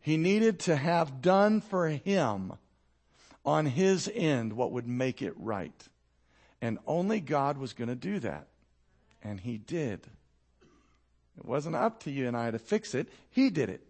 He 0.00 0.16
needed 0.16 0.60
to 0.60 0.76
have 0.76 1.22
done 1.22 1.60
for 1.60 1.88
him 1.88 2.54
on 3.46 3.64
his 3.64 4.10
end 4.12 4.52
what 4.52 4.72
would 4.72 4.88
make 4.88 5.22
it 5.22 5.32
right. 5.36 5.88
And 6.60 6.78
only 6.86 7.20
God 7.20 7.56
was 7.56 7.72
going 7.72 7.88
to 7.88 7.94
do 7.94 8.18
that. 8.18 8.48
And 9.22 9.40
he 9.40 9.56
did. 9.56 10.00
It 11.38 11.44
wasn't 11.44 11.76
up 11.76 12.00
to 12.00 12.10
you 12.10 12.26
and 12.26 12.36
I 12.36 12.50
to 12.50 12.58
fix 12.58 12.94
it. 12.94 13.08
He 13.30 13.50
did 13.50 13.70
it. 13.70 13.86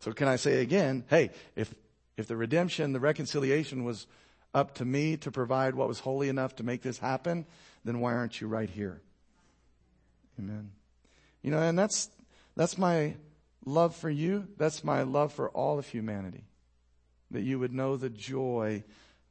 So 0.00 0.12
can 0.12 0.28
I 0.28 0.36
say 0.36 0.62
again, 0.62 1.04
hey, 1.10 1.30
if, 1.54 1.74
if 2.16 2.26
the 2.26 2.36
redemption, 2.36 2.92
the 2.92 3.00
reconciliation 3.00 3.84
was 3.84 4.06
up 4.54 4.74
to 4.76 4.84
me 4.84 5.16
to 5.18 5.30
provide 5.30 5.74
what 5.74 5.88
was 5.88 6.00
holy 6.00 6.28
enough 6.28 6.56
to 6.56 6.62
make 6.62 6.82
this 6.82 6.98
happen, 6.98 7.44
then 7.84 8.00
why 8.00 8.14
aren't 8.14 8.40
you 8.40 8.48
right 8.48 8.70
here? 8.70 9.02
Amen. 10.38 10.70
You 11.42 11.50
know, 11.50 11.60
and 11.60 11.78
that's, 11.78 12.08
that's 12.56 12.78
my 12.78 13.16
love 13.64 13.94
for 13.94 14.08
you. 14.10 14.48
That's 14.56 14.82
my 14.82 15.02
love 15.02 15.32
for 15.32 15.50
all 15.50 15.78
of 15.78 15.86
humanity. 15.86 16.44
That 17.30 17.42
you 17.42 17.58
would 17.58 17.72
know 17.72 17.96
the 17.96 18.10
joy 18.10 18.84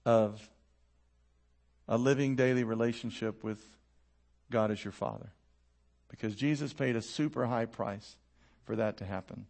of 0.05 0.49
a 1.87 1.97
living 1.97 2.35
daily 2.35 2.63
relationship 2.63 3.43
with 3.43 3.63
God 4.51 4.71
as 4.71 4.83
your 4.83 4.91
Father. 4.91 5.31
Because 6.09 6.35
Jesus 6.35 6.71
paid 6.73 6.95
a 6.95 7.01
super 7.01 7.45
high 7.45 7.65
price 7.65 8.15
for 8.63 8.75
that 8.75 8.97
to 8.97 9.05
happen. 9.05 9.47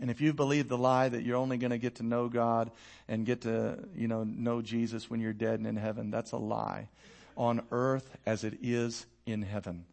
And 0.00 0.10
if 0.10 0.20
you 0.20 0.32
believe 0.32 0.68
the 0.68 0.78
lie 0.78 1.08
that 1.08 1.22
you're 1.22 1.36
only 1.36 1.56
going 1.56 1.70
to 1.70 1.78
get 1.78 1.96
to 1.96 2.02
know 2.02 2.28
God 2.28 2.70
and 3.06 3.24
get 3.24 3.42
to, 3.42 3.78
you 3.94 4.08
know, 4.08 4.24
know 4.24 4.60
Jesus 4.60 5.08
when 5.08 5.20
you're 5.20 5.32
dead 5.32 5.60
and 5.60 5.66
in 5.68 5.76
heaven, 5.76 6.10
that's 6.10 6.32
a 6.32 6.36
lie. 6.36 6.88
On 7.36 7.62
earth 7.70 8.16
as 8.26 8.42
it 8.42 8.58
is 8.62 9.06
in 9.26 9.42
heaven. 9.42 9.84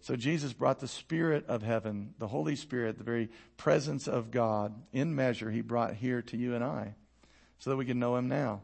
So 0.00 0.16
Jesus 0.16 0.54
brought 0.54 0.80
the 0.80 0.88
Spirit 0.88 1.44
of 1.46 1.62
heaven, 1.62 2.14
the 2.18 2.28
Holy 2.28 2.56
Spirit, 2.56 2.96
the 2.96 3.04
very 3.04 3.28
presence 3.58 4.08
of 4.08 4.30
God 4.30 4.74
in 4.92 5.14
measure, 5.14 5.50
He 5.50 5.60
brought 5.60 5.94
here 5.94 6.22
to 6.22 6.36
you 6.36 6.54
and 6.54 6.64
I 6.64 6.94
so 7.60 7.70
that 7.70 7.76
we 7.76 7.84
can 7.84 7.98
know 7.98 8.16
Him 8.16 8.28
now. 8.28 8.62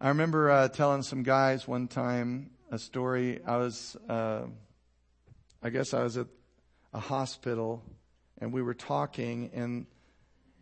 I 0.00 0.08
remember 0.08 0.50
uh, 0.50 0.68
telling 0.68 1.02
some 1.02 1.22
guys 1.22 1.68
one 1.68 1.88
time 1.88 2.50
a 2.70 2.78
story. 2.78 3.40
I 3.46 3.56
was, 3.56 3.96
uh, 4.08 4.42
I 5.62 5.70
guess 5.70 5.94
I 5.94 6.02
was 6.02 6.16
at 6.16 6.26
a 6.92 6.98
hospital 6.98 7.82
and 8.38 8.52
we 8.52 8.60
were 8.60 8.74
talking 8.74 9.50
and 9.54 9.86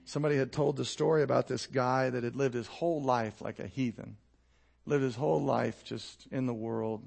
somebody 0.04 0.36
had 0.36 0.52
told 0.52 0.76
the 0.76 0.84
story 0.84 1.22
about 1.22 1.48
this 1.48 1.66
guy 1.66 2.10
that 2.10 2.22
had 2.22 2.36
lived 2.36 2.54
his 2.54 2.66
whole 2.66 3.02
life 3.02 3.40
like 3.40 3.58
a 3.58 3.66
heathen. 3.66 4.16
Lived 4.86 5.02
his 5.02 5.16
whole 5.16 5.42
life 5.42 5.82
just 5.84 6.26
in 6.30 6.46
the 6.46 6.54
world, 6.54 7.02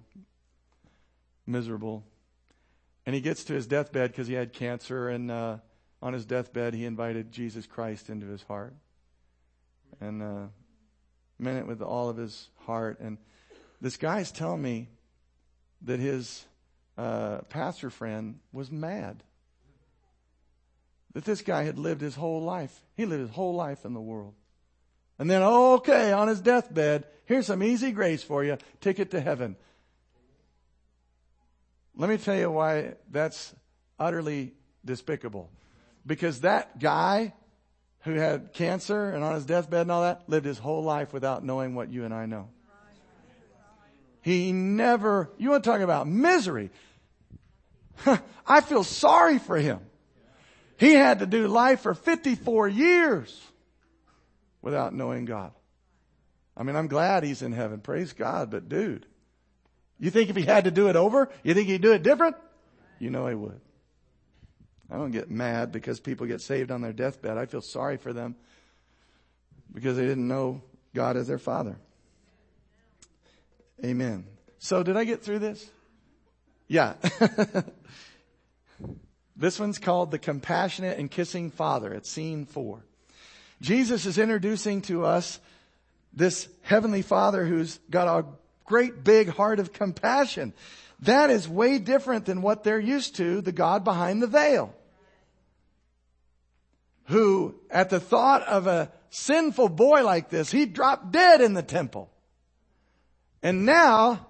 miserable. 1.45 2.03
And 3.05 3.13
he 3.13 3.21
gets 3.21 3.43
to 3.45 3.53
his 3.53 3.67
deathbed 3.67 4.11
because 4.11 4.27
he 4.27 4.33
had 4.33 4.51
cancer 4.51 5.09
and, 5.09 5.29
uh, 5.29 5.57
on 6.01 6.13
his 6.13 6.25
deathbed, 6.25 6.73
he 6.73 6.85
invited 6.85 7.31
Jesus 7.31 7.65
Christ 7.65 8.09
into 8.09 8.27
his 8.27 8.43
heart. 8.43 8.73
And, 10.01 10.21
uh, 10.21 10.47
meant 11.39 11.59
it 11.59 11.67
with 11.67 11.81
all 11.81 12.09
of 12.09 12.17
his 12.17 12.49
heart. 12.65 12.99
And 12.99 13.17
this 13.81 13.97
guy's 13.97 14.31
telling 14.31 14.61
me 14.61 14.89
that 15.83 15.99
his, 15.99 16.45
uh, 16.97 17.39
pastor 17.49 17.89
friend 17.89 18.39
was 18.51 18.71
mad 18.71 19.23
that 21.17 21.25
this 21.25 21.41
guy 21.41 21.63
had 21.63 21.79
lived 21.79 21.99
his 21.99 22.13
whole 22.13 22.43
life. 22.43 22.83
He 22.95 23.07
lived 23.07 23.21
his 23.21 23.31
whole 23.31 23.55
life 23.55 23.85
in 23.85 23.95
the 23.95 23.99
world. 23.99 24.35
And 25.17 25.27
then, 25.27 25.41
okay, 25.41 26.11
on 26.11 26.27
his 26.27 26.39
deathbed, 26.39 27.05
here's 27.25 27.47
some 27.47 27.63
easy 27.63 27.91
grace 27.91 28.21
for 28.21 28.43
you. 28.43 28.59
Ticket 28.81 29.09
to 29.09 29.19
heaven. 29.19 29.55
Let 31.95 32.11
me 32.11 32.17
tell 32.17 32.35
you 32.35 32.51
why 32.51 32.97
that's 33.09 33.55
utterly 33.97 34.53
despicable. 34.85 35.49
Because 36.05 36.41
that 36.41 36.77
guy 36.77 37.33
who 38.07 38.15
had 38.15 38.53
cancer 38.53 39.09
and 39.09 39.23
on 39.23 39.35
his 39.35 39.45
deathbed 39.45 39.81
and 39.81 39.91
all 39.91 40.01
that 40.01 40.23
lived 40.27 40.45
his 40.45 40.57
whole 40.57 40.83
life 40.83 41.13
without 41.13 41.43
knowing 41.43 41.75
what 41.75 41.89
you 41.91 42.03
and 42.05 42.13
I 42.13 42.25
know. 42.25 42.49
He 44.21 44.51
never, 44.51 45.31
you 45.37 45.51
want 45.51 45.63
to 45.63 45.69
talk 45.69 45.81
about 45.81 46.07
misery. 46.07 46.69
I 48.47 48.61
feel 48.61 48.83
sorry 48.83 49.39
for 49.39 49.57
him. 49.57 49.79
He 50.77 50.93
had 50.93 51.19
to 51.19 51.25
do 51.25 51.47
life 51.47 51.81
for 51.81 51.93
54 51.93 52.67
years 52.67 53.41
without 54.61 54.93
knowing 54.93 55.25
God. 55.25 55.51
I 56.55 56.63
mean, 56.63 56.75
I'm 56.75 56.87
glad 56.87 57.23
he's 57.23 57.41
in 57.41 57.51
heaven. 57.51 57.79
Praise 57.79 58.13
God. 58.13 58.51
But 58.51 58.67
dude, 58.67 59.05
you 59.99 60.09
think 60.09 60.29
if 60.29 60.35
he 60.35 60.43
had 60.43 60.65
to 60.65 60.71
do 60.71 60.89
it 60.89 60.95
over, 60.95 61.29
you 61.43 61.53
think 61.53 61.67
he'd 61.67 61.81
do 61.81 61.93
it 61.93 62.03
different? 62.03 62.35
You 62.99 63.09
know 63.09 63.27
he 63.27 63.35
would. 63.35 63.61
I 64.89 64.95
don't 64.95 65.11
get 65.11 65.29
mad 65.29 65.71
because 65.71 65.99
people 65.99 66.27
get 66.27 66.41
saved 66.41 66.71
on 66.71 66.81
their 66.81 66.93
deathbed. 66.93 67.37
I 67.37 67.45
feel 67.45 67.61
sorry 67.61 67.97
for 67.97 68.13
them 68.13 68.35
because 69.73 69.97
they 69.97 70.05
didn't 70.05 70.27
know 70.27 70.61
God 70.95 71.17
as 71.17 71.27
their 71.27 71.37
father. 71.37 71.77
Amen. 73.83 74.25
So 74.59 74.83
did 74.83 74.97
I 74.97 75.03
get 75.03 75.23
through 75.23 75.39
this? 75.39 75.69
Yeah. 76.67 76.95
This 79.37 79.59
one's 79.59 79.77
called 79.77 80.09
the 80.09 80.17
compassionate 80.17 80.97
and 80.97 81.11
kissing 81.11 81.51
father. 81.51 81.93
It's 81.93 82.09
scene 82.09 82.45
four. 82.45 82.83
Jesus 83.61 84.07
is 84.07 84.17
introducing 84.17 84.81
to 84.83 85.05
us 85.05 85.39
this 86.11 86.49
heavenly 86.63 87.03
father 87.03 87.45
who's 87.45 87.79
got 87.89 88.07
a 88.07 88.25
great 88.65 89.03
big 89.03 89.29
heart 89.29 89.59
of 89.59 89.73
compassion. 89.73 90.53
That 91.01 91.29
is 91.29 91.47
way 91.47 91.77
different 91.77 92.25
than 92.25 92.41
what 92.41 92.63
they're 92.63 92.79
used 92.79 93.15
to, 93.17 93.41
the 93.41 93.51
God 93.51 93.83
behind 93.83 94.21
the 94.21 94.27
veil. 94.27 94.73
Who, 97.05 97.55
at 97.69 97.89
the 97.89 97.99
thought 97.99 98.43
of 98.43 98.67
a 98.67 98.91
sinful 99.09 99.69
boy 99.69 100.03
like 100.03 100.29
this, 100.29 100.51
he 100.51 100.65
dropped 100.65 101.11
dead 101.11 101.41
in 101.41 101.53
the 101.53 101.63
temple. 101.63 102.09
And 103.43 103.65
now, 103.65 104.27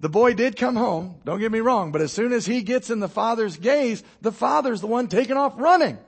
the 0.00 0.08
boy 0.08 0.34
did 0.34 0.56
come 0.56 0.76
home, 0.76 1.16
don't 1.24 1.40
get 1.40 1.52
me 1.52 1.60
wrong, 1.60 1.92
but 1.92 2.00
as 2.00 2.12
soon 2.12 2.32
as 2.32 2.46
he 2.46 2.62
gets 2.62 2.88
in 2.88 3.00
the 3.00 3.08
father's 3.08 3.56
gaze, 3.56 4.02
the 4.20 4.32
father's 4.32 4.80
the 4.80 4.86
one 4.86 5.08
taking 5.08 5.36
off 5.36 5.54
running. 5.56 5.98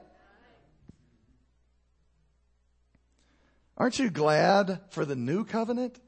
Aren't 3.76 3.98
you 3.98 4.11
glad 4.11 4.80
for 4.90 5.05
the 5.05 5.16
new 5.16 5.44
covenant? 5.44 5.98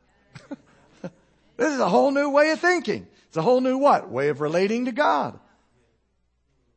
this 1.57 1.73
is 1.73 1.81
a 1.81 1.89
whole 1.89 2.11
new 2.11 2.31
way 2.31 2.51
of 2.51 2.61
thinking. 2.61 3.07
It's 3.33 3.39
a 3.39 3.43
whole 3.43 3.63
new 3.63 3.79
what? 3.79 4.11
Way 4.11 4.29
of 4.29 4.43
relating 4.43 4.85
to 4.85 4.93
God. 4.93 5.41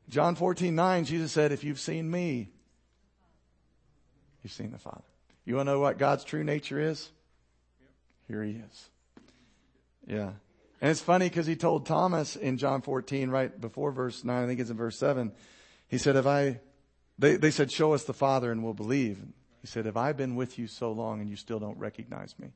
John 0.07 0.35
14, 0.35 0.73
9, 0.73 1.03
Jesus 1.03 1.33
said, 1.33 1.51
if 1.51 1.65
you've 1.65 1.81
seen 1.81 2.09
me, 2.09 2.49
you've 4.41 4.53
seen 4.53 4.71
the 4.71 4.77
Father. 4.77 5.03
You 5.43 5.57
want 5.57 5.67
to 5.67 5.73
know 5.73 5.81
what 5.81 5.97
God's 5.97 6.23
true 6.23 6.45
nature 6.45 6.79
is? 6.79 7.11
Here 8.29 8.41
he 8.41 8.51
is. 8.51 8.89
Yeah. 10.07 10.31
And 10.79 10.91
it's 10.91 11.01
funny 11.01 11.27
because 11.27 11.45
he 11.45 11.57
told 11.57 11.87
Thomas 11.87 12.37
in 12.37 12.57
John 12.57 12.81
14, 12.81 13.29
right 13.29 13.59
before 13.59 13.91
verse 13.91 14.23
9, 14.23 14.41
I 14.41 14.47
think 14.47 14.61
it's 14.61 14.69
in 14.69 14.77
verse 14.77 14.97
7, 14.97 15.33
he 15.89 15.97
said, 15.97 16.15
if 16.15 16.25
I, 16.25 16.61
they, 17.19 17.35
they 17.35 17.51
said, 17.51 17.69
show 17.69 17.93
us 17.93 18.05
the 18.05 18.13
Father 18.13 18.49
and 18.49 18.63
we'll 18.63 18.73
believe. 18.73 19.19
He 19.59 19.67
said, 19.67 19.87
have 19.87 19.97
I 19.97 20.13
been 20.13 20.37
with 20.37 20.57
you 20.57 20.67
so 20.67 20.93
long 20.93 21.19
and 21.19 21.29
you 21.29 21.35
still 21.35 21.59
don't 21.59 21.77
recognize 21.77 22.33
me? 22.39 22.53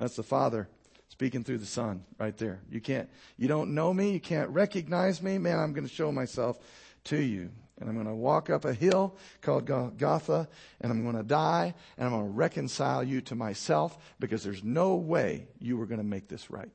That's 0.00 0.16
the 0.16 0.22
Father 0.22 0.66
speaking 1.10 1.44
through 1.44 1.58
the 1.58 1.66
Son 1.66 2.04
right 2.18 2.34
there. 2.38 2.62
You 2.70 2.80
can't, 2.80 3.10
you 3.36 3.48
don't 3.48 3.74
know 3.74 3.92
me. 3.92 4.12
You 4.12 4.20
can't 4.20 4.48
recognize 4.48 5.22
me. 5.22 5.36
Man, 5.36 5.58
I'm 5.58 5.74
going 5.74 5.86
to 5.86 5.92
show 5.92 6.10
myself 6.10 6.58
to 7.04 7.18
you 7.18 7.50
and 7.78 7.86
I'm 7.86 7.96
going 7.96 8.06
to 8.06 8.14
walk 8.14 8.48
up 8.48 8.64
a 8.64 8.72
hill 8.72 9.14
called 9.42 9.66
Golgotha 9.66 10.48
and 10.80 10.90
I'm 10.90 11.02
going 11.02 11.16
to 11.16 11.22
die 11.22 11.74
and 11.98 12.06
I'm 12.06 12.14
going 12.14 12.24
to 12.24 12.32
reconcile 12.32 13.04
you 13.04 13.20
to 13.20 13.34
myself 13.34 13.98
because 14.18 14.42
there's 14.42 14.64
no 14.64 14.94
way 14.94 15.48
you 15.58 15.76
were 15.76 15.84
going 15.84 16.00
to 16.00 16.04
make 16.04 16.28
this 16.28 16.50
right. 16.50 16.70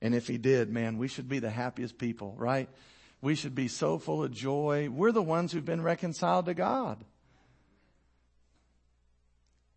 And 0.00 0.14
if 0.14 0.28
he 0.28 0.38
did, 0.38 0.70
man, 0.70 0.98
we 0.98 1.08
should 1.08 1.28
be 1.28 1.40
the 1.40 1.50
happiest 1.50 1.98
people, 1.98 2.32
right? 2.38 2.68
We 3.20 3.34
should 3.34 3.56
be 3.56 3.66
so 3.66 3.98
full 3.98 4.22
of 4.22 4.30
joy. 4.30 4.88
We're 4.88 5.10
the 5.10 5.20
ones 5.20 5.50
who've 5.50 5.64
been 5.64 5.82
reconciled 5.82 6.46
to 6.46 6.54
God. 6.54 7.04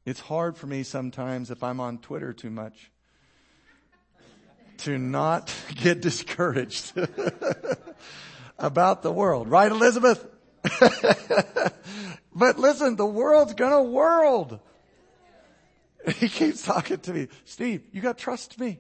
It's 0.06 0.20
hard 0.20 0.58
for 0.58 0.68
me 0.68 0.84
sometimes 0.84 1.52
if 1.52 1.64
I'm 1.64 1.80
on 1.80 2.00
Twitter 2.00 2.34
too 2.34 2.50
much 2.50 2.92
to 4.80 4.98
not 4.98 5.54
get 5.76 6.02
discouraged. 6.02 6.94
about 8.60 9.02
the 9.02 9.12
world. 9.12 9.50
Right, 9.50 9.72
Elizabeth? 9.72 10.26
but 12.36 12.60
listen, 12.60 12.96
the 12.96 13.06
world's 13.06 13.54
gonna 13.54 13.84
world. 13.84 14.60
He 16.16 16.30
keeps 16.30 16.64
talking 16.64 17.00
to 17.00 17.14
me. 17.14 17.28
Steve, 17.46 17.84
you 17.92 18.02
got 18.02 18.18
to 18.18 18.24
trust 18.24 18.60
me. 18.60 18.80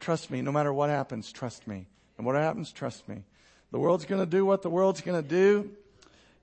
Trust 0.00 0.30
me. 0.30 0.40
No 0.40 0.52
matter 0.52 0.72
what 0.72 0.88
happens, 0.88 1.32
trust 1.32 1.66
me. 1.66 1.88
And 2.16 2.26
what 2.26 2.36
happens, 2.36 2.72
trust 2.72 3.08
me. 3.08 3.24
The 3.72 3.78
world's 3.78 4.04
to 4.20 4.26
do 4.26 4.46
what 4.46 4.62
the 4.62 4.70
world's 4.70 5.00
to 5.20 5.28
do. 5.28 5.70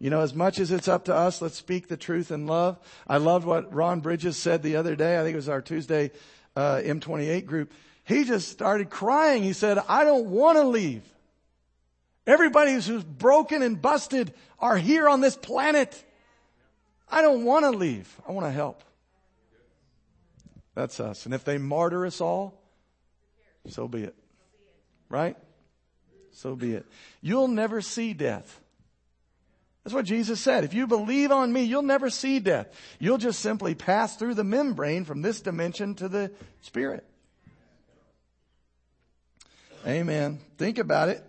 You 0.02 0.10
know, 0.10 0.22
as 0.22 0.34
much 0.34 0.58
as 0.58 0.72
it's 0.72 0.88
up 0.88 1.06
to 1.06 1.14
us, 1.14 1.43
let's 1.43 1.58
speak 1.58 1.88
the 1.88 1.95
truth 1.95 2.32
in 2.32 2.47
love. 2.47 2.80
I 3.08 3.18
loved 3.18 3.45
what 3.45 3.72
Ron 3.72 3.99
Bridges 3.99 4.36
said 4.36 4.64
the 4.64 4.78
other 4.78 4.95
day. 4.95 5.20
I 5.20 5.22
think 5.22 5.34
it 5.34 5.36
was 5.36 5.47
our 5.47 5.62
Tuesday 5.62 6.10
uh, 6.56 6.78
M28 6.84 7.45
group. 7.45 7.72
He 8.04 8.24
just 8.24 8.49
started 8.49 8.89
crying. 8.89 9.43
He 9.43 9.54
said, 9.54 9.78
I 9.88 10.04
don't 10.04 10.32
want 10.32 10.58
to 10.58 10.64
leave. 10.64 11.04
Everybody 12.26 12.74
who's 12.74 13.04
broken 13.04 13.62
and 13.62 13.80
busted 13.80 14.34
are 14.58 14.76
here 14.76 15.08
on 15.08 15.22
this 15.22 15.36
planet. 15.36 16.04
I 17.08 17.22
don't 17.22 17.45
want 17.45 17.66
to 17.66 17.70
leave. 17.70 18.12
I 18.28 18.32
want 18.32 18.47
to 18.47 18.52
help. 18.52 18.84
That's 20.74 20.99
us. 20.99 21.26
And 21.26 21.36
if 21.36 21.43
they 21.43 21.60
martyr 21.60 22.08
us 22.08 22.22
all, 22.22 22.60
so 23.68 23.88
be 23.88 24.02
it. 24.02 24.16
Right? 25.10 25.38
So 26.32 26.56
be 26.56 26.74
it. 26.74 26.88
You'll 27.22 27.49
never 27.49 27.82
see 27.82 28.16
death. 28.16 28.61
That's 29.84 29.94
what 29.96 30.06
Jesus 30.06 30.40
said. 30.40 30.64
If 30.64 30.74
you 30.74 30.86
believe 30.86 31.32
on 31.32 31.52
me, 31.52 31.64
you'll 31.64 31.82
never 31.82 32.10
see 32.10 32.40
death. 32.40 32.68
You'll 33.00 33.18
just 33.18 33.40
simply 33.40 33.74
pass 33.74 34.16
through 34.16 34.36
the 34.36 34.44
membrane 34.44 35.06
from 35.06 35.22
this 35.22 35.42
dimension 35.42 35.96
to 35.96 36.08
the 36.08 36.32
spirit. 36.62 37.04
Amen. 39.86 40.40
Think 40.58 40.78
about 40.78 41.10
it. 41.10 41.26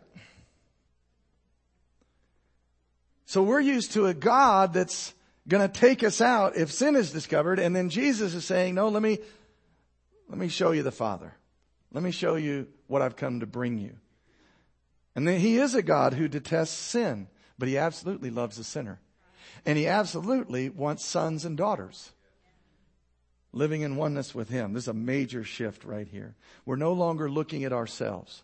So 3.24 3.42
we're 3.42 3.61
used 3.61 3.92
to 3.92 4.07
a 4.07 4.12
God 4.12 4.74
that's 4.74 5.14
going 5.48 5.66
to 5.66 5.80
take 5.80 6.05
us 6.05 6.20
out 6.20 6.55
if 6.55 6.70
sin 6.70 6.94
is 6.96 7.12
discovered. 7.12 7.59
And 7.59 7.74
then 7.74 7.88
Jesus 7.88 8.34
is 8.34 8.44
saying, 8.44 8.74
no, 8.74 8.88
let 8.88 9.03
me, 9.03 9.18
let 10.28 10.36
me 10.36 10.48
show 10.48 10.72
you 10.72 10.82
the 10.82 10.92
Father. 10.92 11.34
Let 11.92 12.03
me 12.03 12.11
show 12.11 12.34
you 12.34 12.66
what 12.88 13.00
I've 13.00 13.16
come 13.16 13.40
to 13.40 13.46
bring 13.46 13.78
you. 13.78 13.96
And 15.14 15.26
then 15.26 15.40
he 15.40 15.57
is 15.57 15.74
a 15.74 15.82
God 15.82 16.12
who 16.12 16.28
detests 16.28 16.76
sin. 16.76 17.28
But 17.59 17.68
he 17.68 17.78
absolutely 17.78 18.30
loves 18.30 18.57
the 18.57 18.64
sinner. 18.64 19.00
And 19.64 19.78
he 19.78 19.86
absolutely 19.86 20.70
wants 20.70 21.05
sons 21.05 21.44
and 21.44 21.57
daughters 21.57 22.12
living 23.53 23.82
in 23.82 23.96
oneness 23.96 24.34
with 24.34 24.48
him. 24.48 24.72
This 24.72 24.84
is 24.84 24.88
a 24.88 24.94
major 24.94 25.44
shift 25.44 25.84
right 25.84 26.09
here. 26.09 26.34
We're 26.64 26.76
no 26.76 26.92
longer 26.92 27.30
looking 27.30 27.64
at 27.64 27.72
ourselves. 27.72 28.42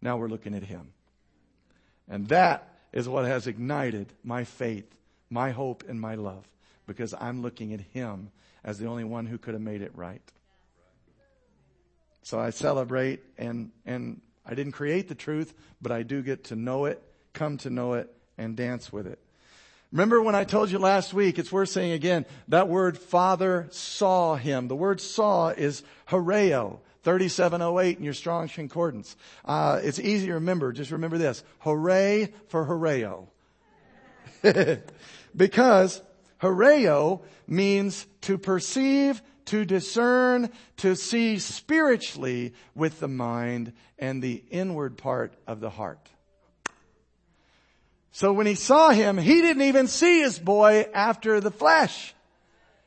Now 0.00 0.16
we're 0.16 0.28
looking 0.28 0.54
at 0.54 0.64
him. 0.64 0.92
And 2.08 2.28
that 2.28 2.74
is 2.92 3.08
what 3.08 3.26
has 3.26 3.46
ignited 3.46 4.12
my 4.24 4.44
faith, 4.44 4.86
my 5.28 5.50
hope, 5.50 5.84
and 5.88 6.00
my 6.00 6.14
love 6.14 6.48
because 6.86 7.14
I'm 7.20 7.42
looking 7.42 7.74
at 7.74 7.80
him 7.80 8.30
as 8.64 8.78
the 8.78 8.86
only 8.86 9.04
one 9.04 9.26
who 9.26 9.38
could 9.38 9.54
have 9.54 9.62
made 9.62 9.82
it 9.82 9.92
right. 9.94 10.22
So 12.22 12.40
I 12.40 12.50
celebrate 12.50 13.22
and, 13.36 13.70
and 13.84 14.20
I 14.44 14.54
didn't 14.54 14.72
create 14.72 15.08
the 15.08 15.14
truth, 15.14 15.54
but 15.80 15.92
I 15.92 16.02
do 16.02 16.22
get 16.22 16.44
to 16.44 16.56
know 16.56 16.86
it, 16.86 17.02
come 17.34 17.58
to 17.58 17.70
know 17.70 17.94
it, 17.94 18.12
and 18.38 18.56
dance 18.56 18.92
with 18.92 19.06
it. 19.06 19.18
Remember 19.92 20.22
when 20.22 20.34
I 20.34 20.44
told 20.44 20.70
you 20.70 20.78
last 20.78 21.14
week, 21.14 21.38
it's 21.38 21.50
worth 21.50 21.70
saying 21.70 21.92
again, 21.92 22.26
that 22.48 22.68
word 22.68 22.98
father 22.98 23.68
saw 23.70 24.36
him. 24.36 24.68
The 24.68 24.76
word 24.76 25.00
saw 25.00 25.48
is 25.48 25.82
horeo. 26.08 26.80
3708 27.04 27.96
in 27.96 28.04
your 28.04 28.12
Strong's 28.12 28.52
Concordance. 28.52 29.16
Uh, 29.44 29.80
it's 29.82 29.98
easy 29.98 30.26
to 30.26 30.34
remember. 30.34 30.72
Just 30.72 30.90
remember 30.90 31.16
this. 31.16 31.42
Hooray 31.60 32.32
for 32.48 32.66
horeo. 32.66 33.28
because 35.36 36.02
horeo 36.42 37.22
means 37.46 38.06
to 38.22 38.36
perceive, 38.36 39.22
to 39.46 39.64
discern, 39.64 40.50
to 40.78 40.94
see 40.94 41.38
spiritually 41.38 42.52
with 42.74 43.00
the 43.00 43.08
mind 43.08 43.72
and 43.98 44.22
the 44.22 44.42
inward 44.50 44.98
part 44.98 45.32
of 45.46 45.60
the 45.60 45.70
heart. 45.70 46.10
So 48.18 48.32
when 48.32 48.48
he 48.48 48.56
saw 48.56 48.90
him, 48.90 49.16
he 49.16 49.42
didn't 49.42 49.62
even 49.62 49.86
see 49.86 50.22
his 50.22 50.40
boy 50.40 50.88
after 50.92 51.40
the 51.40 51.52
flesh. 51.52 52.16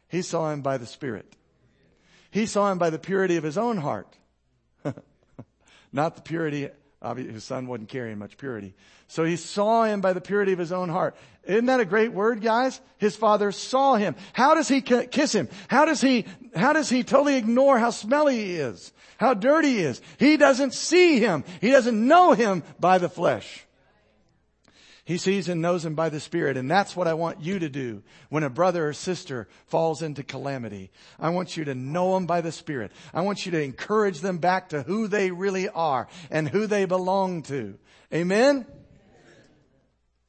He 0.10 0.24
saw 0.24 0.52
him 0.52 0.60
by 0.60 0.78
the 0.78 0.86
Spirit. 0.86 1.38
He 2.32 2.46
saw 2.46 2.70
him 2.70 2.78
by 2.78 2.90
the 2.90 3.00
purity 3.00 3.38
of 3.38 3.44
his 3.46 3.58
own 3.58 3.78
heart. 3.78 4.14
Not 5.94 6.18
the 6.18 6.22
purity, 6.22 6.68
his 7.16 7.46
son 7.46 7.68
wasn't 7.68 7.88
carrying 7.88 8.20
much 8.20 8.38
purity. 8.38 8.74
So 9.08 9.24
he 9.24 9.38
saw 9.38 9.86
him 9.86 10.02
by 10.02 10.12
the 10.12 10.20
purity 10.20 10.52
of 10.52 10.60
his 10.60 10.74
own 10.74 10.90
heart. 10.90 11.16
Isn't 11.46 11.68
that 11.68 11.80
a 11.80 11.86
great 11.86 12.12
word, 12.12 12.42
guys? 12.42 12.82
His 12.98 13.16
father 13.16 13.54
saw 13.54 13.96
him. 13.96 14.18
How 14.34 14.54
does 14.54 14.68
he 14.68 14.82
kiss 14.82 15.34
him? 15.34 15.48
How 15.70 15.86
does 15.86 16.02
he, 16.02 16.26
how 16.54 16.74
does 16.74 16.90
he 16.90 17.06
totally 17.06 17.38
ignore 17.38 17.80
how 17.80 17.92
smelly 17.92 18.36
he 18.36 18.56
is? 18.56 18.92
How 19.16 19.34
dirty 19.34 19.76
he 19.76 19.80
is? 19.80 20.02
He 20.18 20.36
doesn't 20.36 20.74
see 20.74 21.22
him. 21.22 21.46
He 21.62 21.72
doesn't 21.72 22.06
know 22.06 22.34
him 22.34 22.64
by 22.82 22.98
the 22.98 23.08
flesh. 23.08 23.66
He 25.12 25.18
sees 25.18 25.50
and 25.50 25.62
knows 25.62 25.84
him 25.84 25.94
by 25.94 26.08
the 26.08 26.22
Spirit. 26.22 26.56
And 26.56 26.72
that's 26.72 26.96
what 26.96 27.06
I 27.06 27.16
want 27.16 27.42
you 27.42 27.60
to 27.60 27.68
do 27.68 28.02
when 28.30 28.44
a 28.44 28.50
brother 28.50 28.88
or 28.88 28.94
sister 28.94 29.50
falls 29.66 30.02
into 30.02 30.24
calamity. 30.24 30.90
I 31.20 31.32
want 31.32 31.58
you 31.58 31.66
to 31.66 31.76
know 31.76 32.14
them 32.14 32.28
by 32.28 32.40
the 32.40 32.54
Spirit. 32.54 32.94
I 33.14 33.20
want 33.20 33.46
you 33.46 33.52
to 33.52 33.62
encourage 33.62 34.22
them 34.22 34.38
back 34.38 34.70
to 34.70 34.84
who 34.84 35.10
they 35.10 35.30
really 35.32 35.68
are 35.68 36.08
and 36.30 36.48
who 36.48 36.66
they 36.66 36.86
belong 36.86 37.44
to. 37.44 37.78
Amen? 38.14 38.66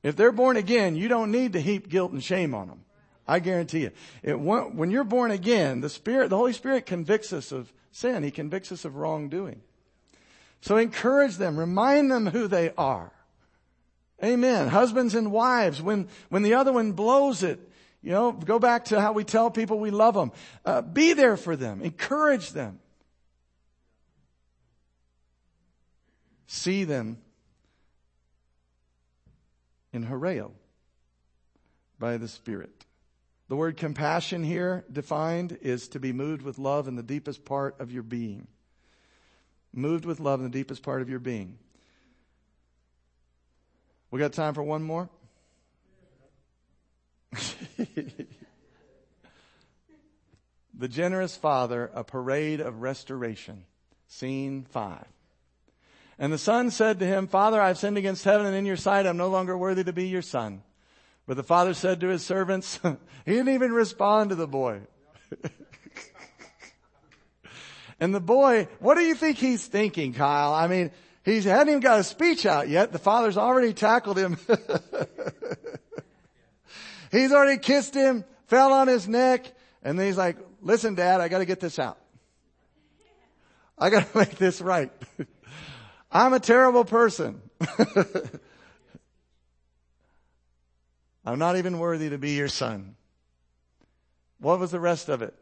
If 0.03 0.17
they're 0.17 0.33
born 0.33 0.57
again, 0.57 0.97
you 0.97 1.07
don't 1.07 1.31
need 1.31 1.53
to 1.53 1.61
heap 1.61 1.89
guilt 1.89 2.11
and 2.11 2.21
shame 2.21 2.53
on 2.53 2.67
them. 2.67 2.81
I 3.25 3.39
guarantee 3.39 3.83
you. 3.83 3.93
It, 4.25 4.35
when 4.35 4.91
you're 4.91 5.05
born 5.05 5.31
again, 5.31 5.81
the 5.81 5.91
Spirit, 5.91 6.29
the 6.29 6.37
Holy 6.37 6.55
Spirit 6.55 6.87
convicts 6.87 7.33
us 7.33 7.53
of 7.53 7.73
sin. 7.93 8.25
He 8.25 8.33
convicts 8.33 8.73
us 8.73 8.85
of 8.85 8.97
wrongdoing. 8.97 9.63
So 10.61 10.77
encourage 10.77 11.37
them. 11.37 11.57
Remind 11.57 12.11
them 12.11 12.27
who 12.27 12.49
they 12.49 12.73
are. 12.77 13.13
Amen. 14.25 14.69
Husbands 14.69 15.15
and 15.15 15.33
wives, 15.33 15.83
when, 15.83 16.09
when 16.29 16.43
the 16.43 16.55
other 16.55 16.73
one 16.73 16.93
blows 16.93 17.43
it, 17.43 17.59
you 18.03 18.11
know, 18.11 18.33
go 18.33 18.59
back 18.59 18.87
to 18.87 19.01
how 19.01 19.13
we 19.13 19.25
tell 19.25 19.51
people 19.51 19.79
we 19.79 19.91
love 19.91 20.15
them. 20.15 20.33
Uh, 20.65 20.83
be 20.83 21.13
there 21.13 21.37
for 21.37 21.57
them. 21.57 21.83
Encourage 21.83 22.51
them. 22.51 22.81
See 26.47 26.85
them 26.85 27.19
in 29.93 30.07
Horeo 30.07 30.51
by 31.99 32.17
the 32.17 32.29
Spirit. 32.29 32.85
The 33.49 33.57
word 33.57 33.77
compassion 33.77 34.43
here 34.43 34.85
defined 34.91 35.59
is 35.61 35.89
to 35.89 36.01
be 36.01 36.13
moved 36.13 36.43
with 36.43 36.59
love 36.59 36.89
in 36.89 36.97
the 36.97 37.03
deepest 37.03 37.45
part 37.45 37.79
of 37.81 37.93
your 37.93 38.03
being. 38.03 38.49
Moved 39.73 40.05
with 40.05 40.21
love 40.21 40.41
in 40.41 40.45
the 40.45 40.59
deepest 40.59 40.83
part 40.83 41.03
of 41.03 41.09
your 41.09 41.19
being. 41.19 41.59
We 44.13 44.19
got 44.19 44.35
time 44.35 44.53
for 44.53 44.63
one 44.63 44.83
more? 44.83 45.09
the 50.79 50.87
generous 50.87 51.35
father, 51.35 51.91
a 51.95 52.05
parade 52.05 52.61
of 52.61 52.83
restoration. 52.83 53.65
Scene 54.07 54.67
five. 54.69 55.07
And 56.19 56.31
the 56.31 56.37
son 56.37 56.71
said 56.71 56.99
to 56.99 57.07
him, 57.07 57.27
Father, 57.27 57.59
I've 57.59 57.79
sinned 57.79 57.97
against 57.97 58.25
heaven 58.25 58.45
and 58.45 58.55
in 58.55 58.67
your 58.67 58.77
sight. 58.77 59.07
I'm 59.07 59.17
no 59.17 59.29
longer 59.29 59.57
worthy 59.57 59.83
to 59.83 59.95
be 59.95 60.09
your 60.09 60.21
son. 60.21 60.63
But 61.27 61.39
the 61.39 61.43
father 61.43 61.73
said 61.73 62.01
to 62.01 62.09
his 62.09 62.23
servants, 62.23 62.79
he 63.25 63.33
didn't 63.33 63.55
even 63.55 63.73
respond 63.73 64.29
to 64.29 64.37
the 64.37 64.47
boy. 64.47 64.83
and 67.99 68.15
the 68.15 68.21
boy, 68.21 68.69
what 68.79 68.97
do 68.97 69.05
you 69.05 69.15
think 69.15 69.39
he's 69.39 69.67
thinking, 69.67 70.13
Kyle? 70.13 70.53
I 70.53 70.67
mean, 70.67 70.91
he 71.25 71.41
hadn't 71.41 71.69
even 71.69 71.81
got 71.81 72.01
a 72.01 72.05
speech 72.05 72.47
out 72.47 72.69
yet. 72.69 72.93
The 72.93 72.99
father's 72.99 73.37
already 73.37 73.73
tackled 73.73 74.19
him. 74.19 74.39
he's 77.13 77.33
already 77.33 77.59
kissed 77.59 77.95
him, 77.95 78.25
fell 78.47 78.73
on 78.73 78.89
his 78.89 79.07
neck, 79.07 79.53
and 79.83 79.99
then 79.99 80.07
he's 80.07 80.17
like, 80.17 80.37
listen, 80.61 80.95
dad, 80.95 81.21
I 81.21 81.29
gotta 81.29 81.45
get 81.45 81.61
this 81.61 81.79
out. 81.79 81.99
I 83.79 83.91
gotta 83.91 84.07
make 84.19 84.37
this 84.37 84.61
right. 84.61 84.91
I'm 86.11 86.33
a 86.33 86.41
terrible 86.41 86.85
person. 86.85 87.41
I'm 91.25 91.39
not 91.39 91.57
even 91.57 91.79
worthy 91.79 92.11
to 92.11 92.19
be 92.19 92.33
your 92.33 92.49
son. 92.49 92.97
What 94.39 94.59
was 94.59 94.73
the 94.73 94.81
rest 94.81 95.09
of 95.09 95.23
it? 95.23 95.35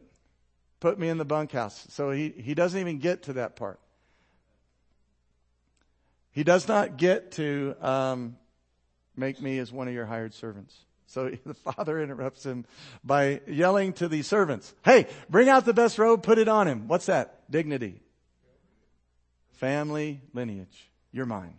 Put 0.79 0.99
me 0.99 1.09
in 1.09 1.17
the 1.17 1.25
bunkhouse. 1.25 1.87
So 1.89 2.11
he, 2.11 2.29
he 2.29 2.53
doesn't 2.53 2.79
even 2.79 2.99
get 2.99 3.23
to 3.23 3.33
that 3.33 3.55
part. 3.55 3.79
He 6.31 6.43
does 6.43 6.67
not 6.67 6.97
get 6.97 7.31
to 7.33 7.75
um, 7.81 8.37
make 9.15 9.41
me 9.41 9.59
as 9.59 9.71
one 9.71 9.87
of 9.87 9.93
your 9.93 10.05
hired 10.05 10.33
servants. 10.33 10.75
So 11.07 11.29
the 11.45 11.53
father 11.53 12.01
interrupts 12.01 12.45
him 12.45 12.65
by 13.03 13.41
yelling 13.47 13.93
to 13.93 14.07
the 14.07 14.21
servants, 14.21 14.73
Hey, 14.83 15.07
bring 15.29 15.49
out 15.49 15.65
the 15.65 15.73
best 15.73 15.97
robe, 15.97 16.23
put 16.23 16.37
it 16.37 16.47
on 16.47 16.67
him. 16.67 16.87
What's 16.87 17.07
that? 17.07 17.49
Dignity. 17.49 18.01
Family 19.53 20.21
lineage. 20.33 20.89
You're 21.11 21.25
mine. 21.25 21.55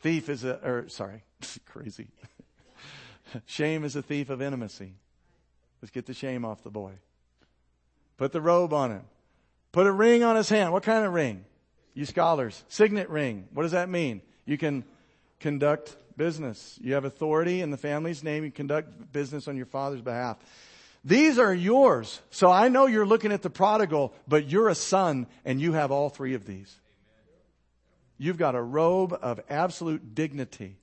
Thief 0.00 0.28
is 0.28 0.44
a, 0.44 0.54
or 0.66 0.88
sorry, 0.88 1.24
crazy. 1.66 2.08
shame 3.46 3.84
is 3.84 3.96
a 3.96 4.02
thief 4.02 4.30
of 4.30 4.40
intimacy. 4.40 4.94
Let's 5.82 5.90
get 5.90 6.06
the 6.06 6.14
shame 6.14 6.44
off 6.44 6.62
the 6.62 6.70
boy. 6.70 6.92
Put 8.16 8.32
the 8.32 8.40
robe 8.40 8.72
on 8.72 8.90
him. 8.90 9.02
Put 9.72 9.86
a 9.86 9.92
ring 9.92 10.22
on 10.22 10.36
his 10.36 10.48
hand. 10.48 10.72
What 10.72 10.82
kind 10.82 11.06
of 11.06 11.12
ring? 11.12 11.44
You 12.00 12.06
scholars. 12.06 12.64
Signet 12.68 13.10
ring. 13.10 13.46
What 13.52 13.64
does 13.64 13.72
that 13.72 13.90
mean? 13.90 14.22
You 14.46 14.56
can 14.56 14.84
conduct 15.38 15.94
business. 16.16 16.78
You 16.80 16.94
have 16.94 17.04
authority 17.04 17.60
in 17.60 17.70
the 17.70 17.76
family's 17.76 18.24
name. 18.24 18.42
You 18.42 18.50
conduct 18.50 19.12
business 19.12 19.46
on 19.46 19.58
your 19.58 19.66
father's 19.66 20.00
behalf. 20.00 20.38
These 21.04 21.38
are 21.38 21.52
yours. 21.52 22.22
So 22.30 22.50
I 22.50 22.70
know 22.70 22.86
you're 22.86 23.04
looking 23.04 23.32
at 23.32 23.42
the 23.42 23.50
prodigal, 23.50 24.14
but 24.26 24.48
you're 24.48 24.70
a 24.70 24.74
son 24.74 25.26
and 25.44 25.60
you 25.60 25.74
have 25.74 25.90
all 25.90 26.08
three 26.08 26.32
of 26.32 26.46
these. 26.46 26.74
You've 28.16 28.38
got 28.38 28.54
a 28.54 28.62
robe 28.62 29.12
of 29.20 29.38
absolute 29.50 30.14
dignity 30.14 30.78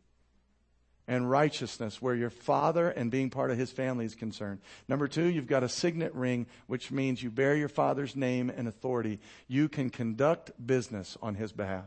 and 1.07 1.29
righteousness 1.29 2.01
where 2.01 2.15
your 2.15 2.29
father 2.29 2.89
and 2.89 3.09
being 3.09 3.29
part 3.29 3.49
of 3.49 3.57
his 3.57 3.71
family 3.71 4.05
is 4.05 4.13
concerned. 4.13 4.59
Number 4.87 5.07
two, 5.07 5.25
you've 5.25 5.47
got 5.47 5.63
a 5.63 5.69
signet 5.69 6.13
ring, 6.13 6.47
which 6.67 6.91
means 6.91 7.23
you 7.23 7.31
bear 7.31 7.55
your 7.55 7.69
father's 7.69 8.15
name 8.15 8.49
and 8.49 8.67
authority. 8.67 9.19
You 9.47 9.69
can 9.69 9.89
conduct 9.89 10.51
business 10.65 11.17
on 11.21 11.35
his 11.35 11.51
behalf. 11.53 11.85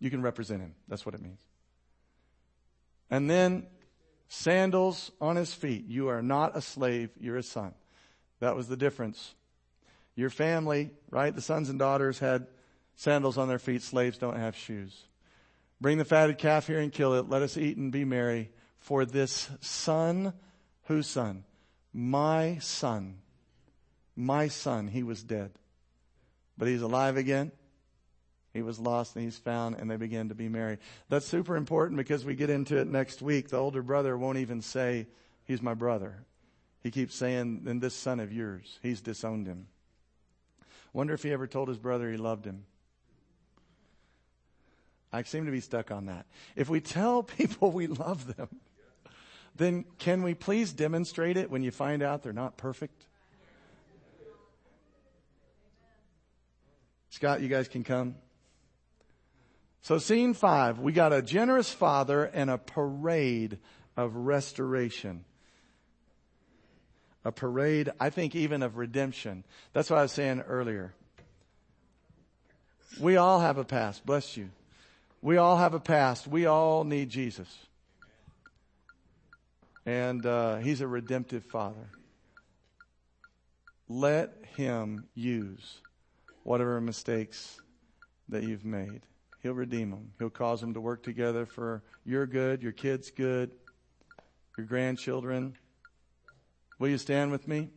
You 0.00 0.10
can 0.10 0.22
represent 0.22 0.62
him. 0.62 0.74
That's 0.88 1.04
what 1.04 1.14
it 1.14 1.22
means. 1.22 1.40
And 3.10 3.28
then 3.28 3.66
sandals 4.28 5.12
on 5.20 5.36
his 5.36 5.52
feet. 5.52 5.86
You 5.86 6.08
are 6.08 6.22
not 6.22 6.56
a 6.56 6.62
slave, 6.62 7.10
you're 7.20 7.36
a 7.36 7.42
son. 7.42 7.74
That 8.40 8.56
was 8.56 8.68
the 8.68 8.76
difference. 8.76 9.34
Your 10.16 10.30
family, 10.30 10.90
right? 11.10 11.34
The 11.34 11.42
sons 11.42 11.68
and 11.68 11.78
daughters 11.78 12.18
had 12.18 12.46
sandals 12.96 13.36
on 13.36 13.48
their 13.48 13.58
feet. 13.58 13.82
Slaves 13.82 14.16
don't 14.16 14.36
have 14.36 14.56
shoes. 14.56 15.04
Bring 15.80 15.98
the 15.98 16.04
fatted 16.04 16.38
calf 16.38 16.66
here 16.66 16.80
and 16.80 16.92
kill 16.92 17.14
it. 17.14 17.28
Let 17.28 17.42
us 17.42 17.56
eat 17.56 17.76
and 17.76 17.92
be 17.92 18.04
merry. 18.04 18.50
For 18.78 19.04
this 19.04 19.48
son, 19.60 20.34
whose 20.84 21.06
son? 21.06 21.44
My 21.92 22.58
son. 22.58 23.18
My 24.16 24.48
son, 24.48 24.88
he 24.88 25.02
was 25.02 25.22
dead. 25.22 25.52
But 26.56 26.68
he's 26.68 26.82
alive 26.82 27.16
again. 27.16 27.52
He 28.52 28.62
was 28.62 28.78
lost 28.78 29.16
and 29.16 29.24
he's 29.24 29.36
found 29.36 29.76
and 29.76 29.90
they 29.90 29.96
began 29.96 30.28
to 30.28 30.34
be 30.34 30.48
merry. 30.48 30.78
That's 31.08 31.26
super 31.26 31.56
important 31.56 31.96
because 31.96 32.24
we 32.24 32.36
get 32.36 32.50
into 32.50 32.78
it 32.78 32.86
next 32.86 33.20
week. 33.20 33.48
The 33.48 33.56
older 33.56 33.82
brother 33.82 34.16
won't 34.16 34.38
even 34.38 34.62
say, 34.62 35.08
he's 35.44 35.60
my 35.60 35.74
brother. 35.74 36.24
He 36.80 36.90
keeps 36.92 37.16
saying, 37.16 37.62
then 37.64 37.80
this 37.80 37.94
son 37.94 38.20
of 38.20 38.32
yours, 38.32 38.78
he's 38.80 39.00
disowned 39.00 39.46
him. 39.46 39.66
Wonder 40.92 41.14
if 41.14 41.24
he 41.24 41.32
ever 41.32 41.48
told 41.48 41.68
his 41.68 41.78
brother 41.78 42.10
he 42.10 42.16
loved 42.16 42.44
him. 42.44 42.66
I 45.14 45.22
seem 45.22 45.46
to 45.46 45.52
be 45.52 45.60
stuck 45.60 45.92
on 45.92 46.06
that. 46.06 46.26
If 46.56 46.68
we 46.68 46.80
tell 46.80 47.22
people 47.38 47.70
we 47.70 47.86
love 47.86 48.36
them, 48.36 48.48
then 49.56 49.84
can 49.98 50.24
we 50.24 50.34
please 50.34 50.72
demonstrate 50.72 51.36
it 51.36 51.50
when 51.50 51.62
you 51.62 51.70
find 51.70 52.02
out 52.02 52.22
they're 52.22 52.32
not 52.32 52.56
perfect? 52.56 53.06
Scott, 57.10 57.40
you 57.40 57.48
guys 57.48 57.68
can 57.68 57.84
come. 57.84 58.16
So 59.82 59.98
scene 59.98 60.34
five, 60.34 60.80
we 60.80 60.92
got 60.92 61.12
a 61.12 61.22
generous 61.22 61.70
father 61.70 62.24
and 62.24 62.50
a 62.50 62.58
parade 62.58 63.58
of 63.96 64.16
restoration. 64.16 65.24
A 67.24 67.30
parade, 67.30 67.90
I 68.00 68.10
think 68.10 68.34
even 68.34 68.64
of 68.64 68.76
redemption. 68.76 69.44
That's 69.72 69.88
what 69.88 70.00
I 70.00 70.02
was 70.02 70.12
saying 70.12 70.40
earlier. 70.40 70.92
We 72.98 73.16
all 73.16 73.40
have 73.40 73.58
a 73.58 73.64
past. 73.64 74.04
Bless 74.04 74.36
you. 74.36 74.50
We 75.24 75.38
all 75.38 75.56
have 75.56 75.72
a 75.72 75.80
past. 75.80 76.28
We 76.28 76.44
all 76.44 76.84
need 76.84 77.08
Jesus. 77.08 77.48
And 79.86 80.24
uh, 80.26 80.56
He's 80.56 80.82
a 80.82 80.86
redemptive 80.86 81.46
Father. 81.46 81.88
Let 83.88 84.34
Him 84.54 85.06
use 85.14 85.80
whatever 86.42 86.78
mistakes 86.78 87.58
that 88.28 88.42
you've 88.42 88.66
made. 88.66 89.00
He'll 89.42 89.54
redeem 89.54 89.92
them. 89.92 90.12
He'll 90.18 90.28
cause 90.28 90.60
them 90.60 90.74
to 90.74 90.80
work 90.82 91.02
together 91.02 91.46
for 91.46 91.82
your 92.04 92.26
good, 92.26 92.62
your 92.62 92.72
kids' 92.72 93.10
good, 93.10 93.50
your 94.58 94.66
grandchildren. 94.66 95.56
Will 96.78 96.88
you 96.88 96.98
stand 96.98 97.32
with 97.32 97.48
me? 97.48 97.70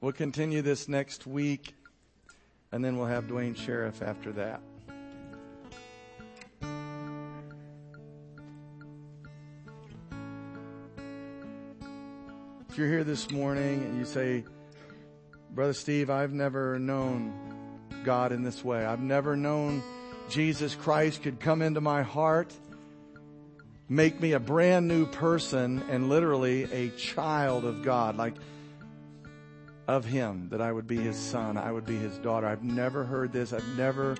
We'll 0.00 0.12
continue 0.12 0.62
this 0.62 0.86
next 0.86 1.26
week 1.26 1.74
and 2.72 2.84
then 2.84 2.96
we'll 2.96 3.06
have 3.06 3.28
Duane 3.28 3.54
Sheriff 3.54 4.02
after 4.02 4.32
that. 4.32 4.60
If 12.70 12.78
you're 12.78 12.88
here 12.88 13.04
this 13.04 13.30
morning 13.30 13.82
and 13.82 13.98
you 13.98 14.06
say, 14.06 14.44
Brother 15.50 15.74
Steve, 15.74 16.08
I've 16.08 16.32
never 16.32 16.78
known 16.78 17.34
God 18.02 18.32
in 18.32 18.42
this 18.42 18.64
way. 18.64 18.86
I've 18.86 19.02
never 19.02 19.36
known 19.36 19.82
Jesus 20.30 20.74
Christ 20.74 21.22
could 21.22 21.38
come 21.38 21.60
into 21.60 21.82
my 21.82 22.02
heart, 22.02 22.50
make 23.90 24.18
me 24.18 24.32
a 24.32 24.40
brand 24.40 24.88
new 24.88 25.04
person 25.04 25.82
and 25.90 26.08
literally 26.08 26.64
a 26.72 26.88
child 26.96 27.66
of 27.66 27.82
God. 27.82 28.16
Like, 28.16 28.36
of 29.92 30.06
him 30.06 30.48
that 30.48 30.62
I 30.62 30.72
would 30.72 30.86
be 30.86 30.96
his 30.96 31.18
son, 31.18 31.58
I 31.58 31.70
would 31.70 31.84
be 31.84 31.96
his 31.96 32.16
daughter. 32.18 32.46
I've 32.46 32.64
never 32.64 33.04
heard 33.04 33.30
this. 33.30 33.52
I've 33.52 33.76
never 33.76 34.16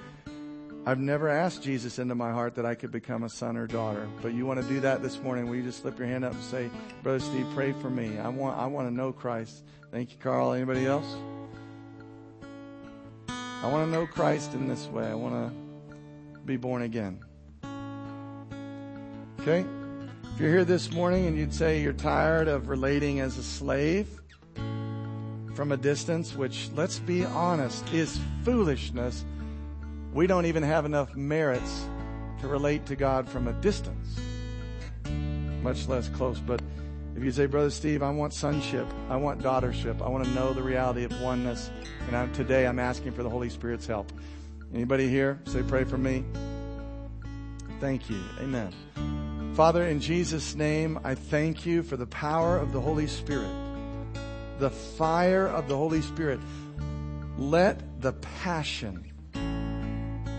I've 0.84 0.98
never 0.98 1.28
asked 1.28 1.62
Jesus 1.62 1.98
into 1.98 2.14
my 2.14 2.30
heart 2.30 2.56
that 2.56 2.66
I 2.66 2.74
could 2.74 2.90
become 2.90 3.22
a 3.22 3.28
son 3.28 3.56
or 3.56 3.66
daughter. 3.66 4.06
But 4.20 4.34
you 4.34 4.44
want 4.44 4.60
to 4.60 4.68
do 4.68 4.80
that 4.80 5.00
this 5.00 5.18
morning, 5.20 5.48
will 5.48 5.54
you 5.54 5.62
just 5.62 5.80
slip 5.80 5.96
your 5.96 6.08
hand 6.08 6.24
up 6.24 6.32
and 6.32 6.42
say, 6.42 6.68
Brother 7.04 7.20
Steve, 7.20 7.46
pray 7.54 7.72
for 7.72 7.88
me. 7.88 8.18
I 8.18 8.28
want 8.28 8.58
I 8.58 8.66
want 8.66 8.88
to 8.88 8.94
know 8.94 9.12
Christ. 9.12 9.64
Thank 9.90 10.10
you, 10.12 10.18
Carl. 10.18 10.52
Anybody 10.52 10.86
else? 10.86 11.06
I 13.28 13.68
want 13.70 13.86
to 13.86 13.90
know 13.90 14.06
Christ 14.06 14.52
in 14.52 14.68
this 14.68 14.86
way. 14.88 15.06
I 15.06 15.14
want 15.14 15.34
to 15.34 16.38
be 16.44 16.58
born 16.58 16.82
again. 16.82 17.20
Okay? 19.40 19.64
If 20.34 20.40
you're 20.40 20.50
here 20.50 20.64
this 20.64 20.92
morning 20.92 21.26
and 21.26 21.38
you'd 21.38 21.54
say 21.54 21.80
you're 21.80 21.92
tired 21.92 22.48
of 22.48 22.68
relating 22.68 23.20
as 23.20 23.38
a 23.38 23.42
slave, 23.42 24.21
from 25.54 25.72
a 25.72 25.76
distance, 25.76 26.34
which, 26.34 26.70
let's 26.74 26.98
be 26.98 27.24
honest, 27.24 27.86
is 27.92 28.18
foolishness. 28.44 29.24
We 30.12 30.26
don't 30.26 30.46
even 30.46 30.62
have 30.62 30.84
enough 30.84 31.14
merits 31.14 31.84
to 32.40 32.48
relate 32.48 32.86
to 32.86 32.96
God 32.96 33.28
from 33.28 33.48
a 33.48 33.52
distance, 33.54 34.18
much 35.62 35.88
less 35.88 36.08
close. 36.08 36.38
But 36.38 36.62
if 37.16 37.22
you 37.22 37.30
say, 37.30 37.46
Brother 37.46 37.70
Steve, 37.70 38.02
I 38.02 38.10
want 38.10 38.34
sonship, 38.34 38.86
I 39.08 39.16
want 39.16 39.42
daughtership, 39.42 40.02
I 40.02 40.08
want 40.08 40.24
to 40.24 40.30
know 40.30 40.52
the 40.52 40.62
reality 40.62 41.04
of 41.04 41.20
oneness, 41.20 41.70
and 42.06 42.16
I'm, 42.16 42.32
today 42.32 42.66
I'm 42.66 42.78
asking 42.78 43.12
for 43.12 43.22
the 43.22 43.30
Holy 43.30 43.50
Spirit's 43.50 43.86
help. 43.86 44.10
Anybody 44.74 45.08
here? 45.08 45.38
Say, 45.44 45.62
pray 45.62 45.84
for 45.84 45.98
me. 45.98 46.24
Thank 47.78 48.08
you. 48.08 48.20
Amen. 48.40 48.72
Father, 49.54 49.86
in 49.86 50.00
Jesus' 50.00 50.54
name, 50.54 50.98
I 51.04 51.14
thank 51.14 51.66
you 51.66 51.82
for 51.82 51.98
the 51.98 52.06
power 52.06 52.56
of 52.56 52.72
the 52.72 52.80
Holy 52.80 53.06
Spirit 53.06 53.50
the 54.62 54.70
fire 54.70 55.48
of 55.48 55.66
the 55.66 55.76
Holy 55.76 56.00
Spirit. 56.02 56.38
Let 57.36 58.00
the 58.00 58.12
passion 58.12 59.10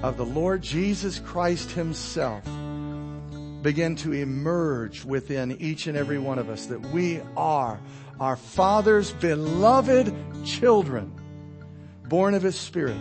of 0.02 0.16
the 0.16 0.26
Lord 0.26 0.62
Jesus 0.62 1.20
Christ 1.20 1.72
himself 1.72 2.46
begin 3.62 3.98
to 3.98 4.14
emerge 4.14 5.04
within 5.04 5.60
each 5.60 5.88
and 5.88 5.98
every 5.98 6.20
one 6.20 6.40
of 6.40 6.50
us 6.50 6.68
that 6.68 6.80
we 6.80 7.20
are 7.36 7.82
our 8.22 8.38
Father's 8.38 9.12
beloved 9.12 10.16
children, 10.46 11.12
born 12.08 12.34
of 12.34 12.44
His 12.44 12.56
Spirit. 12.56 12.98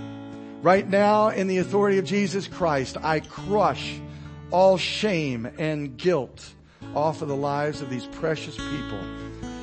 Right 0.61 0.89
now, 0.89 1.29
in 1.29 1.47
the 1.47 1.59
authority 1.59 1.99
of 1.99 2.05
Jesus 2.05 2.49
Christ, 2.49 2.97
I 3.01 3.21
crush 3.21 3.95
all 4.51 4.77
shame 4.77 5.49
and 5.57 5.97
guilt 5.97 6.53
off 6.97 7.23
of 7.23 7.29
the 7.29 7.37
lives 7.37 7.81
of 7.81 7.91
these 7.91 8.07
precious 8.07 8.57
people 8.57 8.99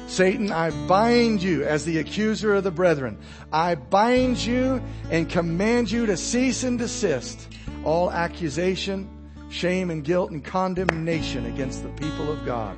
Satan, 0.10 0.52
I 0.52 0.72
bind 0.88 1.44
you 1.44 1.64
as 1.64 1.86
the 1.86 2.00
accuser 2.00 2.56
of 2.56 2.64
the 2.64 2.72
brethren. 2.72 3.20
I 3.54 3.76
bind 3.76 4.44
you 4.44 4.82
and 5.12 5.30
command 5.30 5.92
you 5.92 6.08
to 6.08 6.18
cease 6.18 6.64
and 6.64 6.80
desist 6.80 7.48
all 7.84 8.12
accusation, 8.12 9.08
shame 9.52 9.92
and 9.92 10.04
guilt 10.04 10.32
and 10.32 10.44
condemnation 10.44 11.46
against 11.46 11.84
the 11.84 11.90
people 11.90 12.32
of 12.32 12.44
God. 12.44 12.76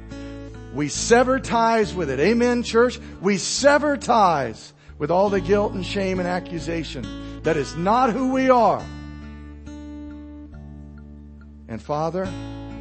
We 0.74 0.90
sever 0.90 1.40
ties 1.40 1.94
with 1.94 2.10
it. 2.10 2.20
Amen, 2.20 2.64
church. 2.64 3.00
We 3.22 3.38
sever 3.38 3.96
ties 3.96 4.74
with 4.98 5.10
all 5.10 5.30
the 5.30 5.42
guilt 5.42 5.72
and 5.72 5.86
shame 5.86 6.20
and 6.20 6.28
accusation. 6.28 7.42
That 7.44 7.56
is 7.56 7.76
not 7.78 8.12
who 8.12 8.34
we 8.34 8.50
are. 8.50 8.86
And 11.70 11.82
Father, 11.82 12.30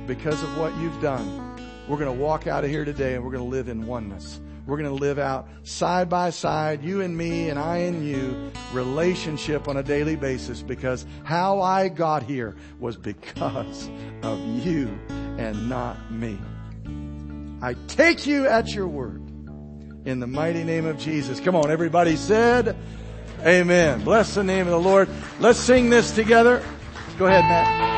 because 0.09 0.42
of 0.42 0.59
what 0.59 0.76
you've 0.78 1.01
done, 1.01 1.49
we're 1.91 1.99
going 1.99 2.16
to 2.16 2.22
walk 2.22 2.47
out 2.47 2.62
of 2.62 2.70
here 2.70 2.84
today 2.84 3.14
and 3.14 3.24
we're 3.24 3.32
going 3.32 3.43
to 3.43 3.51
live 3.51 3.68
in 3.68 3.84
oneness. 3.84 4.41
We're 4.64 4.76
going 4.76 4.88
to 4.88 4.95
live 4.95 5.18
out 5.18 5.49
side 5.64 6.09
by 6.09 6.30
side, 6.30 6.84
you 6.84 7.01
and 7.01 7.16
me 7.16 7.49
and 7.49 7.59
I 7.59 7.78
and 7.78 8.07
you, 8.07 8.53
relationship 8.72 9.66
on 9.66 9.76
a 9.76 9.82
daily 9.82 10.14
basis 10.14 10.62
because 10.62 11.05
how 11.24 11.61
I 11.61 11.88
got 11.88 12.22
here 12.22 12.55
was 12.78 12.97
because 12.97 13.91
of 14.22 14.38
you 14.64 14.86
and 15.11 15.68
not 15.68 16.12
me. 16.12 16.38
I 17.61 17.74
take 17.88 18.24
you 18.24 18.47
at 18.47 18.72
your 18.72 18.86
word. 18.86 19.26
in 20.05 20.20
the 20.20 20.28
mighty 20.28 20.62
name 20.62 20.86
of 20.86 20.97
Jesus. 20.97 21.41
Come 21.41 21.57
on, 21.57 21.72
everybody 21.72 22.14
said, 22.14 22.76
Amen. 23.41 24.05
Bless 24.05 24.36
the 24.36 24.45
name 24.45 24.66
of 24.66 24.70
the 24.70 24.88
Lord. 24.88 25.09
Let's 25.41 25.59
sing 25.59 25.91
this 25.91 26.12
together. 26.12 26.64
Go 27.18 27.26
ahead, 27.26 27.43
Matt. 27.45 27.89